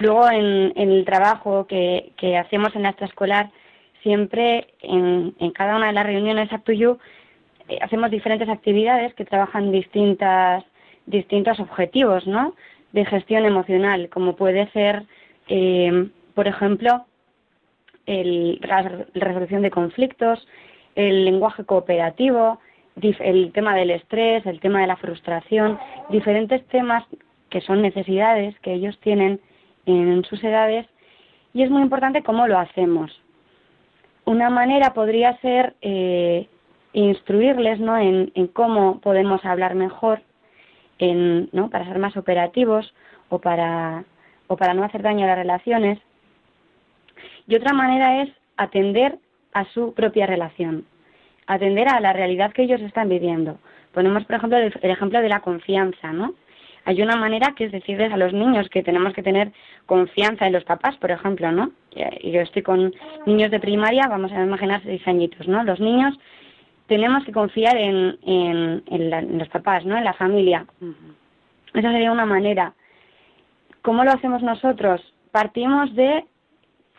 Luego, 0.00 0.28
en, 0.28 0.72
en 0.76 0.90
el 0.90 1.04
trabajo 1.04 1.66
que, 1.66 2.12
que 2.16 2.36
hacemos 2.36 2.74
en 2.74 2.82
la 2.82 2.90
extraescolar, 2.90 3.50
siempre 4.02 4.66
en, 4.82 5.34
en 5.38 5.50
cada 5.52 5.76
una 5.76 5.86
de 5.86 5.92
las 5.92 6.06
reuniones 6.06 6.50
You 6.66 6.98
eh, 7.68 7.78
hacemos 7.80 8.10
diferentes 8.10 8.48
actividades 8.48 9.14
que 9.14 9.24
trabajan 9.24 9.72
distintas, 9.72 10.64
distintos 11.06 11.58
objetivos, 11.60 12.26
¿no? 12.26 12.54
De 12.92 13.04
gestión 13.04 13.44
emocional, 13.44 14.08
como 14.10 14.36
puede 14.36 14.70
ser, 14.72 15.04
eh, 15.48 16.08
por 16.34 16.46
ejemplo, 16.46 17.06
el, 18.06 18.58
la 18.62 18.82
re- 18.82 19.06
resolución 19.14 19.62
de 19.62 19.70
conflictos, 19.70 20.46
el 20.94 21.24
lenguaje 21.24 21.64
cooperativo, 21.64 22.58
el 23.00 23.50
tema 23.52 23.74
del 23.74 23.90
estrés, 23.90 24.46
el 24.46 24.60
tema 24.60 24.80
de 24.80 24.86
la 24.86 24.96
frustración, 24.96 25.78
diferentes 26.10 26.64
temas 26.68 27.04
que 27.50 27.60
son 27.60 27.82
necesidades 27.82 28.58
que 28.60 28.72
ellos 28.72 28.98
tienen 29.00 29.40
en 29.86 30.24
sus 30.24 30.42
edades 30.44 30.86
y 31.52 31.62
es 31.62 31.70
muy 31.70 31.82
importante 31.82 32.22
cómo 32.22 32.46
lo 32.46 32.58
hacemos. 32.58 33.10
Una 34.24 34.48
manera 34.50 34.94
podría 34.94 35.36
ser 35.38 35.74
eh, 35.82 36.48
instruirles 36.92 37.78
¿no? 37.80 37.98
en, 37.98 38.30
cómo 38.52 39.00
podemos 39.00 39.44
hablar 39.44 39.74
mejor, 39.74 40.22
en, 40.98 41.48
¿no? 41.52 41.68
para 41.70 41.84
ser 41.86 41.98
más 41.98 42.16
operativos 42.16 42.94
o 43.28 43.40
para, 43.40 44.04
o 44.46 44.56
para 44.56 44.74
no 44.74 44.84
hacer 44.84 45.02
daño 45.02 45.24
a 45.24 45.28
las 45.28 45.38
relaciones. 45.38 45.98
Y 47.46 47.54
otra 47.56 47.72
manera 47.72 48.22
es 48.22 48.30
atender 48.56 49.18
a 49.52 49.64
su 49.66 49.94
propia 49.94 50.26
relación, 50.26 50.84
atender 51.46 51.88
a 51.88 52.00
la 52.00 52.12
realidad 52.12 52.52
que 52.52 52.62
ellos 52.62 52.80
están 52.80 53.08
viviendo. 53.08 53.58
Ponemos, 53.92 54.24
por 54.24 54.36
ejemplo, 54.36 54.58
el, 54.58 54.72
ejemplo 54.82 55.20
de 55.20 55.28
la 55.28 55.40
confianza, 55.40 56.12
¿no? 56.12 56.34
Hay 56.86 57.00
una 57.00 57.16
manera 57.16 57.54
que 57.56 57.64
es 57.64 57.72
decirles 57.72 58.12
a 58.12 58.16
los 58.18 58.32
niños 58.34 58.68
que 58.68 58.82
tenemos 58.82 59.14
que 59.14 59.22
tener 59.22 59.52
confianza 59.86 60.46
en 60.46 60.52
los 60.52 60.64
papás, 60.64 60.96
por 60.96 61.10
ejemplo, 61.10 61.50
¿no? 61.50 61.70
Y 62.20 62.30
yo 62.30 62.42
estoy 62.42 62.62
con 62.62 62.92
niños 63.24 63.50
de 63.50 63.60
primaria, 63.60 64.06
vamos 64.08 64.32
a 64.32 64.42
imaginar 64.42 64.82
seis 64.82 65.00
añitos, 65.06 65.48
¿no? 65.48 65.64
Los 65.64 65.80
niños 65.80 66.18
tenemos 66.86 67.24
que 67.24 67.32
confiar 67.32 67.76
en, 67.76 68.18
en, 68.26 69.38
los 69.38 69.48
papás, 69.48 69.86
¿no? 69.86 69.96
En 69.96 70.04
la 70.04 70.12
familia. 70.12 70.66
Esa 71.72 71.90
sería 71.90 72.12
una 72.12 72.26
manera. 72.26 72.74
¿Cómo 73.80 74.04
lo 74.04 74.12
hacemos 74.12 74.42
nosotros? 74.42 75.00
Partimos 75.30 75.94
de 75.94 76.24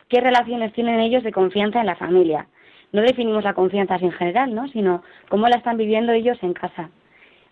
qué 0.10 0.22
relaciones 0.22 0.74
tienen 0.74 1.00
ellos 1.00 1.24
de 1.24 1.32
confianza 1.32 1.80
en 1.80 1.88
la 1.88 1.96
familia. 1.96 2.48
No 2.92 3.02
definimos 3.02 3.44
la 3.44 3.54
confianza 3.54 3.96
en 3.96 4.12
general, 4.12 4.54
¿no? 4.54 4.68
Sino 4.70 5.04
cómo 5.30 5.48
la 5.48 5.58
están 5.58 5.78
viviendo 5.78 6.12
ellos 6.14 6.38
en 6.42 6.54
casa. 6.54 6.90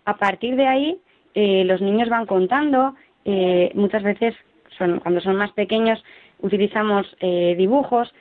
A 0.04 0.16
partir 0.16 0.56
de 0.56 0.66
ahí, 0.66 0.98
eh, 1.34 1.64
los 1.64 1.80
niños 1.80 2.08
van 2.08 2.26
contando. 2.26 2.94
Eh, 3.24 3.70
muchas 3.74 4.02
veces, 4.02 4.34
son, 4.78 5.00
cuando 5.00 5.20
son 5.20 5.36
más 5.36 5.52
pequeños, 5.52 6.02
utilizamos 6.40 7.16
eh, 7.20 7.54
dibujos 7.56 8.12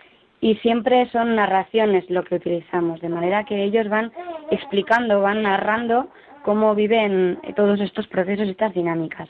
y 0.42 0.56
siempre 0.56 1.10
son 1.12 1.36
narraciones 1.36 2.10
lo 2.10 2.24
que 2.24 2.36
utilizamos, 2.36 3.00
de 3.00 3.10
manera 3.10 3.46
que 3.46 3.64
ellos 3.64 3.88
van 3.88 4.12
explicando, 4.52 5.22
van 5.22 5.44
narrando 5.44 6.10
cómo 6.44 6.76
viven 6.76 7.40
todos 7.56 7.80
estos 7.80 8.08
procesos 8.08 8.48
y 8.48 8.52
estas 8.52 8.74
dinámicas. 8.74 9.30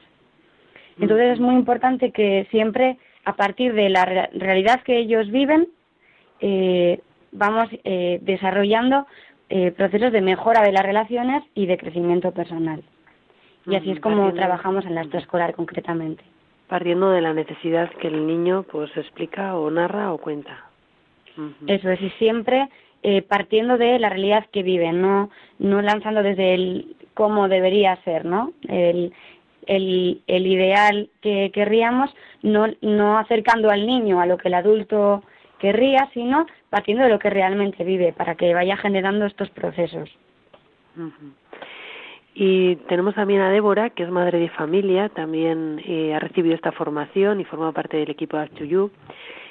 Entonces 0.99 1.33
es 1.33 1.39
muy 1.39 1.55
importante 1.55 2.11
que 2.11 2.47
siempre, 2.51 2.97
a 3.25 3.35
partir 3.35 3.73
de 3.73 3.89
la 3.89 4.05
realidad 4.05 4.81
que 4.83 4.97
ellos 4.97 5.29
viven, 5.31 5.67
eh, 6.39 6.99
vamos 7.31 7.69
eh, 7.83 8.19
desarrollando 8.21 9.05
eh, 9.49 9.71
procesos 9.71 10.11
de 10.11 10.21
mejora 10.21 10.61
de 10.61 10.71
las 10.71 10.83
relaciones 10.83 11.43
y 11.55 11.65
de 11.65 11.77
crecimiento 11.77 12.31
personal. 12.31 12.83
Y 13.65 13.75
así 13.75 13.91
es 13.91 13.99
como 14.01 14.33
trabajamos 14.33 14.85
en 14.85 14.95
la 14.95 15.03
escolar 15.03 15.53
concretamente. 15.53 16.23
Partiendo 16.67 17.11
de 17.11 17.21
la 17.21 17.33
necesidad 17.33 17.89
que 17.91 18.07
el 18.07 18.27
niño 18.27 18.63
pues 18.63 18.95
explica 18.97 19.55
o 19.55 19.69
narra 19.71 20.11
o 20.11 20.17
cuenta. 20.17 20.65
Eso 21.67 21.89
es, 21.89 22.01
y 22.01 22.09
siempre 22.11 22.67
eh, 23.05 23.21
partiendo 23.21 23.77
de 23.77 23.99
la 23.99 24.09
realidad 24.09 24.45
que 24.51 24.63
viven, 24.63 25.01
no, 25.01 25.29
no 25.59 25.81
lanzando 25.81 26.23
desde 26.23 26.53
el 26.53 26.95
cómo 27.13 27.49
debería 27.49 27.97
ser, 28.03 28.23
¿no? 28.23 28.53
El, 28.67 29.13
el, 29.67 30.21
el 30.27 30.47
ideal 30.47 31.09
que 31.21 31.51
querríamos, 31.53 32.13
no, 32.41 33.17
acercando 33.17 33.69
al 33.69 33.85
niño 33.85 34.19
a 34.19 34.25
lo 34.25 34.37
que 34.37 34.47
el 34.47 34.53
adulto 34.53 35.23
querría, 35.59 36.09
sino 36.13 36.45
partiendo 36.69 37.03
de 37.03 37.09
lo 37.09 37.19
que 37.19 37.29
realmente 37.29 37.83
vive, 37.83 38.13
para 38.13 38.35
que 38.35 38.53
vaya 38.53 38.77
generando 38.77 39.25
estos 39.25 39.49
procesos. 39.49 40.09
Y 42.35 42.75
tenemos 42.87 43.15
también 43.15 43.41
a 43.41 43.49
Débora, 43.49 43.91
que 43.91 44.03
es 44.03 44.09
madre 44.09 44.39
de 44.39 44.49
familia, 44.49 45.09
también 45.09 45.81
eh, 45.85 46.13
ha 46.13 46.19
recibido 46.19 46.55
esta 46.55 46.71
formación 46.71 47.39
y 47.39 47.45
forma 47.45 47.71
parte 47.71 47.97
del 47.97 48.09
equipo 48.09 48.37
de 48.37 48.43
Archuyú. 48.43 48.91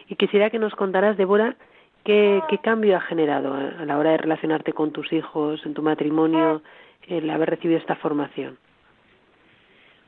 Y 0.08 0.16
quisiera 0.16 0.50
que 0.50 0.58
nos 0.58 0.74
contaras, 0.74 1.16
Débora, 1.16 1.56
¿Qué, 2.04 2.42
cambio 2.62 2.96
ha 2.96 3.00
generado 3.00 3.54
a 3.54 3.84
la 3.84 3.98
hora 3.98 4.10
de 4.10 4.16
relacionarte 4.16 4.72
con 4.72 4.90
tus 4.90 5.12
hijos, 5.12 5.64
en 5.64 5.74
tu 5.74 5.82
matrimonio, 5.82 6.62
el 7.06 7.30
haber 7.30 7.50
recibido 7.50 7.78
esta 7.78 7.94
formación? 7.96 8.58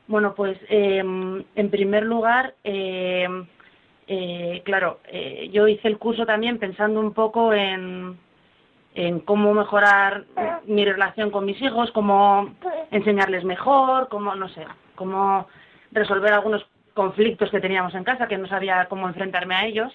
Bueno, 0.07 0.35
pues 0.35 0.57
em, 0.69 1.43
en 1.55 1.69
primer 1.69 2.03
lugar, 2.03 2.53
em, 2.63 3.47
eh, 4.07 4.61
claro, 4.63 4.99
eh, 5.07 5.49
yo 5.51 5.67
hice 5.67 5.87
el 5.87 5.97
curso 5.97 6.25
también 6.25 6.59
pensando 6.59 6.99
un 6.99 7.13
poco 7.13 7.53
en, 7.53 8.17
en 8.93 9.19
cómo 9.21 9.53
mejorar 9.53 10.25
mi 10.65 10.85
relación 10.85 11.31
con 11.31 11.45
mis 11.45 11.59
hijos, 11.61 11.91
cómo 11.91 12.55
enseñarles 12.91 13.43
mejor, 13.43 14.07
cómo, 14.09 14.35
no 14.35 14.47
sé, 14.49 14.65
cómo 14.95 15.47
resolver 15.91 16.33
algunos 16.33 16.65
conflictos 16.93 17.49
que 17.49 17.59
teníamos 17.59 17.93
en 17.95 18.03
casa, 18.03 18.27
que 18.27 18.37
no 18.37 18.47
sabía 18.47 18.85
cómo 18.87 19.07
enfrentarme 19.07 19.55
a 19.55 19.65
ellos. 19.65 19.93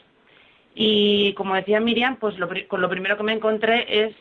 Y 0.74 1.34
como 1.34 1.54
decía 1.54 1.80
Miriam, 1.80 2.16
pues 2.16 2.38
lo, 2.38 2.48
con 2.68 2.80
lo 2.80 2.88
primero 2.88 3.16
que 3.16 3.22
me 3.22 3.32
encontré 3.32 4.06
es 4.06 4.14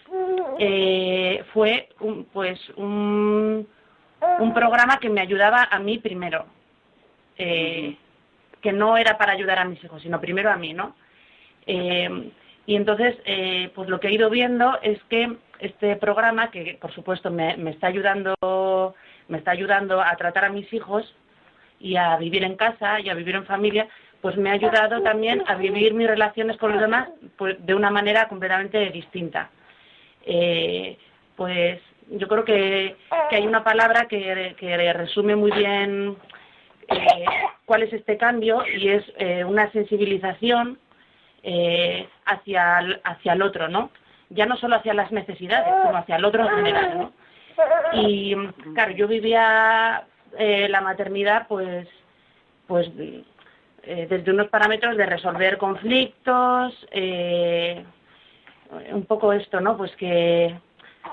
eh, 0.58 1.44
fue 1.54 1.90
un, 2.00 2.26
pues 2.26 2.60
un, 2.76 3.68
un, 4.40 4.54
programa 4.54 4.98
que 5.00 5.10
me 5.10 5.22
ayudaba 5.22 5.68
a 5.70 5.80
mí 5.80 5.98
primero, 6.00 6.46
eh, 7.38 7.96
que 8.62 8.72
no 8.72 8.98
era 8.98 9.18
para 9.18 9.34
ayudar 9.34 9.60
a 9.60 9.66
mis 9.66 9.84
hijos, 9.84 10.02
sino 10.02 10.20
primero 10.20 10.52
a 10.52 10.58
mí, 10.58 10.74
¿no? 10.74 10.96
Eh, 11.66 12.32
y 12.66 12.76
entonces, 12.76 13.18
pues 13.74 13.90
lo 13.90 14.00
que 14.00 14.10
he 14.10 14.14
ido 14.14 14.30
viendo 14.30 14.80
es 14.84 15.02
que 15.06 15.38
este 15.60 15.96
programa, 15.96 16.52
que 16.52 16.78
por 16.80 16.94
supuesto 16.94 17.32
me, 17.32 17.58
me 17.58 17.72
está 17.72 17.88
ayudando, 17.88 18.96
me 19.28 19.38
está 19.40 19.52
ayudando 19.52 20.02
a 20.02 20.16
tratar 20.18 20.46
a 20.46 20.50
mis 20.50 20.72
hijos 20.72 21.16
y 21.80 21.96
a 21.96 22.16
vivir 22.18 22.44
en 22.44 22.56
casa 22.56 23.00
y 23.00 23.10
a 23.10 23.16
vivir 23.16 23.36
en 23.36 23.46
familia, 23.46 23.88
pues 24.22 24.36
me 24.38 24.50
ha 24.50 24.54
ayudado 24.54 25.02
también 25.02 25.44
a 25.48 25.56
vivir 25.56 25.94
mis 25.94 26.08
relaciones 26.08 26.58
con 26.58 26.72
los 26.72 26.82
demás 26.82 27.10
pues, 27.38 27.56
de 27.66 27.74
una 27.74 27.90
manera 27.90 28.28
completamente 28.28 28.90
distinta. 28.90 29.50
Eh, 30.26 30.98
pues 31.36 31.82
yo 32.10 32.28
creo 32.28 32.46
que, 32.46 32.96
hay 33.32 33.48
una 33.48 33.64
palabra 33.64 34.08
que, 34.08 34.56
resume 34.94 35.36
muy 35.36 35.52
bien 35.52 36.18
eh, 36.88 37.26
cuál 37.66 37.84
es 37.84 37.94
este 37.94 38.18
cambio 38.18 38.64
y 38.66 38.90
es 38.90 39.04
eh, 39.18 39.44
una 39.44 39.72
sensibilización 39.72 40.80
hacia, 42.26 42.80
el, 42.80 43.02
hacia 43.04 43.34
el 43.34 43.42
otro, 43.42 43.70
¿no? 43.70 43.92
Ya 44.30 44.46
no 44.46 44.58
solo 44.58 44.76
hacia 44.76 44.94
las 44.94 45.12
necesidades, 45.12 45.74
sino 45.86 45.98
hacia 45.98 46.18
el 46.18 46.26
otro 46.26 46.44
en 46.44 46.56
general, 46.56 46.98
¿no? 46.98 47.14
Y 47.94 48.36
claro, 48.74 48.92
yo 48.92 49.08
vivía 49.08 50.04
la 50.38 50.82
maternidad 50.82 51.48
pues 51.48 51.88
pues 52.70 52.88
eh, 53.84 54.06
desde 54.08 54.32
unos 54.32 54.50
parámetros 54.50 54.96
de 54.96 55.06
resolver 55.08 55.58
conflictos, 55.58 56.74
eh, 56.92 57.84
un 58.92 59.06
poco 59.06 59.34
esto, 59.34 59.60
¿no? 59.60 59.76
Pues 59.76 59.96
que 59.96 60.56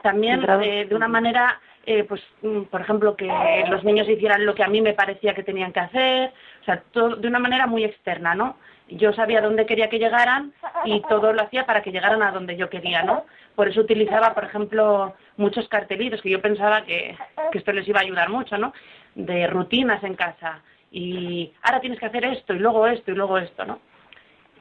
también 0.02 0.44
eh, 0.62 0.86
de 0.88 0.94
una 0.94 1.08
manera, 1.08 1.60
pues 2.08 2.22
mm, 2.42 2.62
por 2.62 2.80
ejemplo, 2.80 3.16
que 3.16 3.30
los 3.68 3.84
niños 3.84 4.08
hicieran 4.08 4.44
lo 4.44 4.54
que 4.54 4.64
a 4.64 4.68
mí 4.68 4.80
me 4.80 4.94
parecía 4.94 5.34
que 5.34 5.42
tenían 5.42 5.72
que 5.72 5.80
hacer, 5.80 6.32
o 6.62 6.64
sea, 6.64 6.82
todo, 6.92 7.16
de 7.16 7.28
una 7.28 7.38
manera 7.38 7.66
muy 7.66 7.84
externa, 7.84 8.34
¿no? 8.34 8.56
Yo 8.88 9.12
sabía 9.12 9.40
dónde 9.40 9.66
quería 9.66 9.88
que 9.88 9.98
llegaran 9.98 10.52
y 10.84 11.00
todo 11.02 11.32
lo 11.32 11.42
hacía 11.42 11.66
para 11.66 11.82
que 11.82 11.90
llegaran 11.90 12.22
a 12.22 12.30
donde 12.30 12.56
yo 12.56 12.70
quería, 12.70 13.02
¿no? 13.02 13.24
Por 13.56 13.68
eso 13.68 13.80
utilizaba, 13.80 14.32
por 14.34 14.44
ejemplo, 14.44 15.14
muchos 15.36 15.68
cartelitos 15.68 16.22
que 16.22 16.30
yo 16.30 16.40
pensaba 16.40 16.84
que, 16.84 17.16
que 17.50 17.58
esto 17.58 17.72
les 17.72 17.88
iba 17.88 17.98
a 18.00 18.04
ayudar 18.04 18.28
mucho, 18.28 18.56
¿no? 18.58 18.72
De 19.14 19.46
rutinas 19.48 20.04
en 20.04 20.14
casa, 20.14 20.62
y 20.90 21.52
ahora 21.62 21.80
tienes 21.80 21.98
que 21.98 22.06
hacer 22.06 22.24
esto 22.24 22.54
y 22.54 22.58
luego 22.58 22.86
esto 22.86 23.10
y 23.10 23.14
luego 23.14 23.38
esto, 23.38 23.64
¿no? 23.64 23.80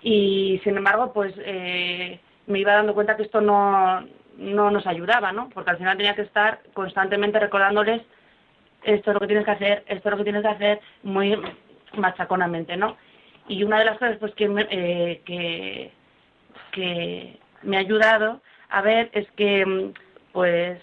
Y 0.01 0.59
sin 0.63 0.77
embargo, 0.77 1.13
pues 1.13 1.33
eh, 1.37 2.19
me 2.47 2.59
iba 2.59 2.73
dando 2.73 2.93
cuenta 2.93 3.15
que 3.15 3.23
esto 3.23 3.41
no, 3.41 4.05
no 4.37 4.71
nos 4.71 4.85
ayudaba, 4.87 5.31
¿no? 5.31 5.49
Porque 5.49 5.71
al 5.71 5.77
final 5.77 5.97
tenía 5.97 6.15
que 6.15 6.23
estar 6.23 6.59
constantemente 6.73 7.39
recordándoles 7.39 8.01
esto 8.85 9.09
es 9.09 9.13
lo 9.15 9.19
que 9.19 9.27
tienes 9.27 9.45
que 9.45 9.51
hacer, 9.51 9.83
esto 9.87 10.09
es 10.09 10.11
lo 10.11 10.17
que 10.17 10.23
tienes 10.23 10.43
que 10.43 10.47
hacer, 10.47 10.79
muy 11.03 11.35
machaconamente, 11.93 12.77
¿no? 12.77 12.97
Y 13.47 13.63
una 13.63 13.79
de 13.79 13.85
las 13.85 13.97
cosas 13.97 14.17
pues 14.19 14.33
que 14.35 14.47
me, 14.47 14.67
eh, 14.69 15.91
que, 16.71 17.39
me 17.63 17.77
ha 17.77 17.79
ayudado 17.79 18.41
a 18.69 18.81
ver 18.81 19.09
es 19.13 19.29
que 19.31 19.91
pues 20.33 20.79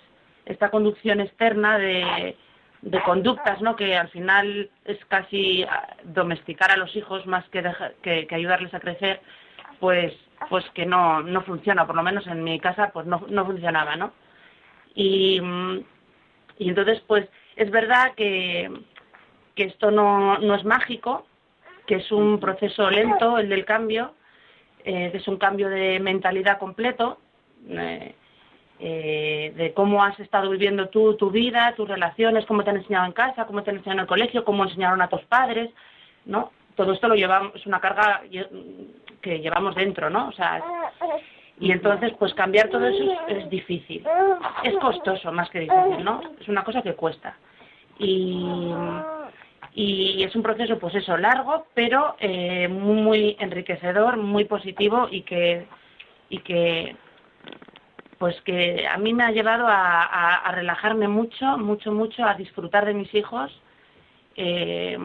esta 0.47 0.71
conducción 0.71 1.21
externa 1.21 1.79
de 1.79 2.37
de 2.83 3.01
conductas, 3.03 3.61
¿no? 3.63 3.77
Que 3.77 3.97
al 3.97 4.09
final 4.09 4.69
es 4.85 4.99
casi 5.07 5.63
ah, 5.63 5.97
domesticar 6.03 6.73
a 6.73 6.77
los 6.77 6.95
hijos 6.97 7.25
más 7.27 7.49
que, 7.51 7.63
que, 8.03 8.35
ayudarles 8.35 8.75
a 8.75 8.81
crecer, 8.81 9.21
pues 9.79 10.13
pues 10.49 10.65
que 10.71 10.87
no, 10.87 11.23
no 11.23 11.43
funciona, 11.43 11.87
por 11.87 11.97
lo 11.97 12.03
menos 12.03 12.27
en 12.27 12.43
mi 12.45 12.59
casa 12.61 12.91
pues 12.93 13.07
no, 13.07 13.25
no 13.29 13.47
funcionaba, 13.47 13.97
¿no? 13.97 14.13
Y, 14.95 15.41
y 16.59 16.69
entonces 16.69 17.03
pues 17.07 17.29
es 17.57 17.71
verdad 17.71 18.15
que, 18.15 18.71
que 19.55 19.65
esto 19.65 19.91
no, 19.91 20.39
no 20.39 20.55
es 20.55 20.65
mágico, 20.65 21.27
que 21.87 21.97
es 21.97 22.13
un 22.13 22.39
proceso 22.39 22.91
lento 22.91 23.39
el 23.39 23.49
del 23.49 23.65
cambio, 23.65 24.15
eh, 24.85 25.11
que 25.11 25.19
es 25.19 25.29
un 25.29 25.37
cambio 25.37 25.69
de 25.69 26.01
mentalidad 26.01 26.59
completo, 26.59 27.19
eh, 27.69 28.15
eh, 28.81 29.53
de 29.57 29.73
cómo 29.75 30.03
has 30.03 30.19
estado 30.19 30.51
viviendo 30.51 30.89
tú 30.89 31.17
tu 31.17 31.31
vida, 31.31 31.75
tus 31.77 31.89
relaciones, 31.89 32.47
cómo 32.47 32.65
te 32.65 32.71
han 32.71 32.79
enseñado 32.79 33.07
en 33.07 33.13
casa, 33.13 33.47
cómo 33.47 33.63
te 33.63 33.71
han 33.71 33.77
enseñado 33.77 33.99
en 33.99 34.03
el 34.03 34.09
colegio, 34.09 34.45
cómo 34.45 34.65
enseñaron 34.65 35.01
a 35.03 35.09
tus 35.09 35.23
padres, 35.23 35.71
¿no? 36.25 36.51
Todo 36.75 36.93
esto 36.93 37.07
lo 37.07 37.15
llevamos, 37.15 37.55
es 37.55 37.67
una 37.67 37.81
carga 37.81 38.23
que 39.23 39.41
llevamos 39.41 39.75
dentro, 39.75 40.11
¿no? 40.11 40.29
O 40.29 40.33
sea, 40.33 40.63
y 41.59 41.71
entonces, 41.71 42.13
pues 42.19 42.35
cambiar 42.35 42.69
todo 42.69 42.87
eso 42.87 43.05
es, 43.29 43.49
difícil. 43.49 44.05
Es 44.65 44.75
costoso 44.79 45.33
más 45.33 45.49
que 45.49 45.61
difícil, 45.61 46.05
¿no? 46.05 46.21
Es 46.41 46.49
una 46.49 46.65
cosa 46.65 46.83
que 46.83 46.95
cuesta. 46.95 47.37
Y, 47.99 48.73
y 49.75 50.23
es 50.25 50.35
un 50.35 50.43
proceso, 50.43 50.79
pues 50.79 50.95
eso, 50.95 51.17
largo, 51.17 51.67
pero 51.73 52.17
eh, 52.19 52.69
muy 52.69 53.37
enriquecedor, 53.39 54.17
muy 54.17 54.45
positivo 54.45 55.09
y 55.11 55.23
que, 55.23 55.67
y 56.29 56.39
que 56.39 56.97
pues 58.19 58.41
que 58.43 58.87
a 58.87 58.99
mí 58.99 59.13
me 59.15 59.25
ha 59.25 59.33
llevado 59.33 59.67
a, 59.69 60.49
relajarme 60.53 61.09
mucho, 61.09 61.59
mucho, 61.59 61.91
mucho, 61.91 62.25
a 62.25 62.35
disfrutar 62.35 62.87
de 62.87 62.95
mis 62.95 63.13
hijos, 63.15 63.51
eh, 64.37 64.97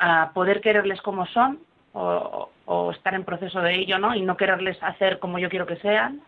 a 0.00 0.32
poder 0.34 0.60
quererles 0.60 1.00
como 1.02 1.24
son 1.26 1.60
o, 1.92 2.50
estar 2.92 3.14
en 3.14 3.24
proceso 3.24 3.60
de 3.60 3.74
ello, 3.74 3.98
¿no? 3.98 4.14
Y 4.14 4.22
no 4.22 4.36
quererles 4.36 4.82
hacer 4.82 5.18
como 5.18 5.38
yo 5.38 5.48
quiero 5.48 5.66
que 5.66 5.76
sean. 5.76 6.20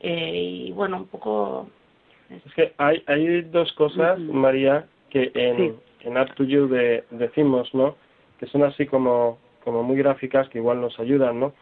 Eh, 0.00 0.66
y 0.66 0.72
bueno, 0.72 0.98
un 0.98 1.06
poco... 1.06 1.68
Es 2.30 2.54
que 2.54 2.72
hay, 2.78 3.02
hay 3.06 3.42
dos 3.42 3.72
cosas, 3.74 4.18
María, 4.18 4.86
que 5.10 5.30
en, 5.34 5.76
en 6.00 6.18
Up 6.18 6.34
to 6.34 6.44
You 6.44 6.68
decimos, 7.10 7.72
¿no? 7.74 7.96
Que 8.38 8.46
son 8.46 8.64
así 8.64 8.86
como, 8.86 9.38
como 9.62 9.82
muy 9.82 9.96
gráficas, 9.96 10.48
que 10.48 10.58
igual 10.58 10.80
nos 10.80 10.98
ayudan, 10.98 11.38
¿no? 11.38 11.52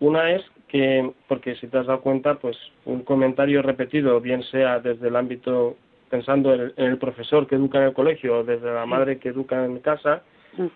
Una 0.00 0.30
es 0.30 0.44
que, 0.68 1.10
porque 1.26 1.56
si 1.56 1.66
te 1.66 1.78
has 1.78 1.86
dado 1.86 2.00
cuenta, 2.00 2.34
pues 2.34 2.56
un 2.84 3.02
comentario 3.02 3.62
repetido, 3.62 4.20
bien 4.20 4.42
sea 4.44 4.78
desde 4.78 5.08
el 5.08 5.16
ámbito, 5.16 5.76
pensando 6.08 6.54
en 6.54 6.72
el, 6.76 6.98
profesor 6.98 7.46
que 7.46 7.56
educa 7.56 7.78
en 7.78 7.84
el 7.84 7.94
colegio 7.94 8.38
o 8.38 8.44
desde 8.44 8.72
la 8.72 8.86
madre 8.86 9.18
que 9.18 9.30
educa 9.30 9.64
en 9.64 9.80
casa, 9.80 10.22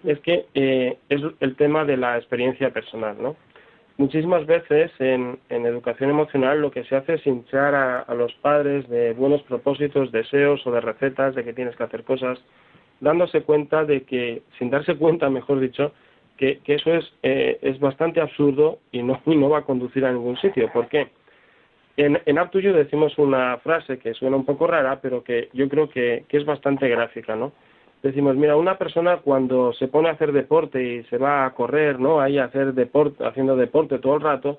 es 0.04 0.18
que 0.20 0.46
eh, 0.54 0.98
es 1.08 1.20
el 1.40 1.56
tema 1.56 1.84
de 1.84 1.96
la 1.96 2.16
experiencia 2.16 2.70
personal, 2.70 3.16
¿no? 3.20 3.36
Muchísimas 3.98 4.46
veces 4.46 4.90
en, 4.98 5.38
en 5.48 5.66
educación 5.66 6.10
emocional 6.10 6.60
lo 6.60 6.70
que 6.70 6.84
se 6.84 6.96
hace 6.96 7.14
es 7.14 7.26
hinchar 7.26 7.74
a, 7.74 8.14
los 8.14 8.32
padres 8.34 8.88
de 8.88 9.12
buenos 9.12 9.42
propósitos, 9.42 10.10
deseos 10.10 10.66
o 10.66 10.72
de 10.72 10.80
recetas 10.80 11.34
de 11.34 11.44
que 11.44 11.52
tienes 11.52 11.76
que 11.76 11.84
hacer 11.84 12.02
cosas, 12.02 12.38
dándose 13.00 13.42
cuenta 13.42 13.84
de 13.84 14.02
que, 14.02 14.42
sin 14.58 14.70
darse 14.70 14.96
cuenta, 14.96 15.28
mejor 15.28 15.60
dicho, 15.60 15.92
que, 16.36 16.60
eso 16.66 16.94
es, 16.94 17.12
eh, 17.22 17.58
es 17.62 17.78
bastante 17.78 18.20
absurdo 18.20 18.78
y 18.90 19.02
no, 19.02 19.20
no 19.26 19.50
va 19.50 19.58
a 19.58 19.64
conducir 19.64 20.04
a 20.04 20.12
ningún 20.12 20.36
sitio. 20.38 20.72
¿Por 20.72 20.88
qué? 20.88 21.08
En, 21.96 22.18
en 22.24 22.38
decimos 22.52 23.16
una 23.18 23.58
frase 23.58 23.98
que 23.98 24.14
suena 24.14 24.36
un 24.36 24.46
poco 24.46 24.66
rara, 24.66 25.00
pero 25.00 25.22
que 25.22 25.50
yo 25.52 25.68
creo 25.68 25.90
que, 25.90 26.24
que 26.28 26.38
es 26.38 26.44
bastante 26.46 26.88
gráfica, 26.88 27.36
¿no? 27.36 27.52
Decimos, 28.02 28.34
mira, 28.34 28.56
una 28.56 28.78
persona 28.78 29.18
cuando 29.18 29.72
se 29.74 29.86
pone 29.86 30.08
a 30.08 30.12
hacer 30.12 30.32
deporte 30.32 30.82
y 30.82 31.04
se 31.04 31.18
va 31.18 31.46
a 31.46 31.54
correr, 31.54 32.00
¿no? 32.00 32.20
Ahí 32.20 32.38
a 32.38 32.44
hacer 32.44 32.74
deporte, 32.74 33.24
haciendo 33.24 33.56
deporte 33.56 34.00
todo 34.00 34.16
el 34.16 34.22
rato, 34.22 34.58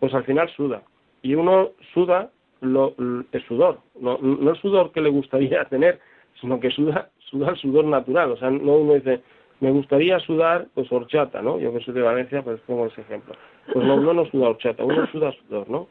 pues 0.00 0.12
al 0.12 0.24
final 0.24 0.48
suda. 0.56 0.82
Y 1.22 1.34
uno 1.34 1.70
suda 1.94 2.30
lo, 2.60 2.94
el 2.98 3.46
sudor, 3.46 3.78
no, 3.98 4.18
no 4.18 4.50
el 4.50 4.56
sudor 4.56 4.90
que 4.92 5.00
le 5.00 5.10
gustaría 5.10 5.64
tener, 5.70 6.00
sino 6.40 6.58
que 6.58 6.70
suda, 6.70 7.10
suda 7.30 7.50
el 7.50 7.56
sudor 7.56 7.84
natural. 7.84 8.32
O 8.32 8.36
sea, 8.36 8.50
no 8.50 8.76
uno 8.76 8.94
dice, 8.94 9.20
me 9.60 9.70
gustaría 9.70 10.18
sudar 10.20 10.66
pues 10.74 10.90
horchata, 10.90 11.42
¿no? 11.42 11.58
Yo 11.60 11.72
que 11.72 11.80
soy 11.80 11.94
de 11.94 12.02
Valencia, 12.02 12.42
pues 12.42 12.60
pongo 12.62 12.86
ese 12.86 13.02
ejemplo. 13.02 13.34
Pues 13.72 13.86
no, 13.86 13.94
uno 13.94 14.14
no 14.14 14.24
suda 14.26 14.48
horchata, 14.48 14.84
uno 14.84 15.06
suda 15.12 15.32
sudor, 15.32 15.68
¿no? 15.70 15.86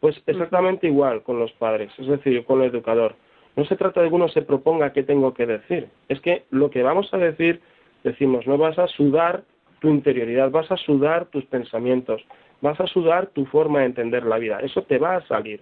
Pues 0.00 0.22
exactamente 0.26 0.86
igual 0.86 1.22
con 1.22 1.38
los 1.38 1.50
padres, 1.52 1.90
es 1.98 2.06
decir, 2.06 2.44
con 2.44 2.62
el 2.62 2.68
educador. 2.68 3.16
No 3.56 3.64
se 3.64 3.76
trata 3.76 4.02
de 4.02 4.08
que 4.08 4.14
uno 4.14 4.28
se 4.28 4.42
proponga 4.42 4.92
qué 4.92 5.02
tengo 5.02 5.32
que 5.34 5.46
decir, 5.46 5.88
es 6.08 6.20
que 6.20 6.44
lo 6.50 6.70
que 6.70 6.82
vamos 6.82 7.12
a 7.12 7.18
decir, 7.18 7.60
decimos, 8.02 8.46
no 8.46 8.58
vas 8.58 8.78
a 8.78 8.88
sudar 8.88 9.44
tu 9.80 9.88
interioridad, 9.88 10.50
vas 10.50 10.70
a 10.70 10.76
sudar 10.76 11.26
tus 11.26 11.44
pensamientos, 11.44 12.24
vas 12.60 12.80
a 12.80 12.86
sudar 12.86 13.28
tu 13.28 13.44
forma 13.46 13.80
de 13.80 13.86
entender 13.86 14.24
la 14.24 14.38
vida, 14.38 14.58
eso 14.60 14.82
te 14.82 14.98
va 14.98 15.16
a 15.16 15.26
salir. 15.26 15.60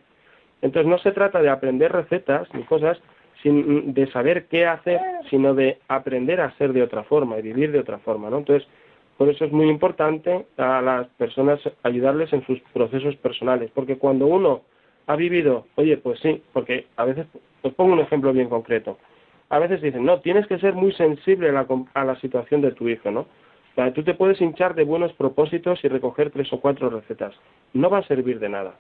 Entonces 0.63 0.89
no 0.89 0.99
se 0.99 1.13
trata 1.13 1.43
de 1.43 1.51
aprender 1.51 1.93
recetas 1.93 2.49
ni 2.55 2.63
cosas, 2.63 2.99
sin, 3.43 3.93
de 3.93 4.07
saber 4.13 4.47
qué 4.47 4.67
hacer, 4.67 5.01
sino 5.29 5.55
de 5.55 5.79
aprender 5.89 6.41
a 6.41 6.57
ser 6.57 6.73
de 6.73 6.83
otra 6.83 7.03
forma 7.03 7.39
y 7.39 7.43
vivir 7.43 7.73
de 7.73 7.81
otra 7.81 7.99
forma, 7.99 8.31
¿no? 8.31 8.39
Entonces, 8.39 8.67
por 9.19 9.29
eso 9.29 9.45
es 9.45 9.53
muy 9.53 9.69
importante 9.69 10.47
a 10.57 10.81
las 10.81 11.09
personas 11.19 11.61
ayudarles 11.83 12.33
en 12.33 12.47
sus 12.47 12.61
procesos 12.73 13.17
personales, 13.17 13.71
porque 13.75 13.99
cuando 13.99 14.27
uno 14.27 14.63
ha 15.07 15.17
vivido, 15.17 15.67
oye, 15.77 15.97
pues 15.97 16.21
sí, 16.21 16.43
porque 16.53 16.87
a 16.97 17.05
veces, 17.05 17.27
os 17.63 17.75
pongo 17.75 17.93
un 17.93 18.01
ejemplo 18.01 18.33
bien 18.33 18.49
concreto, 18.49 18.99
a 19.49 19.59
veces 19.59 19.83
dicen, 19.83 20.05
no, 20.05 20.21
tienes 20.21 20.47
que 20.47 20.59
ser 20.59 20.75
muy 20.75 20.93
sensible 20.93 21.51
a 21.51 21.53
la, 21.53 21.67
a 21.95 22.05
la 22.05 22.17
situación 22.21 22.61
de 22.63 22.73
tu 22.73 22.89
hijo, 22.89 23.11
¿no? 23.11 23.27
O 23.77 23.93
tú 23.93 24.03
te 24.03 24.15
puedes 24.15 24.41
hinchar 24.41 24.75
de 24.75 24.85
buenos 24.85 25.13
propósitos 25.15 25.83
y 25.83 25.89
recoger 25.89 26.31
tres 26.31 26.53
o 26.53 26.61
cuatro 26.61 26.91
recetas, 26.91 27.35
no 27.73 27.89
va 27.89 27.99
a 27.99 28.07
servir 28.07 28.39
de 28.39 28.49
nada. 28.49 28.75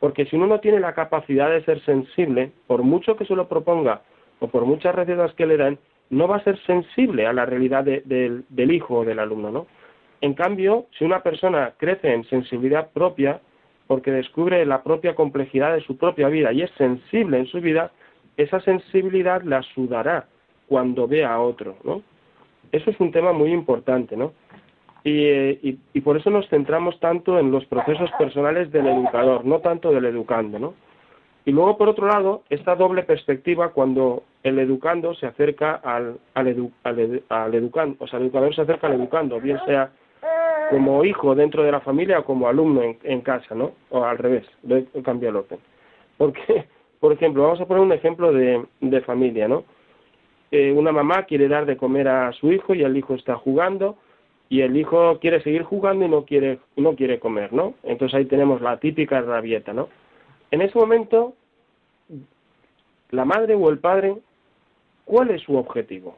Porque 0.00 0.26
si 0.26 0.36
uno 0.36 0.46
no 0.46 0.60
tiene 0.60 0.78
la 0.78 0.94
capacidad 0.94 1.50
de 1.50 1.64
ser 1.64 1.80
sensible, 1.84 2.52
por 2.66 2.82
mucho 2.82 3.16
que 3.16 3.24
se 3.24 3.34
lo 3.34 3.48
proponga 3.48 4.02
o 4.38 4.48
por 4.48 4.64
muchas 4.64 4.94
recetas 4.94 5.34
que 5.34 5.46
le 5.46 5.56
dan, 5.56 5.78
no 6.10 6.28
va 6.28 6.36
a 6.36 6.44
ser 6.44 6.58
sensible 6.64 7.26
a 7.26 7.32
la 7.32 7.46
realidad 7.46 7.84
del 7.84 8.72
hijo 8.72 8.98
o 8.98 9.04
del 9.04 9.18
alumno, 9.18 9.50
¿no? 9.50 9.66
En 10.20 10.34
cambio, 10.34 10.86
si 10.98 11.04
una 11.04 11.22
persona 11.22 11.74
crece 11.76 12.12
en 12.12 12.24
sensibilidad 12.24 12.90
propia, 12.92 13.40
porque 13.88 14.12
descubre 14.12 14.64
la 14.66 14.82
propia 14.82 15.16
complejidad 15.16 15.74
de 15.74 15.80
su 15.80 15.96
propia 15.96 16.28
vida 16.28 16.52
y 16.52 16.62
es 16.62 16.70
sensible 16.72 17.38
en 17.38 17.46
su 17.46 17.60
vida, 17.60 17.90
esa 18.36 18.60
sensibilidad 18.60 19.42
la 19.42 19.62
sudará 19.62 20.26
cuando 20.68 21.08
vea 21.08 21.34
a 21.34 21.40
otro, 21.40 21.76
¿no? 21.82 22.02
Eso 22.70 22.90
es 22.90 23.00
un 23.00 23.10
tema 23.10 23.32
muy 23.32 23.50
importante, 23.50 24.16
¿no? 24.16 24.32
Y, 25.04 25.78
y, 25.94 26.00
por 26.02 26.18
eso 26.18 26.28
nos 26.28 26.46
centramos 26.48 27.00
tanto 27.00 27.38
en 27.38 27.50
los 27.50 27.64
procesos 27.64 28.10
personales 28.18 28.70
del 28.70 28.86
educador, 28.88 29.44
no 29.44 29.60
tanto 29.60 29.90
del 29.90 30.04
educando, 30.04 30.58
¿no? 30.58 30.74
Y 31.46 31.52
luego, 31.52 31.78
por 31.78 31.88
otro 31.88 32.08
lado, 32.08 32.42
esta 32.50 32.76
doble 32.76 33.04
perspectiva 33.04 33.70
cuando 33.70 34.24
el 34.42 34.58
educando 34.58 35.14
se 35.14 35.26
acerca 35.26 35.76
al, 35.76 36.18
al, 36.34 36.72
al, 36.82 37.54
educando, 37.54 37.96
o 38.00 38.06
sea, 38.06 38.18
el 38.18 38.26
educador 38.26 38.54
se 38.54 38.62
acerca 38.62 38.86
al 38.86 38.94
educando, 38.94 39.40
bien 39.40 39.58
sea 39.64 39.90
como 40.70 41.04
hijo 41.04 41.34
dentro 41.34 41.62
de 41.62 41.72
la 41.72 41.80
familia 41.80 42.20
o 42.20 42.24
como 42.24 42.48
alumno 42.48 42.82
en, 43.02 43.20
casa, 43.22 43.54
¿no? 43.54 43.72
O 43.90 44.04
al 44.04 44.18
revés, 44.18 44.46
cambio 45.04 45.30
el 45.30 45.36
orden. 45.36 45.58
Porque, 46.16 46.66
por 47.00 47.12
ejemplo, 47.12 47.44
vamos 47.44 47.60
a 47.60 47.66
poner 47.66 47.82
un 47.82 47.92
ejemplo 47.92 48.32
de, 48.32 48.64
de 48.80 49.00
familia, 49.02 49.48
¿no? 49.48 49.64
Eh, 50.50 50.72
una 50.72 50.92
mamá 50.92 51.24
quiere 51.24 51.48
dar 51.48 51.66
de 51.66 51.76
comer 51.76 52.08
a 52.08 52.32
su 52.32 52.50
hijo 52.52 52.74
y 52.74 52.82
el 52.82 52.96
hijo 52.96 53.14
está 53.14 53.36
jugando 53.36 53.96
y 54.48 54.62
el 54.62 54.76
hijo 54.76 55.18
quiere 55.20 55.42
seguir 55.42 55.62
jugando 55.62 56.06
y 56.06 56.08
no 56.08 56.24
quiere, 56.24 56.58
no 56.76 56.94
quiere 56.96 57.18
comer, 57.18 57.52
¿no? 57.52 57.74
Entonces 57.82 58.16
ahí 58.16 58.24
tenemos 58.24 58.62
la 58.62 58.78
típica 58.78 59.20
rabieta, 59.20 59.74
¿no? 59.74 59.88
En 60.50 60.62
ese 60.62 60.78
momento, 60.78 61.34
la 63.10 63.26
madre 63.26 63.54
o 63.54 63.68
el 63.68 63.78
padre, 63.78 64.16
¿cuál 65.04 65.30
es 65.30 65.42
su 65.42 65.54
objetivo? 65.56 66.16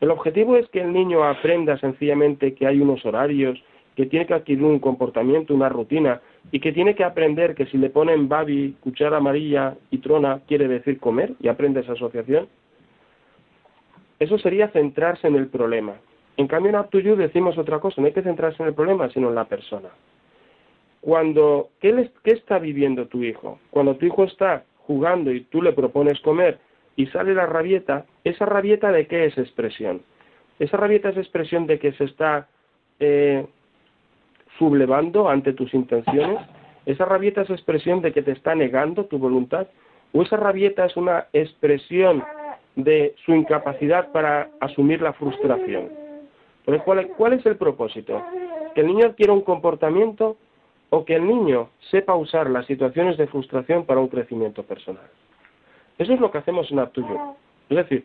El 0.00 0.10
objetivo 0.10 0.56
es 0.56 0.68
que 0.68 0.80
el 0.80 0.92
niño 0.92 1.24
aprenda 1.24 1.78
sencillamente 1.78 2.54
que 2.54 2.66
hay 2.66 2.80
unos 2.80 3.04
horarios, 3.06 3.62
que 3.96 4.06
tiene 4.06 4.26
que 4.26 4.34
adquirir 4.34 4.64
un 4.64 4.80
comportamiento, 4.80 5.54
una 5.54 5.68
rutina, 5.68 6.20
y 6.50 6.60
que 6.60 6.72
tiene 6.72 6.94
que 6.94 7.04
aprender 7.04 7.54
que 7.54 7.66
si 7.66 7.78
le 7.78 7.90
ponen 7.90 8.28
babi, 8.28 8.76
cuchara 8.80 9.18
amarilla 9.18 9.76
y 9.90 9.98
trona, 9.98 10.40
quiere 10.46 10.68
decir 10.68 10.98
comer, 10.98 11.34
y 11.40 11.48
aprende 11.48 11.80
esa 11.80 11.92
asociación. 11.92 12.48
Eso 14.18 14.38
sería 14.38 14.68
centrarse 14.68 15.26
en 15.28 15.36
el 15.36 15.46
problema. 15.46 15.94
En 16.36 16.48
cambio, 16.48 16.70
en 16.70 16.76
Up 16.76 16.90
decimos 17.16 17.56
otra 17.56 17.78
cosa, 17.78 18.00
no 18.00 18.08
hay 18.08 18.12
que 18.12 18.22
centrarse 18.22 18.62
en 18.62 18.68
el 18.68 18.74
problema, 18.74 19.08
sino 19.10 19.28
en 19.28 19.36
la 19.36 19.44
persona. 19.44 19.90
Cuando, 21.00 21.68
¿qué, 21.80 22.10
¿qué 22.24 22.32
está 22.32 22.58
viviendo 22.58 23.06
tu 23.06 23.22
hijo? 23.22 23.60
Cuando 23.70 23.94
tu 23.96 24.06
hijo 24.06 24.24
está 24.24 24.64
jugando 24.86 25.30
y 25.30 25.42
tú 25.42 25.62
le 25.62 25.72
propones 25.72 26.18
comer 26.20 26.58
y 26.96 27.06
sale 27.06 27.34
la 27.34 27.46
rabieta, 27.46 28.06
¿esa 28.24 28.46
rabieta 28.46 28.92
de 28.92 29.06
qué 29.06 29.26
es 29.26 29.36
expresión? 29.38 30.02
Esa 30.58 30.76
rabieta 30.76 31.08
es 31.08 31.16
expresión 31.16 31.66
de 31.66 31.78
que 31.78 31.92
se 31.92 32.04
está 32.04 32.48
eh, 33.00 33.46
sublevando 34.58 35.28
ante 35.28 35.52
tus 35.52 35.74
intenciones. 35.74 36.38
Esa 36.86 37.04
rabieta 37.04 37.42
es 37.42 37.50
expresión 37.50 38.00
de 38.02 38.12
que 38.12 38.22
te 38.22 38.32
está 38.32 38.54
negando 38.54 39.06
tu 39.06 39.18
voluntad. 39.18 39.66
O 40.12 40.22
esa 40.22 40.36
rabieta 40.36 40.84
es 40.84 40.96
una 40.96 41.26
expresión 41.32 42.22
de 42.76 43.14
su 43.24 43.34
incapacidad 43.34 44.12
para 44.12 44.50
asumir 44.60 45.02
la 45.02 45.12
frustración. 45.12 45.88
¿cuál, 46.84 47.08
¿cuál 47.16 47.32
es 47.34 47.44
el 47.46 47.56
propósito? 47.56 48.22
¿Que 48.74 48.82
el 48.82 48.88
niño 48.88 49.06
adquiera 49.06 49.32
un 49.32 49.42
comportamiento 49.42 50.36
o 50.90 51.04
que 51.04 51.16
el 51.16 51.26
niño 51.26 51.70
sepa 51.90 52.14
usar 52.14 52.48
las 52.48 52.66
situaciones 52.66 53.16
de 53.16 53.26
frustración 53.26 53.84
para 53.84 54.00
un 54.00 54.08
crecimiento 54.08 54.62
personal? 54.62 55.04
Eso 55.98 56.12
es 56.12 56.20
lo 56.20 56.30
que 56.30 56.38
hacemos 56.38 56.70
en 56.70 56.78
Aptuyo. 56.78 57.36
Es 57.68 57.76
decir, 57.76 58.04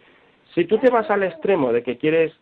si 0.54 0.66
tú 0.66 0.78
te 0.78 0.90
vas 0.90 1.10
al 1.10 1.24
extremo 1.24 1.72
de 1.74 1.84
que 1.84 1.98
quieres 1.98 2.34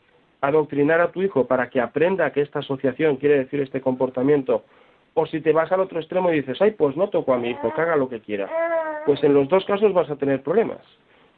adoctrinar 0.42 1.02
a 1.02 1.12
tu 1.12 1.22
hijo 1.22 1.46
para 1.46 1.70
que 1.70 1.82
aprenda 1.82 2.32
que 2.32 2.42
esta 2.42 2.60
asociación 2.60 3.18
quiere 3.18 3.40
decir 3.40 3.60
este 3.62 3.82
comportamiento, 3.82 4.64
o 5.14 5.26
si 5.26 5.42
te 5.42 5.52
vas 5.52 5.72
al 5.72 5.80
otro 5.80 6.00
extremo 6.00 6.32
y 6.32 6.42
dices, 6.42 6.62
ay, 6.62 6.72
pues 6.72 6.96
no 6.96 7.10
toco 7.10 7.34
a 7.34 7.38
mi 7.38 7.50
hijo, 7.50 7.74
que 7.74 7.82
haga 7.82 7.96
lo 7.96 8.08
que 8.08 8.20
quiera, 8.20 8.50
pues 9.06 9.24
en 9.24 9.34
los 9.34 9.50
dos 9.50 9.66
casos 9.66 9.94
vas 9.94 10.10
a 10.12 10.16
tener 10.16 10.44
problemas, 10.44 10.82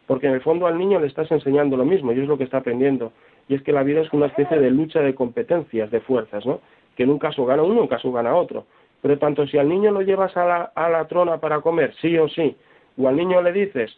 porque 0.05 0.27
en 0.27 0.33
el 0.33 0.41
fondo 0.41 0.67
al 0.67 0.77
niño 0.77 0.99
le 0.99 1.07
estás 1.07 1.31
enseñando 1.31 1.77
lo 1.77 1.85
mismo 1.85 2.11
y 2.11 2.19
es 2.19 2.27
lo 2.27 2.37
que 2.37 2.43
está 2.43 2.57
aprendiendo 2.57 3.13
y 3.49 3.55
es 3.55 3.63
que 3.63 3.73
la 3.73 3.83
vida 3.83 4.01
es 4.01 4.13
una 4.13 4.27
especie 4.27 4.59
de 4.59 4.69
lucha 4.69 5.01
de 5.01 5.15
competencias, 5.15 5.89
de 5.89 5.99
fuerzas, 6.01 6.45
¿no? 6.45 6.61
que 6.95 7.03
en 7.03 7.09
un 7.09 7.17
caso 7.17 7.45
gana 7.45 7.63
uno, 7.63 7.73
en 7.73 7.79
un 7.81 7.87
caso 7.87 8.11
gana 8.11 8.35
otro. 8.35 8.65
Pero 9.01 9.17
tanto 9.17 9.47
si 9.47 9.57
al 9.57 9.67
niño 9.67 9.91
lo 9.91 10.01
llevas 10.01 10.35
a 10.37 10.45
la, 10.45 10.71
a 10.75 10.89
la 10.89 11.07
trona 11.07 11.39
para 11.39 11.61
comer, 11.61 11.95
sí 11.99 12.17
o 12.17 12.27
sí, 12.27 12.55
o 12.97 13.07
al 13.07 13.15
niño 13.15 13.41
le 13.41 13.51
dices, 13.51 13.97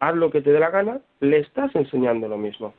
haz 0.00 0.14
lo 0.14 0.30
que 0.30 0.40
te 0.40 0.52
dé 0.52 0.60
la 0.60 0.70
gana, 0.70 1.00
le 1.20 1.38
estás 1.38 1.74
enseñando 1.74 2.28
lo 2.28 2.36
mismo. 2.36 2.74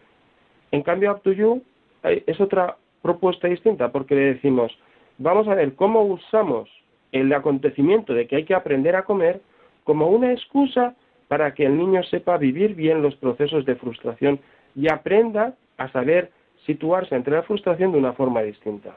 En 0.72 0.82
cambio, 0.84 1.12
Up 1.12 1.22
to 1.22 1.32
You 1.32 1.64
eh, 2.04 2.24
es 2.28 2.40
otra 2.40 2.78
propuesta 3.02 3.48
distinta, 3.48 3.92
porque 3.92 4.16
le 4.16 4.34
decimos, 4.34 4.78
vamos 5.18 5.48
a 5.48 5.56
ver 5.56 5.76
cómo 5.76 6.04
usamos 6.04 6.70
el 7.12 7.32
acontecimiento 7.34 8.14
de 8.14 8.28
que 8.28 8.38
hay 8.38 8.44
que 8.46 8.56
aprender 8.56 8.96
a 8.96 9.04
comer 9.04 9.42
como 9.84 10.10
una 10.10 10.32
excusa 10.32 10.96
para 11.28 11.54
que 11.54 11.66
el 11.66 11.78
niño 11.78 12.04
sepa 12.04 12.38
vivir 12.38 12.76
bien 12.76 13.02
los 13.02 13.16
procesos 13.16 13.66
de 13.66 13.76
frustración 13.76 14.40
y 14.76 14.92
aprenda 14.92 15.56
a 15.78 15.92
saber 15.92 16.32
situarse 16.66 17.16
entre 17.16 17.36
la 17.36 17.44
frustración 17.44 17.92
de 17.92 18.00
una 18.00 18.14
forma 18.14 18.42
distinta. 18.42 18.96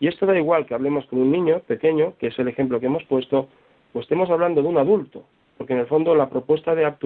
Y 0.00 0.08
esto 0.08 0.26
da 0.26 0.36
igual 0.36 0.66
que 0.66 0.74
hablemos 0.74 1.06
con 1.06 1.20
un 1.20 1.30
niño 1.30 1.60
pequeño, 1.60 2.14
que 2.18 2.28
es 2.28 2.38
el 2.38 2.48
ejemplo 2.48 2.80
que 2.80 2.86
hemos 2.86 3.04
puesto, 3.04 3.48
o 3.92 4.00
estemos 4.00 4.30
hablando 4.30 4.62
de 4.62 4.68
un 4.68 4.78
adulto, 4.78 5.24
porque 5.60 5.74
en 5.74 5.80
el 5.80 5.86
fondo 5.88 6.14
la 6.14 6.30
propuesta 6.30 6.74
de 6.74 6.86
Up 6.86 6.96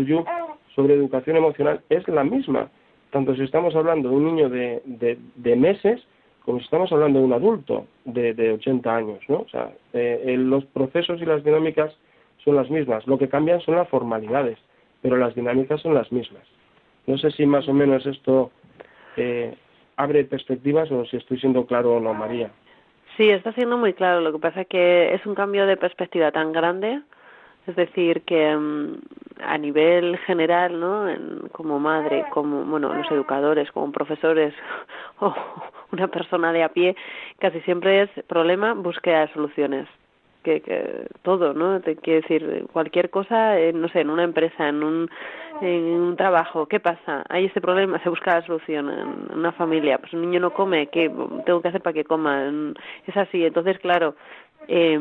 sobre 0.77 0.95
educación 0.95 1.37
emocional 1.37 1.81
es 1.89 2.07
la 2.07 2.23
misma, 2.23 2.69
tanto 3.11 3.35
si 3.35 3.43
estamos 3.43 3.75
hablando 3.75 4.09
de 4.09 4.15
un 4.15 4.27
niño 4.27 4.49
de, 4.49 4.81
de, 4.85 5.57
meses 5.57 6.01
como 6.45 6.61
si 6.61 6.65
estamos 6.65 6.93
hablando 6.93 7.19
de 7.19 7.25
un 7.25 7.33
adulto 7.33 7.89
de, 8.05 8.33
de 8.33 8.53
80 8.53 8.95
años, 8.95 9.19
¿no? 9.27 9.39
O 9.39 9.49
sea, 9.49 9.73
eh, 9.93 10.37
los 10.39 10.65
procesos 10.67 11.21
y 11.21 11.25
las 11.25 11.43
dinámicas 11.43 11.97
son 12.45 12.55
las 12.55 12.71
mismas, 12.71 13.05
lo 13.09 13.19
que 13.19 13.29
cambian 13.29 13.61
son 13.61 13.75
las 13.75 13.89
formalidades, 13.89 14.59
pero 15.03 15.17
las 15.17 15.35
dinámicas 15.35 15.81
son 15.81 15.95
las 15.95 16.13
mismas. 16.13 16.45
No 17.09 17.19
sé 17.19 17.33
si 17.33 17.47
más 17.47 17.69
o 17.69 17.73
menos 17.73 18.07
esto 18.07 18.53
eh, 19.17 19.53
abre 19.97 20.23
perspectivas 20.27 20.93
o 20.93 21.05
si 21.07 21.17
estoy 21.17 21.41
siendo 21.41 21.67
claro 21.67 21.97
o 21.97 22.01
no, 22.01 22.15
María. 22.15 22.53
Sí, 23.17 23.29
está 23.31 23.53
siendo 23.53 23.77
muy 23.79 23.95
claro. 23.95 24.21
Lo 24.21 24.31
que 24.31 24.39
pasa 24.39 24.61
es 24.61 24.69
que 24.69 25.13
es 25.13 25.27
un 25.27 25.35
cambio 25.35 25.67
de 25.67 25.77
perspectiva 25.77 26.31
tan 26.31 26.53
grande, 26.53 27.01
es 27.67 27.77
decir, 27.77 28.23
que 28.23 28.55
mm, 28.55 28.99
a 29.43 29.59
nivel 29.59 30.19
general, 30.19 30.79
¿no? 30.79 31.07
como 31.53 31.79
madre, 31.79 32.25
como 32.31 32.65
bueno, 32.65 32.93
los 32.93 33.11
educadores, 33.11 33.71
como 33.73 33.93
profesores 33.93 34.55
o 35.21 35.35
una 35.93 36.09
persona 36.09 36.53
de 36.53 36.63
a 36.63 36.69
pie, 36.69 36.97
casi 37.39 37.61
siempre 37.63 38.03
es 38.03 38.11
problema 38.27 38.75
búsqueda 38.75 39.21
de 39.21 39.33
soluciones 39.33 39.89
que, 40.45 40.61
que 40.61 41.07
todo, 41.23 41.55
¿no? 41.55 41.81
Te 41.81 41.97
quiero 41.97 42.21
decir, 42.21 42.67
cualquier 42.73 43.11
cosa, 43.11 43.57
no 43.73 43.89
sé, 43.89 44.01
en 44.01 44.11
una 44.11 44.23
empresa, 44.23 44.69
en 44.69 44.85
un, 44.85 45.11
en 45.61 45.85
un 45.85 46.17
trabajo, 46.17 46.67
¿qué 46.67 46.79
pasa? 46.79 47.25
Hay 47.29 47.47
este 47.47 47.61
problema, 47.61 47.99
se 48.03 48.11
busca 48.11 48.35
la 48.35 48.47
solución. 48.47 48.91
En 48.91 49.39
una 49.39 49.53
familia, 49.53 49.99
pues 49.99 50.13
un 50.13 50.21
niño 50.21 50.39
no 50.39 50.53
come, 50.53 50.89
¿qué 50.89 51.11
tengo 51.47 51.63
que 51.63 51.69
hacer 51.69 51.81
para 51.81 51.95
que 51.95 52.05
coma? 52.05 52.53
Es 53.07 53.17
así, 53.17 53.45
entonces, 53.45 53.79
claro, 53.79 54.15
eh, 54.69 54.99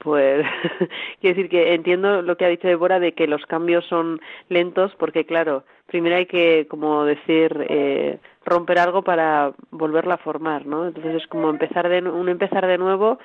pues 0.00 0.46
quiero 1.20 1.36
decir 1.36 1.48
que 1.48 1.74
entiendo 1.74 2.22
lo 2.22 2.36
que 2.36 2.44
ha 2.44 2.48
dicho 2.48 2.68
Débora 2.68 3.00
de 3.00 3.12
que 3.12 3.26
los 3.26 3.44
cambios 3.46 3.84
son 3.86 4.20
lentos 4.48 4.92
porque 4.98 5.24
claro 5.24 5.64
primero 5.86 6.16
hay 6.16 6.26
que 6.26 6.66
como 6.68 7.04
decir 7.04 7.66
eh, 7.68 8.18
romper 8.44 8.78
algo 8.78 9.02
para 9.02 9.52
volverla 9.70 10.14
a 10.14 10.18
formar 10.18 10.66
no 10.66 10.86
entonces 10.86 11.22
es 11.22 11.26
como 11.28 11.50
empezar 11.50 11.88
de 11.88 12.00
un 12.08 12.28
empezar 12.28 12.66
de 12.66 12.78
nuevo 12.78 13.18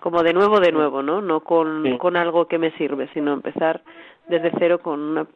como 0.00 0.22
de 0.22 0.32
nuevo, 0.32 0.60
de 0.60 0.72
nuevo, 0.72 1.02
¿no? 1.02 1.20
No 1.20 1.40
con, 1.40 1.98
con 1.98 2.16
algo 2.16 2.46
que 2.46 2.58
me 2.58 2.70
sirve, 2.72 3.08
sino 3.14 3.32
empezar 3.32 3.82
desde 4.28 4.52
cero 4.58 4.80
con 4.80 5.00
una 5.00 5.26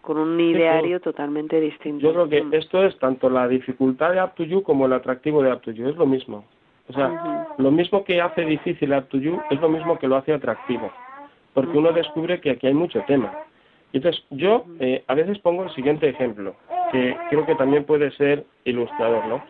con 0.00 0.18
un 0.18 0.40
ideario 0.40 1.00
totalmente 1.00 1.60
distinto. 1.60 2.04
Yo 2.04 2.12
creo 2.12 2.28
que 2.28 2.42
mm. 2.42 2.54
esto 2.54 2.84
es 2.84 2.98
tanto 2.98 3.30
la 3.30 3.46
dificultad 3.46 4.12
de 4.12 4.20
Up 4.20 4.64
como 4.64 4.86
el 4.86 4.92
atractivo 4.92 5.42
de 5.42 5.52
Up 5.52 5.62
es 5.64 5.96
lo 5.96 6.06
mismo. 6.06 6.44
O 6.92 6.94
sea, 6.94 7.46
lo 7.56 7.70
mismo 7.70 8.04
que 8.04 8.20
hace 8.20 8.44
difícil 8.44 8.92
Up 8.92 9.06
es 9.50 9.60
lo 9.60 9.68
mismo 9.70 9.98
que 9.98 10.06
lo 10.06 10.16
hace 10.16 10.34
atractivo, 10.34 10.92
porque 11.54 11.78
uno 11.78 11.90
descubre 11.90 12.38
que 12.38 12.50
aquí 12.50 12.66
hay 12.66 12.74
mucho 12.74 13.02
tema. 13.06 13.32
Entonces, 13.94 14.22
yo 14.28 14.66
eh, 14.78 15.02
a 15.06 15.14
veces 15.14 15.38
pongo 15.38 15.64
el 15.64 15.74
siguiente 15.74 16.06
ejemplo, 16.06 16.54
que 16.90 17.16
creo 17.30 17.46
que 17.46 17.54
también 17.54 17.84
puede 17.84 18.10
ser 18.12 18.44
ilustrador, 18.64 19.26
¿no? 19.26 19.42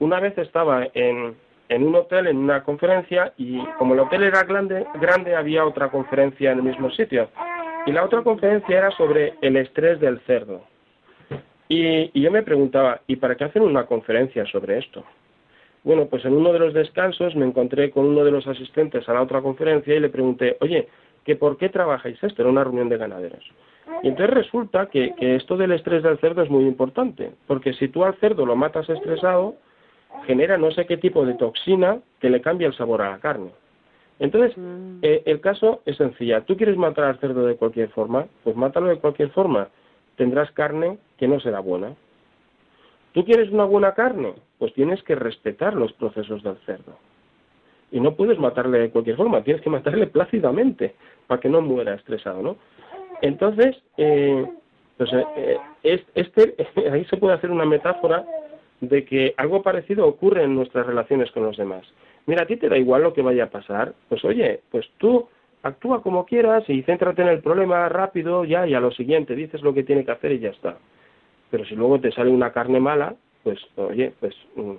Una 0.00 0.20
vez 0.20 0.36
estaba 0.36 0.86
en, 0.92 1.34
en 1.70 1.86
un 1.86 1.94
hotel, 1.94 2.26
en 2.26 2.36
una 2.36 2.62
conferencia, 2.62 3.32
y 3.38 3.58
como 3.78 3.94
el 3.94 4.00
hotel 4.00 4.24
era 4.24 4.42
grande, 4.42 4.86
grande, 5.00 5.34
había 5.34 5.64
otra 5.64 5.88
conferencia 5.88 6.52
en 6.52 6.58
el 6.58 6.64
mismo 6.64 6.90
sitio. 6.90 7.30
Y 7.86 7.92
la 7.92 8.04
otra 8.04 8.22
conferencia 8.22 8.76
era 8.76 8.90
sobre 8.90 9.34
el 9.40 9.56
estrés 9.56 9.98
del 9.98 10.20
cerdo. 10.26 10.62
Y, 11.68 12.10
y 12.12 12.20
yo 12.20 12.30
me 12.30 12.42
preguntaba, 12.42 13.00
¿y 13.06 13.16
para 13.16 13.34
qué 13.34 13.44
hacen 13.44 13.62
una 13.62 13.86
conferencia 13.86 14.44
sobre 14.44 14.78
esto? 14.78 15.02
Bueno, 15.84 16.06
pues 16.06 16.24
en 16.24 16.34
uno 16.34 16.52
de 16.52 16.58
los 16.58 16.74
descansos 16.74 17.34
me 17.34 17.46
encontré 17.46 17.90
con 17.90 18.06
uno 18.06 18.24
de 18.24 18.30
los 18.30 18.46
asistentes 18.46 19.08
a 19.08 19.14
la 19.14 19.22
otra 19.22 19.42
conferencia 19.42 19.94
y 19.94 20.00
le 20.00 20.10
pregunté, 20.10 20.56
oye, 20.60 20.88
¿que 21.24 21.36
¿por 21.36 21.56
qué 21.56 21.68
trabajáis 21.68 22.22
esto? 22.22 22.42
Era 22.42 22.50
una 22.50 22.64
reunión 22.64 22.88
de 22.88 22.98
ganaderos. 22.98 23.44
Y 24.02 24.08
entonces 24.08 24.34
resulta 24.34 24.86
que, 24.86 25.14
que 25.16 25.36
esto 25.36 25.56
del 25.56 25.72
estrés 25.72 26.02
del 26.02 26.18
cerdo 26.18 26.42
es 26.42 26.50
muy 26.50 26.64
importante, 26.64 27.32
porque 27.46 27.72
si 27.74 27.88
tú 27.88 28.04
al 28.04 28.14
cerdo 28.14 28.46
lo 28.46 28.54
matas 28.54 28.88
estresado, 28.88 29.56
genera 30.26 30.56
no 30.56 30.70
sé 30.70 30.86
qué 30.86 30.96
tipo 30.96 31.26
de 31.26 31.34
toxina 31.34 31.98
que 32.20 32.30
le 32.30 32.40
cambia 32.40 32.68
el 32.68 32.74
sabor 32.74 33.02
a 33.02 33.10
la 33.10 33.18
carne. 33.18 33.50
Entonces, 34.18 34.56
mm. 34.56 34.98
eh, 35.02 35.22
el 35.26 35.40
caso 35.40 35.82
es 35.84 35.96
sencilla. 35.96 36.42
¿Tú 36.42 36.56
quieres 36.56 36.76
matar 36.76 37.06
al 37.06 37.18
cerdo 37.18 37.44
de 37.44 37.56
cualquier 37.56 37.88
forma? 37.88 38.26
Pues 38.44 38.54
mátalo 38.54 38.88
de 38.88 38.98
cualquier 38.98 39.30
forma. 39.30 39.68
Tendrás 40.16 40.50
carne 40.52 40.98
que 41.16 41.26
no 41.26 41.40
será 41.40 41.58
buena. 41.60 41.94
¿Tú 43.12 43.24
quieres 43.24 43.50
una 43.50 43.64
buena 43.64 43.92
carne? 43.92 44.34
Pues 44.58 44.72
tienes 44.74 45.02
que 45.02 45.14
respetar 45.14 45.74
los 45.74 45.92
procesos 45.92 46.42
del 46.42 46.56
cerdo. 46.66 46.96
Y 47.90 48.00
no 48.00 48.14
puedes 48.14 48.38
matarle 48.38 48.78
de 48.78 48.90
cualquier 48.90 49.16
forma, 49.16 49.42
tienes 49.42 49.62
que 49.62 49.70
matarle 49.70 50.06
plácidamente 50.06 50.94
para 51.26 51.40
que 51.40 51.50
no 51.50 51.60
muera 51.60 51.94
estresado, 51.94 52.42
¿no? 52.42 52.56
Entonces, 53.20 53.76
eh, 53.98 54.46
pues, 54.96 55.10
eh, 55.36 55.58
este, 56.14 56.54
ahí 56.90 57.04
se 57.04 57.18
puede 57.18 57.34
hacer 57.34 57.50
una 57.50 57.66
metáfora 57.66 58.24
de 58.80 59.04
que 59.04 59.34
algo 59.36 59.62
parecido 59.62 60.06
ocurre 60.06 60.42
en 60.42 60.54
nuestras 60.54 60.86
relaciones 60.86 61.30
con 61.32 61.44
los 61.44 61.56
demás. 61.56 61.86
Mira, 62.26 62.42
a 62.42 62.46
ti 62.46 62.56
te 62.56 62.68
da 62.68 62.78
igual 62.78 63.02
lo 63.02 63.12
que 63.12 63.22
vaya 63.22 63.44
a 63.44 63.50
pasar, 63.50 63.94
pues 64.08 64.24
oye, 64.24 64.60
pues 64.70 64.88
tú 64.98 65.28
actúa 65.62 66.02
como 66.02 66.24
quieras 66.24 66.64
y 66.68 66.82
céntrate 66.82 67.22
en 67.22 67.28
el 67.28 67.40
problema 67.40 67.88
rápido 67.88 68.44
ya 68.44 68.66
y 68.66 68.74
a 68.74 68.80
lo 68.80 68.90
siguiente, 68.90 69.36
dices 69.36 69.62
lo 69.62 69.74
que 69.74 69.84
tiene 69.84 70.04
que 70.04 70.12
hacer 70.12 70.32
y 70.32 70.40
ya 70.40 70.50
está. 70.50 70.76
Pero 71.52 71.66
si 71.66 71.76
luego 71.76 72.00
te 72.00 72.10
sale 72.12 72.30
una 72.30 72.50
carne 72.50 72.80
mala, 72.80 73.14
pues 73.44 73.58
oye, 73.76 74.14
pues 74.18 74.34
mm, 74.56 74.72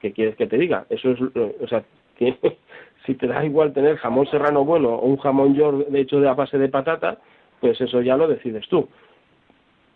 ¿qué 0.00 0.12
quieres 0.12 0.34
que 0.34 0.48
te 0.48 0.58
diga? 0.58 0.84
Eso 0.90 1.12
es, 1.12 1.20
o 1.60 1.68
sea, 1.68 1.84
si 3.06 3.14
te 3.14 3.28
da 3.28 3.44
igual 3.44 3.72
tener 3.72 3.96
jamón 3.98 4.26
serrano 4.26 4.64
bueno 4.64 4.88
o 4.96 5.06
un 5.06 5.18
jamón 5.18 5.54
york 5.54 5.86
de 5.86 6.00
hecho 6.00 6.20
de 6.20 6.28
a 6.28 6.34
base 6.34 6.58
de 6.58 6.68
patata, 6.68 7.18
pues 7.60 7.80
eso 7.80 8.02
ya 8.02 8.16
lo 8.16 8.26
decides 8.26 8.66
tú. 8.68 8.88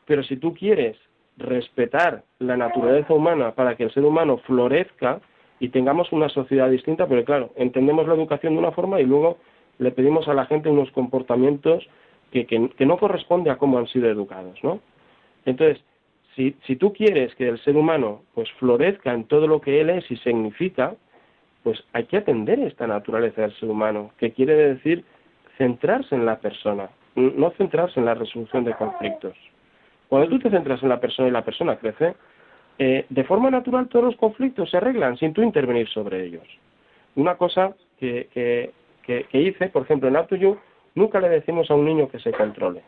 Pero 0.06 0.22
si 0.22 0.36
tú 0.36 0.54
quieres 0.54 0.96
respetar 1.38 2.22
la 2.38 2.56
naturaleza 2.56 3.12
humana 3.12 3.56
para 3.56 3.74
que 3.74 3.82
el 3.82 3.92
ser 3.92 4.04
humano 4.04 4.38
florezca 4.46 5.20
y 5.58 5.70
tengamos 5.70 6.12
una 6.12 6.28
sociedad 6.28 6.70
distinta, 6.70 7.08
pero 7.08 7.24
claro, 7.24 7.50
entendemos 7.56 8.06
la 8.06 8.14
educación 8.14 8.52
de 8.52 8.60
una 8.60 8.70
forma 8.70 9.00
y 9.00 9.06
luego 9.06 9.38
le 9.78 9.90
pedimos 9.90 10.28
a 10.28 10.34
la 10.34 10.46
gente 10.46 10.68
unos 10.68 10.92
comportamientos 10.92 11.84
que, 12.30 12.46
que, 12.46 12.86
no 12.86 12.96
corresponde 12.96 13.50
a 13.50 13.56
cómo 13.56 13.78
han 13.78 13.88
sido 13.88 14.08
educados, 14.08 14.62
¿no? 14.62 14.80
Entonces, 15.44 15.82
si, 16.34 16.56
si 16.66 16.76
tú 16.76 16.92
quieres 16.92 17.34
que 17.34 17.48
el 17.48 17.58
ser 17.62 17.76
humano 17.76 18.22
pues 18.34 18.50
florezca 18.52 19.12
en 19.12 19.24
todo 19.24 19.46
lo 19.46 19.60
que 19.60 19.80
él 19.80 19.90
es 19.90 20.10
y 20.10 20.16
significa, 20.16 20.94
pues 21.62 21.82
hay 21.92 22.04
que 22.04 22.18
atender 22.18 22.58
esta 22.60 22.86
naturaleza 22.86 23.42
del 23.42 23.54
ser 23.58 23.68
humano, 23.68 24.10
que 24.18 24.32
quiere 24.32 24.54
decir 24.54 25.04
centrarse 25.58 26.14
en 26.14 26.26
la 26.26 26.38
persona, 26.38 26.90
no 27.14 27.50
centrarse 27.50 28.00
en 28.00 28.06
la 28.06 28.14
resolución 28.14 28.64
de 28.64 28.74
conflictos. 28.74 29.36
Cuando 30.08 30.28
tú 30.28 30.38
te 30.38 30.50
centras 30.50 30.82
en 30.82 30.88
la 30.88 31.00
persona 31.00 31.28
y 31.28 31.32
la 31.32 31.44
persona 31.44 31.76
crece, 31.76 32.14
eh, 32.78 33.06
de 33.08 33.24
forma 33.24 33.50
natural 33.50 33.88
todos 33.88 34.06
los 34.06 34.16
conflictos 34.16 34.70
se 34.70 34.78
arreglan 34.78 35.16
sin 35.16 35.32
tú 35.32 35.42
intervenir 35.42 35.88
sobre 35.88 36.24
ellos. 36.24 36.46
Una 37.14 37.36
cosa 37.36 37.74
que, 37.98 38.72
que, 39.02 39.28
hice, 39.32 39.68
por 39.68 39.82
ejemplo, 39.82 40.08
en 40.08 40.16
Up 40.16 40.58
nunca 40.94 41.20
le 41.20 41.28
decimos 41.28 41.70
a 41.70 41.74
un 41.74 41.84
niño 41.84 42.08
que 42.08 42.18
se 42.18 42.32
controle, 42.32 42.82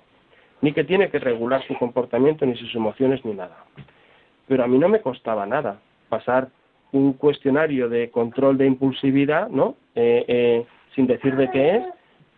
ni 0.60 0.72
que 0.72 0.84
tiene 0.84 1.10
que 1.10 1.18
regular 1.18 1.66
su 1.66 1.76
comportamiento, 1.76 2.46
ni 2.46 2.56
sus 2.56 2.74
emociones, 2.74 3.24
ni 3.24 3.34
nada. 3.34 3.64
Pero 4.46 4.64
a 4.64 4.66
mí 4.66 4.78
no 4.78 4.88
me 4.88 5.00
costaba 5.00 5.46
nada 5.46 5.80
pasar 6.08 6.48
un 6.92 7.14
cuestionario 7.14 7.88
de 7.88 8.10
control 8.10 8.56
de 8.56 8.66
impulsividad, 8.66 9.48
¿no? 9.48 9.76
Eh, 9.94 10.24
eh, 10.28 10.66
sin 10.94 11.06
decir 11.06 11.34
de 11.36 11.50
qué 11.50 11.76
es, 11.76 11.84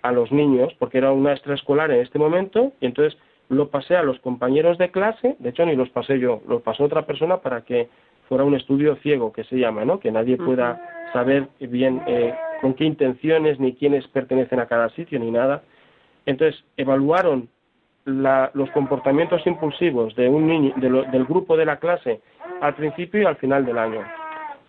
a 0.03 0.13
los 0.13 0.33
niños, 0.33 0.75
porque 0.79 0.99
era 0.99 1.13
una 1.13 1.33
extraescolar 1.33 1.91
en 1.91 2.01
este 2.01 2.19
momento, 2.19 2.73
y 2.81 2.87
entonces 2.87 3.19
lo 3.49 3.69
pasé 3.69 3.97
a 3.97 4.03
los 4.03 4.19
compañeros 4.21 4.79
de 4.79 4.91
clase, 4.91 5.37
de 5.39 5.51
hecho 5.51 5.67
ni 5.67 5.77
los 5.77 5.91
pasé 5.91 6.19
yo, 6.19 6.43
los 6.49 6.63
pasó 6.63 6.85
otra 6.85 7.07
persona 7.07 7.39
para 7.39 7.63
que 7.63 7.89
fuera 8.29 8.45
un 8.45 8.55
estudio 8.55 8.97
ciego 8.97 9.33
que 9.33 9.45
se 9.45 9.57
llama, 9.57 9.85
¿no? 9.85 10.01
Que 10.01 10.11
nadie 10.11 10.37
pueda 10.37 11.09
saber 11.13 11.49
bien 11.61 12.03
eh, 12.07 12.35
con 12.61 12.75
qué 12.75 12.85
intenciones 12.85 13.61
ni 13.61 13.75
quiénes 13.75 14.07
pertenecen 14.09 14.59
a 14.61 14.67
cada 14.67 14.89
sitio 14.91 15.19
ni 15.19 15.31
nada. 15.31 15.63
Entonces 16.25 16.65
evaluaron 16.77 17.49
los 18.07 18.71
comportamientos 18.71 19.45
impulsivos 19.47 20.15
de 20.15 20.29
un 20.29 20.47
niño, 20.47 20.73
del 20.77 21.25
grupo 21.25 21.57
de 21.57 21.67
la 21.67 21.79
clase 21.79 22.21
al 22.61 22.75
principio 22.75 23.21
y 23.21 23.25
al 23.25 23.37
final 23.37 23.67
del 23.67 23.79
año. 23.79 24.03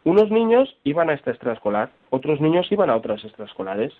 unos 0.03 0.31
niños 0.31 0.75
iban 0.83 1.09
a 1.09 1.13
esta 1.13 1.31
extraescolar, 1.31 1.89
otros 2.09 2.41
niños 2.41 2.71
iban 2.71 2.89
a 2.89 2.95
otras 2.95 3.23
extraescolares. 3.23 3.93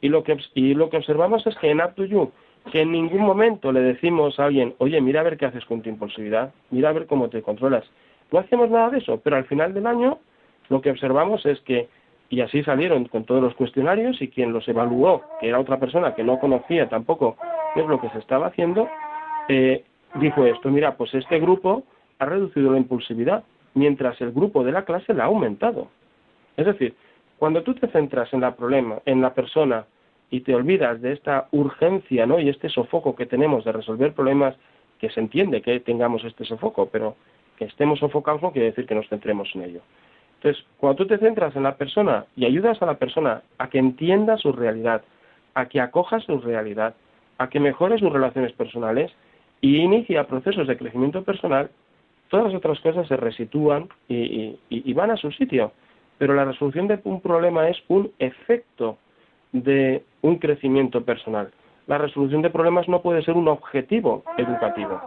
Y 0.00 0.08
lo 0.08 0.22
que, 0.22 0.36
y 0.54 0.74
lo 0.74 0.88
que 0.88 0.96
observamos 0.96 1.46
es 1.46 1.56
que 1.56 1.70
en 1.70 1.80
Up 1.80 1.94
to 1.94 2.04
You, 2.04 2.32
que 2.70 2.82
en 2.82 2.92
ningún 2.92 3.22
momento 3.22 3.72
le 3.72 3.80
decimos 3.80 4.38
a 4.38 4.46
alguien, 4.46 4.74
oye, 4.78 5.00
mira 5.00 5.20
a 5.20 5.24
ver 5.24 5.36
qué 5.36 5.46
haces 5.46 5.64
con 5.64 5.82
tu 5.82 5.88
impulsividad, 5.88 6.52
mira 6.70 6.88
a 6.88 6.92
ver 6.92 7.06
cómo 7.06 7.28
te 7.28 7.42
controlas. 7.42 7.84
No 8.30 8.38
hacemos 8.38 8.70
nada 8.70 8.90
de 8.90 8.98
eso, 8.98 9.20
pero 9.22 9.36
al 9.36 9.44
final 9.44 9.74
del 9.74 9.86
año 9.86 10.18
lo 10.68 10.80
que 10.80 10.90
observamos 10.90 11.44
es 11.44 11.60
que, 11.60 11.88
y 12.30 12.40
así 12.40 12.62
salieron 12.62 13.04
con 13.06 13.24
todos 13.24 13.42
los 13.42 13.54
cuestionarios, 13.54 14.22
y 14.22 14.28
quien 14.28 14.52
los 14.52 14.66
evaluó, 14.68 15.22
que 15.40 15.48
era 15.48 15.60
otra 15.60 15.78
persona 15.78 16.14
que 16.14 16.24
no 16.24 16.38
conocía 16.38 16.88
tampoco 16.88 17.36
qué 17.74 17.80
es 17.80 17.86
lo 17.86 18.00
que 18.00 18.10
se 18.10 18.18
estaba 18.18 18.46
haciendo, 18.46 18.88
eh, 19.48 19.84
dijo 20.14 20.44
esto, 20.46 20.70
mira, 20.70 20.96
pues 20.96 21.14
este 21.14 21.40
grupo 21.40 21.84
ha 22.18 22.26
reducido 22.26 22.72
la 22.72 22.78
impulsividad, 22.78 23.44
mientras 23.74 24.20
el 24.20 24.32
grupo 24.32 24.64
de 24.64 24.72
la 24.72 24.84
clase 24.84 25.14
la 25.14 25.24
ha 25.24 25.26
aumentado. 25.26 25.88
Es 26.56 26.66
decir, 26.66 26.94
cuando 27.38 27.62
tú 27.62 27.74
te 27.74 27.88
centras 27.88 28.32
en 28.32 28.42
la 28.42 28.54
problema, 28.54 29.00
en 29.04 29.20
la 29.20 29.34
persona 29.34 29.86
y 30.30 30.40
te 30.40 30.54
olvidas 30.54 31.00
de 31.00 31.12
esta 31.12 31.48
urgencia, 31.50 32.26
¿no? 32.26 32.38
y 32.38 32.48
este 32.48 32.68
sofoco 32.68 33.16
que 33.16 33.26
tenemos 33.26 33.64
de 33.64 33.72
resolver 33.72 34.12
problemas 34.12 34.54
que 34.98 35.10
se 35.10 35.20
entiende 35.20 35.62
que 35.62 35.80
tengamos 35.80 36.24
este 36.24 36.44
sofoco, 36.44 36.86
pero 36.86 37.16
que 37.58 37.64
estemos 37.64 37.98
sofocados 37.98 38.42
no 38.42 38.52
quiere 38.52 38.68
decir 38.68 38.86
que 38.86 38.94
nos 38.94 39.08
centremos 39.08 39.50
en 39.54 39.62
ello. 39.62 39.80
Entonces, 40.36 40.64
cuando 40.78 40.96
tú 40.96 41.06
te 41.06 41.18
centras 41.18 41.54
en 41.56 41.64
la 41.64 41.76
persona 41.76 42.26
y 42.36 42.44
ayudas 42.44 42.80
a 42.82 42.86
la 42.86 42.94
persona 42.94 43.42
a 43.58 43.68
que 43.68 43.78
entienda 43.78 44.36
su 44.36 44.52
realidad, 44.52 45.02
a 45.54 45.66
que 45.66 45.80
acoja 45.80 46.20
su 46.20 46.40
realidad, 46.40 46.94
a 47.42 47.48
que 47.48 47.60
mejore 47.60 47.98
sus 47.98 48.12
relaciones 48.12 48.52
personales 48.52 49.10
y 49.60 49.78
inicia 49.78 50.26
procesos 50.26 50.66
de 50.68 50.76
crecimiento 50.76 51.22
personal, 51.24 51.70
todas 52.28 52.46
las 52.46 52.54
otras 52.54 52.80
cosas 52.80 53.06
se 53.08 53.16
resitúan 53.16 53.88
y, 54.08 54.92
van 54.94 55.10
a 55.10 55.16
su 55.16 55.30
sitio. 55.32 55.72
Pero 56.18 56.34
la 56.34 56.44
resolución 56.44 56.86
de 56.86 57.00
un 57.04 57.20
problema 57.20 57.68
es 57.68 57.76
un 57.88 58.12
efecto 58.18 58.98
de 59.52 60.04
un 60.22 60.36
crecimiento 60.38 61.04
personal. 61.04 61.50
La 61.88 61.98
resolución 61.98 62.42
de 62.42 62.50
problemas 62.50 62.88
no 62.88 63.02
puede 63.02 63.22
ser 63.22 63.34
un 63.34 63.48
objetivo 63.48 64.22
educativo. 64.38 65.00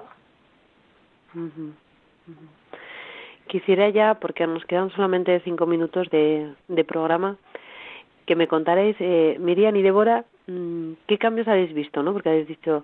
Quisiera 3.48 3.90
ya, 3.90 4.16
porque 4.16 4.46
nos 4.46 4.66
quedan 4.66 4.90
solamente 4.92 5.40
cinco 5.42 5.66
minutos 5.66 6.10
de, 6.10 6.54
programa, 6.86 7.38
que 8.26 8.36
me 8.36 8.48
contarais, 8.48 8.96
eh, 9.00 9.38
Miriam 9.40 9.76
y 9.76 9.84
Débora, 9.84 10.26
¿qué 10.46 11.18
cambios 11.18 11.48
habéis 11.48 11.74
visto? 11.74 12.04
¿no? 12.04 12.14
Porque 12.14 12.30
habéis 12.30 12.48
dicho, 12.48 12.84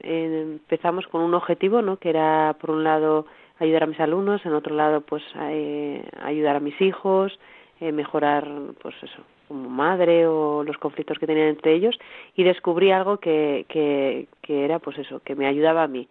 empezamos 0.00 1.06
con 1.08 1.22
un 1.22 1.34
objetivo, 1.34 1.82
¿no? 1.82 1.96
que 1.98 2.10
era, 2.10 2.56
por 2.60 2.70
un 2.70 2.84
lado, 2.84 3.26
ayudar 3.58 3.82
a 3.84 3.86
mis 3.86 4.00
alumnos, 4.00 4.44
en 4.46 4.54
otro 4.54 4.74
lado, 4.74 5.00
pues 5.00 5.22
eh, 5.50 6.02
ayudar 6.22 6.56
a 6.56 6.60
mis 6.60 6.80
hijos, 6.80 7.38
eh, 7.80 7.92
mejorar, 7.92 8.48
pues 8.80 8.94
eso, 9.02 9.22
como 9.48 9.68
madre 9.68 10.26
o 10.26 10.62
los 10.64 10.78
conflictos 10.78 11.18
que 11.18 11.26
tenían 11.26 11.48
entre 11.48 11.74
ellos, 11.74 11.98
y 12.36 12.44
descubrí 12.44 12.90
algo 12.90 13.18
que, 13.18 13.66
que, 13.68 14.28
que 14.42 14.64
era, 14.64 14.78
pues 14.78 14.98
eso, 14.98 15.20
que 15.24 15.34
me 15.34 15.46
ayudaba 15.46 15.82
a 15.82 15.88
mí 15.88 16.08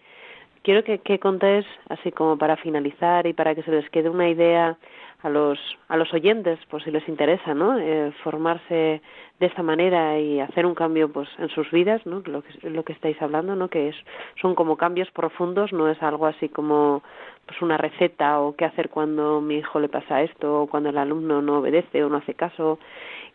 quiero 0.67 0.83
que, 0.83 0.99
que 0.99 1.17
contéis, 1.17 1.65
así 1.87 2.11
como 2.11 2.37
para 2.37 2.57
finalizar 2.57 3.25
y 3.25 3.31
para 3.31 3.55
que 3.55 3.63
se 3.63 3.71
les 3.71 3.89
quede 3.89 4.09
una 4.09 4.27
idea 4.27 4.75
a 5.23 5.29
los, 5.29 5.59
a 5.87 5.97
los 5.97 6.13
oyentes, 6.13 6.59
por 6.69 6.83
si 6.83 6.91
les 6.91 7.07
interesa, 7.07 7.53
¿no? 7.53 7.79
Eh, 7.79 8.11
formarse 8.23 9.01
de 9.39 9.45
esta 9.45 9.63
manera 9.63 10.19
y 10.19 10.39
hacer 10.39 10.65
un 10.65 10.75
cambio 10.75 11.11
pues 11.11 11.27
en 11.39 11.49
sus 11.49 11.69
vidas, 11.71 12.05
¿no? 12.05 12.21
Lo 12.25 12.43
que, 12.43 12.69
lo 12.69 12.83
que 12.83 12.93
estáis 12.93 13.19
hablando, 13.21 13.55
¿no? 13.55 13.67
Que 13.67 13.89
es, 13.89 13.95
son 14.39 14.53
como 14.53 14.77
cambios 14.77 15.09
profundos, 15.11 15.73
no 15.73 15.89
es 15.89 16.01
algo 16.03 16.27
así 16.27 16.49
como 16.49 17.01
pues 17.47 17.61
una 17.61 17.77
receta 17.77 18.39
o 18.39 18.55
qué 18.55 18.65
hacer 18.65 18.89
cuando 18.89 19.41
mi 19.41 19.57
hijo 19.57 19.79
le 19.79 19.89
pasa 19.89 20.21
esto 20.21 20.61
o 20.61 20.67
cuando 20.67 20.89
el 20.89 20.97
alumno 20.97 21.41
no 21.41 21.59
obedece 21.59 22.03
o 22.03 22.09
no 22.09 22.17
hace 22.17 22.35
caso. 22.35 22.77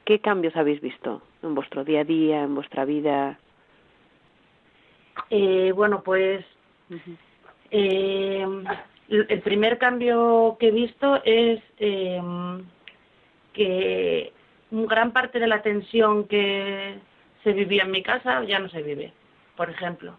¿Qué 0.05 0.21
cambios 0.21 0.57
habéis 0.57 0.81
visto 0.81 1.23
en 1.43 1.55
vuestro 1.55 1.85
día 1.85 2.01
a 2.01 2.05
día, 2.05 2.43
en 2.43 2.55
vuestra 2.55 2.85
vida? 2.85 3.39
Eh, 5.31 5.73
bueno, 5.75 6.03
pues 6.03 6.45
eh, 7.71 8.47
el 9.09 9.41
primer 9.43 9.79
cambio 9.79 10.57
que 10.59 10.69
he 10.69 10.71
visto 10.71 11.21
es 11.25 11.61
eh, 11.79 12.21
que 13.53 14.33
gran 14.71 15.13
parte 15.13 15.39
de 15.39 15.47
la 15.47 15.63
tensión 15.63 16.27
que 16.27 16.99
se 17.45 17.53
vivía 17.53 17.83
en 17.83 17.91
mi 17.91 18.03
casa 18.03 18.43
ya 18.45 18.59
no 18.59 18.69
se 18.69 18.83
vive, 18.83 19.13
por 19.57 19.69
ejemplo. 19.71 20.15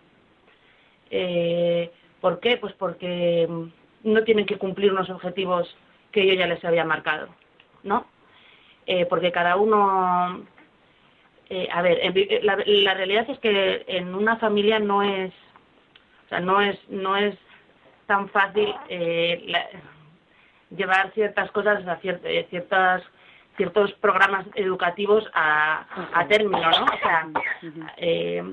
Eh, 1.09 1.91
¿Por 2.21 2.39
qué? 2.39 2.57
Pues 2.57 2.73
porque 2.73 3.47
no 4.03 4.23
tienen 4.23 4.45
que 4.45 4.57
cumplir 4.57 4.91
unos 4.91 5.09
objetivos 5.09 5.75
que 6.11 6.27
yo 6.27 6.33
ya 6.33 6.47
les 6.47 6.63
había 6.63 6.85
marcado, 6.85 7.29
¿no? 7.83 8.05
Eh, 8.85 9.05
porque 9.05 9.31
cada 9.31 9.55
uno... 9.55 10.45
Eh, 11.49 11.67
a 11.71 11.81
ver, 11.81 11.99
la, 12.43 12.57
la 12.65 12.93
realidad 12.93 13.29
es 13.29 13.37
que 13.39 13.83
en 13.87 14.15
una 14.15 14.37
familia 14.37 14.79
no 14.79 15.03
es 15.03 15.33
no 16.41 16.61
es, 16.61 16.77
no 16.89 17.15
es 17.17 17.35
tan 18.13 18.29
fácil 18.29 18.71
eh, 18.89 19.51
llevar 20.69 21.11
ciertas 21.13 21.49
cosas, 21.49 21.83
a 21.87 21.99
eh, 22.03 22.45
ciertas 22.51 23.01
ciertos 23.57 23.91
programas 23.93 24.45
educativos 24.53 25.23
a, 25.33 25.85
a 26.13 26.27
término, 26.27 26.59
¿no? 26.59 26.85
O 26.85 26.97
sea, 26.99 27.27
eh, 27.97 28.43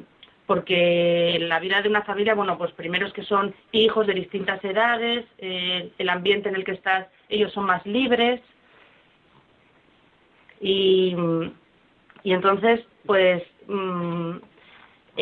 porque 0.46 1.38
la 1.40 1.58
vida 1.58 1.80
de 1.82 1.88
una 1.90 2.02
familia, 2.02 2.34
bueno, 2.34 2.56
pues 2.56 2.72
primero 2.72 3.06
es 3.06 3.12
que 3.12 3.22
son 3.22 3.54
hijos 3.72 4.06
de 4.06 4.14
distintas 4.14 4.62
edades, 4.64 5.24
el 5.38 6.08
ambiente 6.08 6.48
en 6.48 6.56
el 6.56 6.64
que 6.64 6.72
estás, 6.72 7.06
ellos 7.28 7.52
son 7.52 7.64
más 7.64 7.84
libres. 7.86 8.40
Y, 10.60 11.16
y 12.22 12.32
entonces, 12.32 12.80
pues 13.06 13.42
mm, 13.68 14.36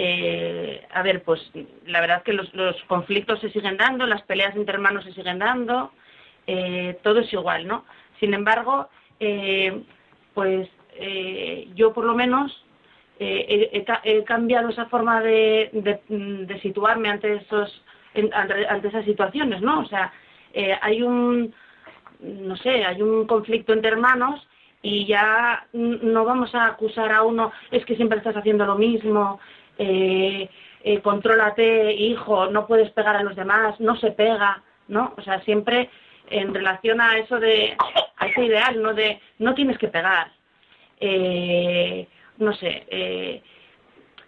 eh, 0.01 0.87
a 0.93 1.03
ver, 1.03 1.25
pues 1.25 1.41
la 1.87 2.01
verdad 2.01 2.23
que 2.23 2.33
los, 2.33 2.49
conflictos 2.87 3.41
se 3.41 3.51
siguen 3.51 3.77
dando, 3.77 4.07
las 4.07 4.23
peleas 4.23 4.55
entre 4.55 4.75
hermanos 4.75 5.03
se 5.03 5.13
siguen 5.13 5.41
dando, 5.41 5.91
eh, 6.47 6.97
todo 7.03 7.19
es 7.19 7.33
igual, 7.33 7.67
¿no? 7.67 7.85
Sin 8.21 8.33
embargo, 8.33 8.89
eh, 9.19 9.83
pues 10.35 10.69
yo 11.75 11.93
por 11.93 12.05
lo 12.05 12.15
menos 12.15 12.65
he, 13.19 13.85
cambiado 14.25 14.69
esa 14.69 14.87
forma 14.87 15.21
de, 15.21 15.99
situarme 16.63 17.09
ante 17.09 17.35
esos 17.35 17.83
ante 18.33 18.89
esas 18.89 19.05
situaciones, 19.05 19.63
¿no? 19.63 19.81
O 19.81 19.87
sea, 19.87 20.13
hay 20.81 21.03
un 21.03 21.53
no 22.21 22.57
sé, 22.57 22.85
hay 22.85 23.03
un 23.03 23.27
conflicto 23.27 23.73
entre 23.73 23.91
hermanos 23.91 24.47
y 24.83 25.07
ya 25.07 25.67
no 25.73 26.25
vamos 26.25 26.55
a 26.55 26.67
acusar 26.67 27.13
a 27.13 27.23
uno, 27.23 27.53
es 27.71 27.85
que 27.85 27.97
siempre 27.97 28.19
estás 28.19 28.37
haciendo 28.37 28.65
lo 28.65 28.77
mismo, 28.77 29.41
eh, 29.79 30.49
eh, 30.83 31.01
contrólate, 31.01 31.93
hijo, 31.93 32.47
no 32.47 32.67
puedes 32.67 32.91
pegar 32.91 33.17
a 33.17 33.23
los 33.23 33.37
demás, 33.37 33.79
no 33.81 33.97
se 33.97 34.11
pega, 34.11 34.63
¿no? 34.89 35.15
O 35.17 35.23
sea, 35.23 35.41
siempre 35.43 35.91
en 36.31 36.55
relación 36.55 37.01
a 37.01 37.19
eso 37.19 37.41
de, 37.41 37.77
a 38.17 38.27
ese 38.27 38.45
ideal, 38.45 38.81
¿no? 38.83 38.95
De, 38.95 39.21
no 39.39 39.55
tienes 39.55 39.79
que 39.79 39.89
pegar, 39.89 40.31
eh, 41.01 42.07
no 42.39 42.53
sé, 42.55 42.85
eh, 42.89 43.43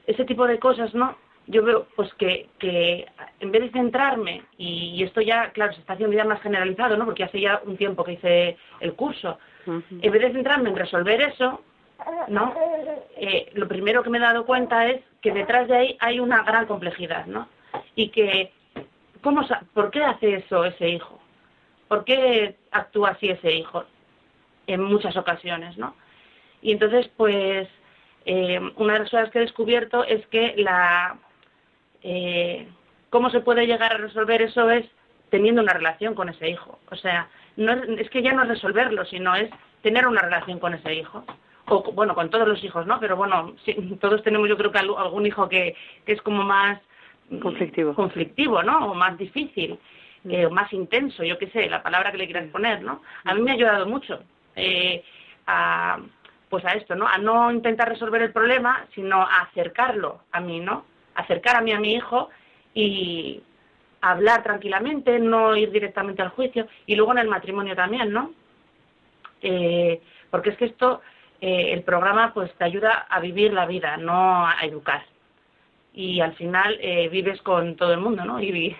ese 0.06 0.24
tipo 0.24 0.46
de 0.46 0.58
cosas, 0.58 0.94
¿no? 0.94 1.16
Yo 1.46 1.64
veo, 1.64 1.86
pues, 1.96 2.12
que, 2.14 2.48
que 2.58 3.06
en 3.40 3.50
vez 3.50 3.62
de 3.62 3.70
centrarme, 3.70 4.42
y, 4.56 5.02
esto 5.02 5.20
ya, 5.20 5.50
claro, 5.52 5.72
se 5.72 5.80
está 5.80 5.94
haciendo 5.94 6.16
ya 6.16 6.24
más 6.24 6.40
generalizado, 6.42 6.96
¿no? 6.96 7.04
Porque 7.04 7.24
hace 7.24 7.40
ya 7.40 7.60
un 7.64 7.76
tiempo 7.76 8.04
que 8.04 8.12
hice 8.12 8.56
el 8.80 8.94
curso, 8.94 9.38
en 9.66 10.12
vez 10.12 10.22
de 10.22 10.32
centrarme 10.32 10.70
en 10.70 10.76
resolver 10.76 11.20
eso, 11.20 11.62
¿no? 12.28 12.54
Eh, 13.16 13.50
lo 13.54 13.68
primero 13.68 14.02
que 14.02 14.10
me 14.10 14.18
he 14.18 14.20
dado 14.20 14.46
cuenta 14.46 14.86
es 14.86 15.02
que 15.20 15.32
detrás 15.32 15.68
de 15.68 15.76
ahí 15.76 15.96
hay 16.00 16.20
una 16.20 16.42
gran 16.42 16.66
complejidad, 16.66 17.26
¿no? 17.26 17.48
Y 17.94 18.08
que, 18.08 18.52
¿cómo, 19.22 19.46
¿por 19.74 19.90
qué 19.90 20.02
hace 20.02 20.36
eso 20.36 20.64
ese 20.64 20.88
hijo? 20.88 21.20
¿Por 21.88 22.04
qué 22.04 22.56
actúa 22.70 23.10
así 23.10 23.28
ese 23.28 23.52
hijo? 23.52 23.84
En 24.66 24.82
muchas 24.82 25.16
ocasiones, 25.16 25.76
¿no? 25.76 25.94
Y 26.62 26.72
entonces, 26.72 27.10
pues, 27.16 27.68
eh, 28.26 28.60
una 28.76 28.94
de 28.94 28.98
las 29.00 29.10
cosas 29.10 29.30
que 29.30 29.38
he 29.38 29.42
descubierto 29.42 30.04
es 30.04 30.26
que 30.28 30.54
la... 30.56 31.18
Eh, 32.02 32.68
¿Cómo 33.10 33.30
se 33.30 33.40
puede 33.40 33.66
llegar 33.66 33.92
a 33.92 33.98
resolver 33.98 34.40
eso 34.40 34.70
es 34.70 34.86
teniendo 35.30 35.62
una 35.62 35.72
relación 35.72 36.14
con 36.14 36.28
ese 36.28 36.48
hijo? 36.48 36.78
O 36.90 36.96
sea, 36.96 37.28
no 37.56 37.72
es, 37.72 38.08
que 38.10 38.22
ya 38.22 38.32
no 38.32 38.42
es 38.42 38.48
resolverlo, 38.48 39.04
sino 39.04 39.34
es 39.34 39.50
tener 39.82 40.06
una 40.06 40.22
relación 40.22 40.60
con 40.60 40.74
ese 40.74 40.94
hijo 40.94 41.24
o 41.70 41.92
bueno, 41.92 42.14
con 42.14 42.30
todos 42.30 42.46
los 42.46 42.62
hijos, 42.64 42.86
¿no? 42.86 42.98
Pero 43.00 43.16
bueno, 43.16 43.54
todos 44.00 44.22
tenemos 44.22 44.48
yo 44.48 44.56
creo 44.56 44.72
que 44.72 44.78
algún 44.78 45.26
hijo 45.26 45.48
que, 45.48 45.74
que 46.04 46.12
es 46.12 46.22
como 46.22 46.42
más 46.42 46.80
conflictivo, 47.40 47.94
conflictivo 47.94 48.62
¿no? 48.62 48.90
O 48.90 48.94
más 48.94 49.16
difícil, 49.16 49.78
eh, 50.28 50.46
o 50.46 50.50
más 50.50 50.72
intenso, 50.72 51.22
yo 51.22 51.38
qué 51.38 51.48
sé, 51.48 51.68
la 51.68 51.82
palabra 51.82 52.10
que 52.10 52.18
le 52.18 52.26
quieras 52.26 52.48
poner, 52.48 52.82
¿no? 52.82 53.02
A 53.24 53.34
mí 53.34 53.42
me 53.42 53.52
ha 53.52 53.54
ayudado 53.54 53.86
mucho 53.86 54.20
eh, 54.56 55.04
a, 55.46 55.98
pues 56.48 56.64
a 56.64 56.72
esto, 56.72 56.94
¿no? 56.94 57.06
A 57.06 57.18
no 57.18 57.52
intentar 57.52 57.88
resolver 57.88 58.22
el 58.22 58.32
problema, 58.32 58.86
sino 58.94 59.22
a 59.22 59.42
acercarlo 59.42 60.22
a 60.32 60.40
mí, 60.40 60.60
¿no? 60.60 60.84
Acercar 61.14 61.56
a 61.56 61.60
mí 61.60 61.72
a 61.72 61.80
mi 61.80 61.94
hijo 61.94 62.30
y 62.74 63.42
hablar 64.00 64.42
tranquilamente, 64.42 65.18
no 65.20 65.54
ir 65.56 65.70
directamente 65.70 66.22
al 66.22 66.30
juicio. 66.30 66.66
Y 66.86 66.96
luego 66.96 67.12
en 67.12 67.18
el 67.18 67.28
matrimonio 67.28 67.76
también, 67.76 68.12
¿no? 68.12 68.32
eh, 69.42 70.00
porque 70.30 70.50
es 70.50 70.56
que 70.56 70.66
esto, 70.66 71.00
eh, 71.40 71.72
el 71.72 71.82
programa 71.82 72.32
pues 72.34 72.52
te 72.54 72.64
ayuda 72.64 73.06
a 73.08 73.20
vivir 73.20 73.52
la 73.52 73.66
vida, 73.66 73.96
no 73.96 74.46
a 74.46 74.56
educar. 74.62 75.02
Y 75.94 76.20
al 76.20 76.34
final 76.34 76.78
eh, 76.80 77.08
vives 77.08 77.40
con 77.42 77.76
todo 77.76 77.92
el 77.92 78.00
mundo, 78.00 78.24
¿no? 78.24 78.40
Y, 78.40 78.76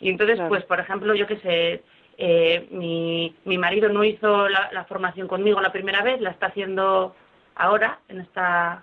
y 0.00 0.08
entonces, 0.08 0.40
pues, 0.48 0.64
por 0.64 0.80
ejemplo, 0.80 1.14
yo 1.14 1.26
qué 1.26 1.36
sé, 1.38 1.82
eh, 2.16 2.68
mi, 2.70 3.34
mi 3.44 3.58
marido 3.58 3.88
no 3.88 4.04
hizo 4.04 4.48
la, 4.48 4.70
la, 4.72 4.84
formación 4.84 5.28
conmigo 5.28 5.60
la 5.60 5.72
primera 5.72 6.02
vez, 6.02 6.20
la 6.20 6.30
está 6.30 6.46
haciendo 6.46 7.14
ahora, 7.56 7.98
en 8.08 8.20
esta, 8.20 8.82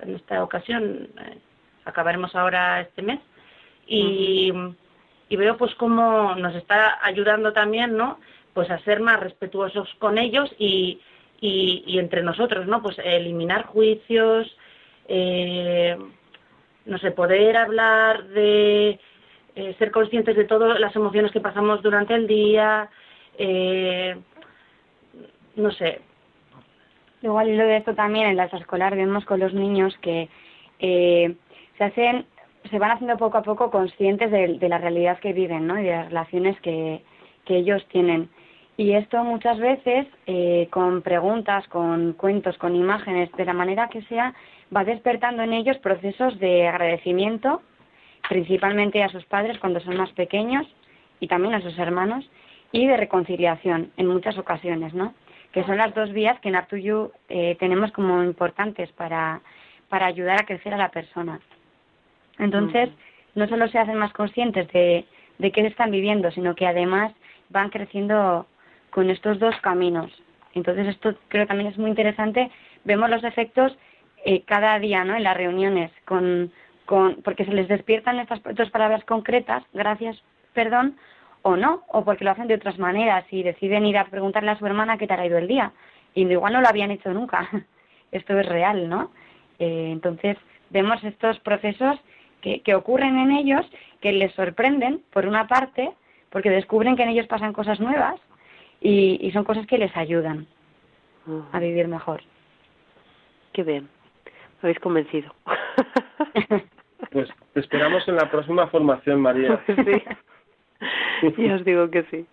en 0.00 0.16
esta 0.16 0.42
ocasión, 0.42 1.08
eh, 1.20 1.38
acabaremos 1.84 2.34
ahora 2.34 2.80
este 2.80 3.02
mes, 3.02 3.20
y, 3.86 4.52
y 5.28 5.36
veo 5.36 5.56
pues 5.56 5.74
cómo 5.76 6.34
nos 6.34 6.54
está 6.54 6.98
ayudando 7.02 7.52
también, 7.52 7.96
¿no? 7.96 8.18
Pues 8.54 8.70
a 8.70 8.78
ser 8.80 9.00
más 9.00 9.20
respetuosos 9.20 9.88
con 9.98 10.18
ellos 10.18 10.50
y, 10.58 11.00
y, 11.40 11.84
y 11.86 11.98
entre 11.98 12.22
nosotros, 12.22 12.66
¿no? 12.66 12.82
Pues 12.82 12.98
eliminar 12.98 13.66
juicios, 13.66 14.56
eh, 15.08 15.96
no 16.86 16.98
sé, 16.98 17.10
poder 17.10 17.56
hablar 17.56 18.24
de 18.28 18.98
eh, 19.54 19.74
ser 19.78 19.90
conscientes 19.90 20.36
de 20.36 20.44
todas 20.44 20.78
las 20.78 20.94
emociones 20.94 21.32
que 21.32 21.40
pasamos 21.40 21.82
durante 21.82 22.14
el 22.14 22.26
día, 22.26 22.88
eh, 23.38 24.16
no 25.56 25.70
sé. 25.72 26.00
Igual 27.22 27.48
y 27.48 27.56
lo 27.56 27.64
de 27.64 27.78
esto 27.78 27.94
también 27.94 28.26
en 28.26 28.36
la 28.36 28.44
escolar 28.44 28.94
vemos 28.94 29.24
con 29.24 29.40
los 29.40 29.54
niños 29.54 29.96
que 30.02 30.28
eh, 30.78 31.34
se 31.78 31.84
hacen, 31.84 32.26
se 32.70 32.78
van 32.78 32.92
haciendo 32.92 33.16
poco 33.16 33.38
a 33.38 33.42
poco 33.42 33.70
conscientes 33.70 34.30
de, 34.30 34.58
de 34.58 34.68
la 34.68 34.78
realidad 34.78 35.18
que 35.18 35.32
viven, 35.32 35.66
¿no? 35.66 35.80
Y 35.80 35.84
de 35.84 35.90
las 35.90 36.06
relaciones 36.08 36.60
que, 36.60 37.02
que 37.44 37.56
ellos 37.56 37.84
tienen. 37.88 38.28
Y 38.76 38.92
esto 38.92 39.24
muchas 39.24 39.58
veces, 39.58 40.06
eh, 40.26 40.68
con 40.70 41.00
preguntas, 41.00 41.66
con 41.68 42.12
cuentos, 42.12 42.58
con 42.58 42.76
imágenes, 42.76 43.32
de 43.32 43.44
la 43.46 43.54
manera 43.54 43.88
que 43.88 44.02
sea, 44.02 44.34
va 44.74 44.84
despertando 44.84 45.42
en 45.42 45.54
ellos 45.54 45.78
procesos 45.78 46.38
de 46.38 46.68
agradecimiento, 46.68 47.62
principalmente 48.28 49.02
a 49.02 49.08
sus 49.08 49.24
padres 49.24 49.58
cuando 49.58 49.80
son 49.80 49.96
más 49.96 50.10
pequeños 50.12 50.66
y 51.20 51.28
también 51.28 51.54
a 51.54 51.62
sus 51.62 51.78
hermanos, 51.78 52.28
y 52.72 52.86
de 52.86 52.96
reconciliación 52.98 53.92
en 53.96 54.06
muchas 54.08 54.36
ocasiones, 54.36 54.92
¿no? 54.92 55.14
Que 55.52 55.64
son 55.64 55.78
las 55.78 55.94
dos 55.94 56.12
vías 56.12 56.38
que 56.40 56.48
en 56.48 56.56
Artuyu 56.56 57.12
eh, 57.30 57.56
tenemos 57.58 57.92
como 57.92 58.22
importantes 58.22 58.92
para, 58.92 59.40
para 59.88 60.06
ayudar 60.06 60.42
a 60.42 60.44
crecer 60.44 60.74
a 60.74 60.76
la 60.76 60.90
persona. 60.90 61.40
Entonces, 62.38 62.90
no 63.34 63.48
solo 63.48 63.68
se 63.68 63.78
hacen 63.78 63.96
más 63.96 64.12
conscientes 64.12 64.68
de, 64.72 65.06
de 65.38 65.52
qué 65.52 65.66
están 65.66 65.90
viviendo, 65.90 66.30
sino 66.32 66.54
que 66.54 66.66
además 66.66 67.14
van 67.48 67.70
creciendo 67.70 68.46
con 68.96 69.10
estos 69.10 69.38
dos 69.38 69.54
caminos. 69.60 70.10
Entonces, 70.54 70.88
esto 70.88 71.14
creo 71.28 71.46
también 71.46 71.68
es 71.68 71.76
muy 71.76 71.90
interesante. 71.90 72.50
Vemos 72.84 73.10
los 73.10 73.22
efectos 73.24 73.76
eh, 74.24 74.40
cada 74.46 74.78
día, 74.78 75.04
¿no? 75.04 75.14
En 75.14 75.22
las 75.22 75.36
reuniones, 75.36 75.92
con, 76.06 76.50
con, 76.86 77.16
porque 77.16 77.44
se 77.44 77.52
les 77.52 77.68
despiertan 77.68 78.18
estas 78.20 78.40
dos 78.54 78.70
palabras 78.70 79.04
concretas, 79.04 79.62
gracias, 79.74 80.16
perdón, 80.54 80.96
o 81.42 81.56
no, 81.56 81.82
o 81.88 82.06
porque 82.06 82.24
lo 82.24 82.30
hacen 82.30 82.46
de 82.46 82.54
otras 82.54 82.78
maneras 82.78 83.26
y 83.30 83.42
deciden 83.42 83.84
ir 83.84 83.98
a 83.98 84.06
preguntarle 84.06 84.52
a 84.52 84.58
su 84.58 84.64
hermana 84.64 84.96
qué 84.96 85.06
te 85.06 85.12
ha 85.12 85.26
ido 85.26 85.36
el 85.36 85.46
día. 85.46 85.72
Y 86.14 86.22
igual 86.22 86.54
no 86.54 86.62
lo 86.62 86.68
habían 86.68 86.90
hecho 86.90 87.12
nunca. 87.12 87.50
Esto 88.12 88.40
es 88.40 88.46
real, 88.46 88.88
¿no? 88.88 89.10
Eh, 89.58 89.90
entonces, 89.92 90.38
vemos 90.70 91.04
estos 91.04 91.38
procesos 91.40 92.00
que, 92.40 92.62
que 92.62 92.74
ocurren 92.74 93.18
en 93.18 93.32
ellos, 93.32 93.66
que 94.00 94.12
les 94.12 94.32
sorprenden, 94.32 95.02
por 95.12 95.26
una 95.26 95.48
parte, 95.48 95.92
porque 96.30 96.48
descubren 96.48 96.96
que 96.96 97.02
en 97.02 97.10
ellos 97.10 97.26
pasan 97.26 97.52
cosas 97.52 97.78
nuevas 97.78 98.18
y, 98.86 99.18
y 99.20 99.32
son 99.32 99.44
cosas 99.44 99.66
que 99.66 99.78
les 99.78 99.94
ayudan 99.96 100.46
a 101.52 101.58
vivir 101.58 101.88
mejor. 101.88 102.22
Qué 103.52 103.64
bien. 103.64 103.88
Me 104.62 104.68
habéis 104.68 104.80
convencido. 104.80 105.34
Pues 107.12 107.28
te 107.52 107.60
esperamos 107.60 108.08
en 108.08 108.16
la 108.16 108.30
próxima 108.30 108.66
formación, 108.68 109.20
María. 109.20 109.60
Pues 109.66 109.78
sí. 109.86 111.36
ya 111.46 111.54
os 111.54 111.64
digo 111.64 111.90
que 111.90 112.04
sí. 112.04 112.26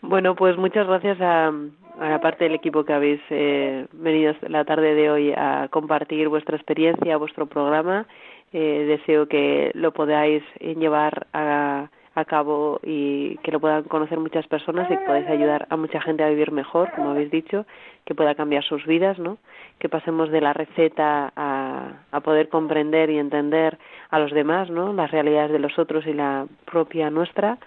Bueno, 0.00 0.36
pues 0.36 0.56
muchas 0.56 0.86
gracias 0.86 1.20
a, 1.20 1.48
a 1.48 2.08
la 2.08 2.20
parte 2.20 2.44
del 2.44 2.54
equipo 2.54 2.84
que 2.84 2.92
habéis 2.92 3.20
eh, 3.30 3.86
venido 3.92 4.32
la 4.48 4.64
tarde 4.64 4.94
de 4.94 5.10
hoy 5.10 5.32
a 5.36 5.66
compartir 5.70 6.28
vuestra 6.28 6.56
experiencia, 6.56 7.16
vuestro 7.16 7.46
programa. 7.46 8.06
Eh, 8.52 8.84
deseo 8.86 9.26
que 9.26 9.72
lo 9.74 9.92
podáis 9.92 10.44
llevar 10.60 11.26
a, 11.32 11.88
a 12.14 12.24
cabo 12.24 12.80
y 12.82 13.36
que 13.38 13.50
lo 13.50 13.60
puedan 13.60 13.84
conocer 13.84 14.18
muchas 14.18 14.46
personas 14.46 14.90
y 14.90 14.96
que 14.96 15.04
podáis 15.04 15.26
ayudar 15.28 15.66
a 15.70 15.76
mucha 15.76 16.00
gente 16.00 16.22
a 16.22 16.28
vivir 16.28 16.52
mejor, 16.52 16.90
como 16.92 17.10
habéis 17.10 17.30
dicho, 17.30 17.66
que 18.04 18.14
pueda 18.14 18.34
cambiar 18.34 18.62
sus 18.64 18.84
vidas, 18.86 19.18
¿no? 19.18 19.38
Que 19.78 19.88
pasemos 19.88 20.30
de 20.30 20.40
la 20.40 20.52
receta 20.52 21.32
a, 21.34 21.92
a 22.12 22.20
poder 22.20 22.48
comprender 22.48 23.10
y 23.10 23.18
entender 23.18 23.78
a 24.10 24.18
los 24.18 24.32
demás, 24.32 24.70
¿no? 24.70 24.92
Las 24.92 25.10
realidades 25.10 25.50
de 25.50 25.58
los 25.58 25.78
otros 25.78 26.06
y 26.06 26.12
la 26.12 26.46
propia 26.64 27.10
nuestra. 27.10 27.58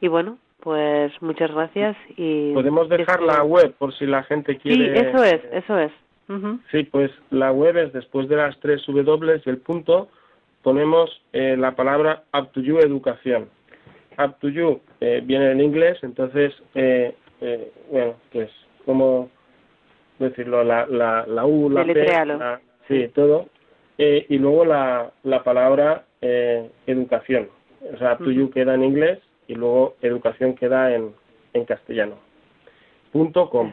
Y 0.00 0.08
bueno, 0.08 0.38
pues 0.66 1.12
muchas 1.22 1.52
gracias 1.52 1.96
y 2.16 2.52
podemos 2.52 2.88
dejar 2.88 3.22
la 3.22 3.44
web 3.44 3.72
por 3.78 3.94
si 3.94 4.04
la 4.04 4.24
gente 4.24 4.56
quiere 4.58 5.00
sí 5.00 5.06
eso 5.06 5.22
es 5.22 5.40
eso 5.52 5.78
es 5.78 5.92
uh 6.28 6.32
-huh. 6.32 6.60
sí 6.72 6.82
pues 6.82 7.12
la 7.30 7.52
web 7.52 7.76
es 7.76 7.92
después 7.92 8.28
de 8.28 8.34
las 8.34 8.58
tres 8.58 8.82
w 8.86 9.40
el 9.44 9.58
punto 9.58 10.08
ponemos 10.62 11.22
eh, 11.32 11.56
la 11.56 11.76
palabra 11.76 12.24
up 12.36 12.50
to 12.50 12.60
you 12.60 12.80
educación 12.80 13.48
up 14.18 14.38
to 14.40 14.48
you 14.48 14.80
eh, 15.00 15.22
viene 15.24 15.50
en 15.50 15.60
inglés 15.60 15.98
entonces 16.02 16.54
eh, 16.74 17.14
eh, 17.40 17.72
bueno 17.90 18.14
pues 18.32 18.50
como 18.84 19.30
decirlo 20.18 20.64
la 20.64 20.86
la 20.86 21.26
la 21.26 21.46
u 21.46 21.68
la 21.70 21.84
p 21.84 21.94
la, 22.24 22.60
sí 22.88 23.08
todo 23.14 23.48
eh, 23.98 24.26
y 24.28 24.38
luego 24.38 24.64
la 24.64 25.10
la 25.24 25.42
palabra 25.42 26.04
eh, 26.20 26.70
educación 26.86 27.48
o 27.94 27.96
sea 27.98 28.14
up 28.14 28.18
to 28.18 28.30
you 28.30 28.50
queda 28.50 28.74
en 28.74 28.84
inglés 28.84 29.20
y 29.48 29.54
luego 29.54 29.96
educación 30.02 30.54
queda 30.54 30.94
en, 30.94 31.14
en 31.52 31.64
castellano. 31.64 32.16
Punto 33.12 33.48
com. 33.48 33.72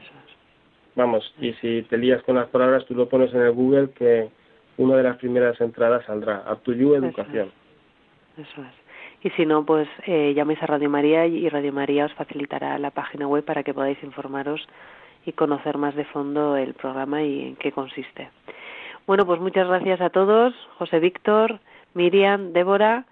Vamos, 0.95 1.33
y 1.39 1.53
si 1.53 1.81
te 1.83 1.97
lías 1.97 2.21
con 2.23 2.35
las 2.35 2.47
palabras, 2.49 2.85
tú 2.85 2.93
lo 2.93 3.09
pones 3.09 3.33
en 3.33 3.41
el 3.41 3.51
Google 3.51 3.89
que 3.91 4.29
una 4.77 4.95
de 4.95 5.03
las 5.03 5.17
primeras 5.17 5.59
entradas 5.59 6.05
saldrá, 6.05 6.43
Up 6.51 6.61
to 6.61 6.73
You 6.73 6.93
Educación. 6.93 7.51
Eso 8.37 8.43
es. 8.43 8.47
Eso 8.47 8.61
es. 8.61 8.82
Y 9.23 9.29
si 9.31 9.45
no, 9.45 9.65
pues 9.65 9.87
eh, 10.05 10.33
llaméis 10.35 10.61
a 10.61 10.67
Radio 10.67 10.89
María 10.89 11.25
y 11.25 11.47
Radio 11.47 11.71
María 11.71 12.05
os 12.05 12.13
facilitará 12.13 12.77
la 12.77 12.91
página 12.91 13.25
web 13.25 13.45
para 13.45 13.63
que 13.63 13.73
podáis 13.73 14.01
informaros 14.03 14.67
y 15.25 15.31
conocer 15.31 15.77
más 15.77 15.95
de 15.95 16.03
fondo 16.03 16.57
el 16.57 16.73
programa 16.73 17.23
y 17.23 17.47
en 17.47 17.55
qué 17.55 17.71
consiste. 17.71 18.29
Bueno, 19.07 19.25
pues 19.25 19.39
muchas 19.39 19.67
gracias 19.67 20.01
a 20.01 20.09
todos, 20.09 20.53
José 20.77 20.99
Víctor, 20.99 21.59
Miriam, 21.93 22.51
Débora 22.51 23.05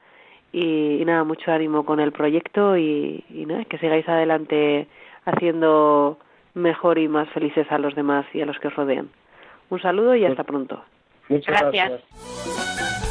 y, 0.51 1.01
y, 1.01 1.05
nada, 1.05 1.23
mucho 1.23 1.51
ánimo 1.51 1.85
con 1.85 2.01
el 2.01 2.11
proyecto 2.11 2.75
y, 2.75 3.23
y 3.29 3.45
nada, 3.45 3.63
que 3.65 3.77
sigáis 3.77 4.07
adelante 4.09 4.87
haciendo 5.23 6.17
mejor 6.53 6.97
y 6.97 7.07
más 7.07 7.29
felices 7.29 7.71
a 7.71 7.77
los 7.77 7.95
demás 7.95 8.25
y 8.33 8.41
a 8.41 8.45
los 8.45 8.59
que 8.59 8.67
os 8.67 8.75
rodean. 8.75 9.09
Un 9.69 9.81
saludo 9.81 10.15
y 10.15 10.25
hasta 10.25 10.43
pronto. 10.43 10.83
Muchas 11.29 11.61
gracias. 11.61 11.89
gracias. 11.89 13.10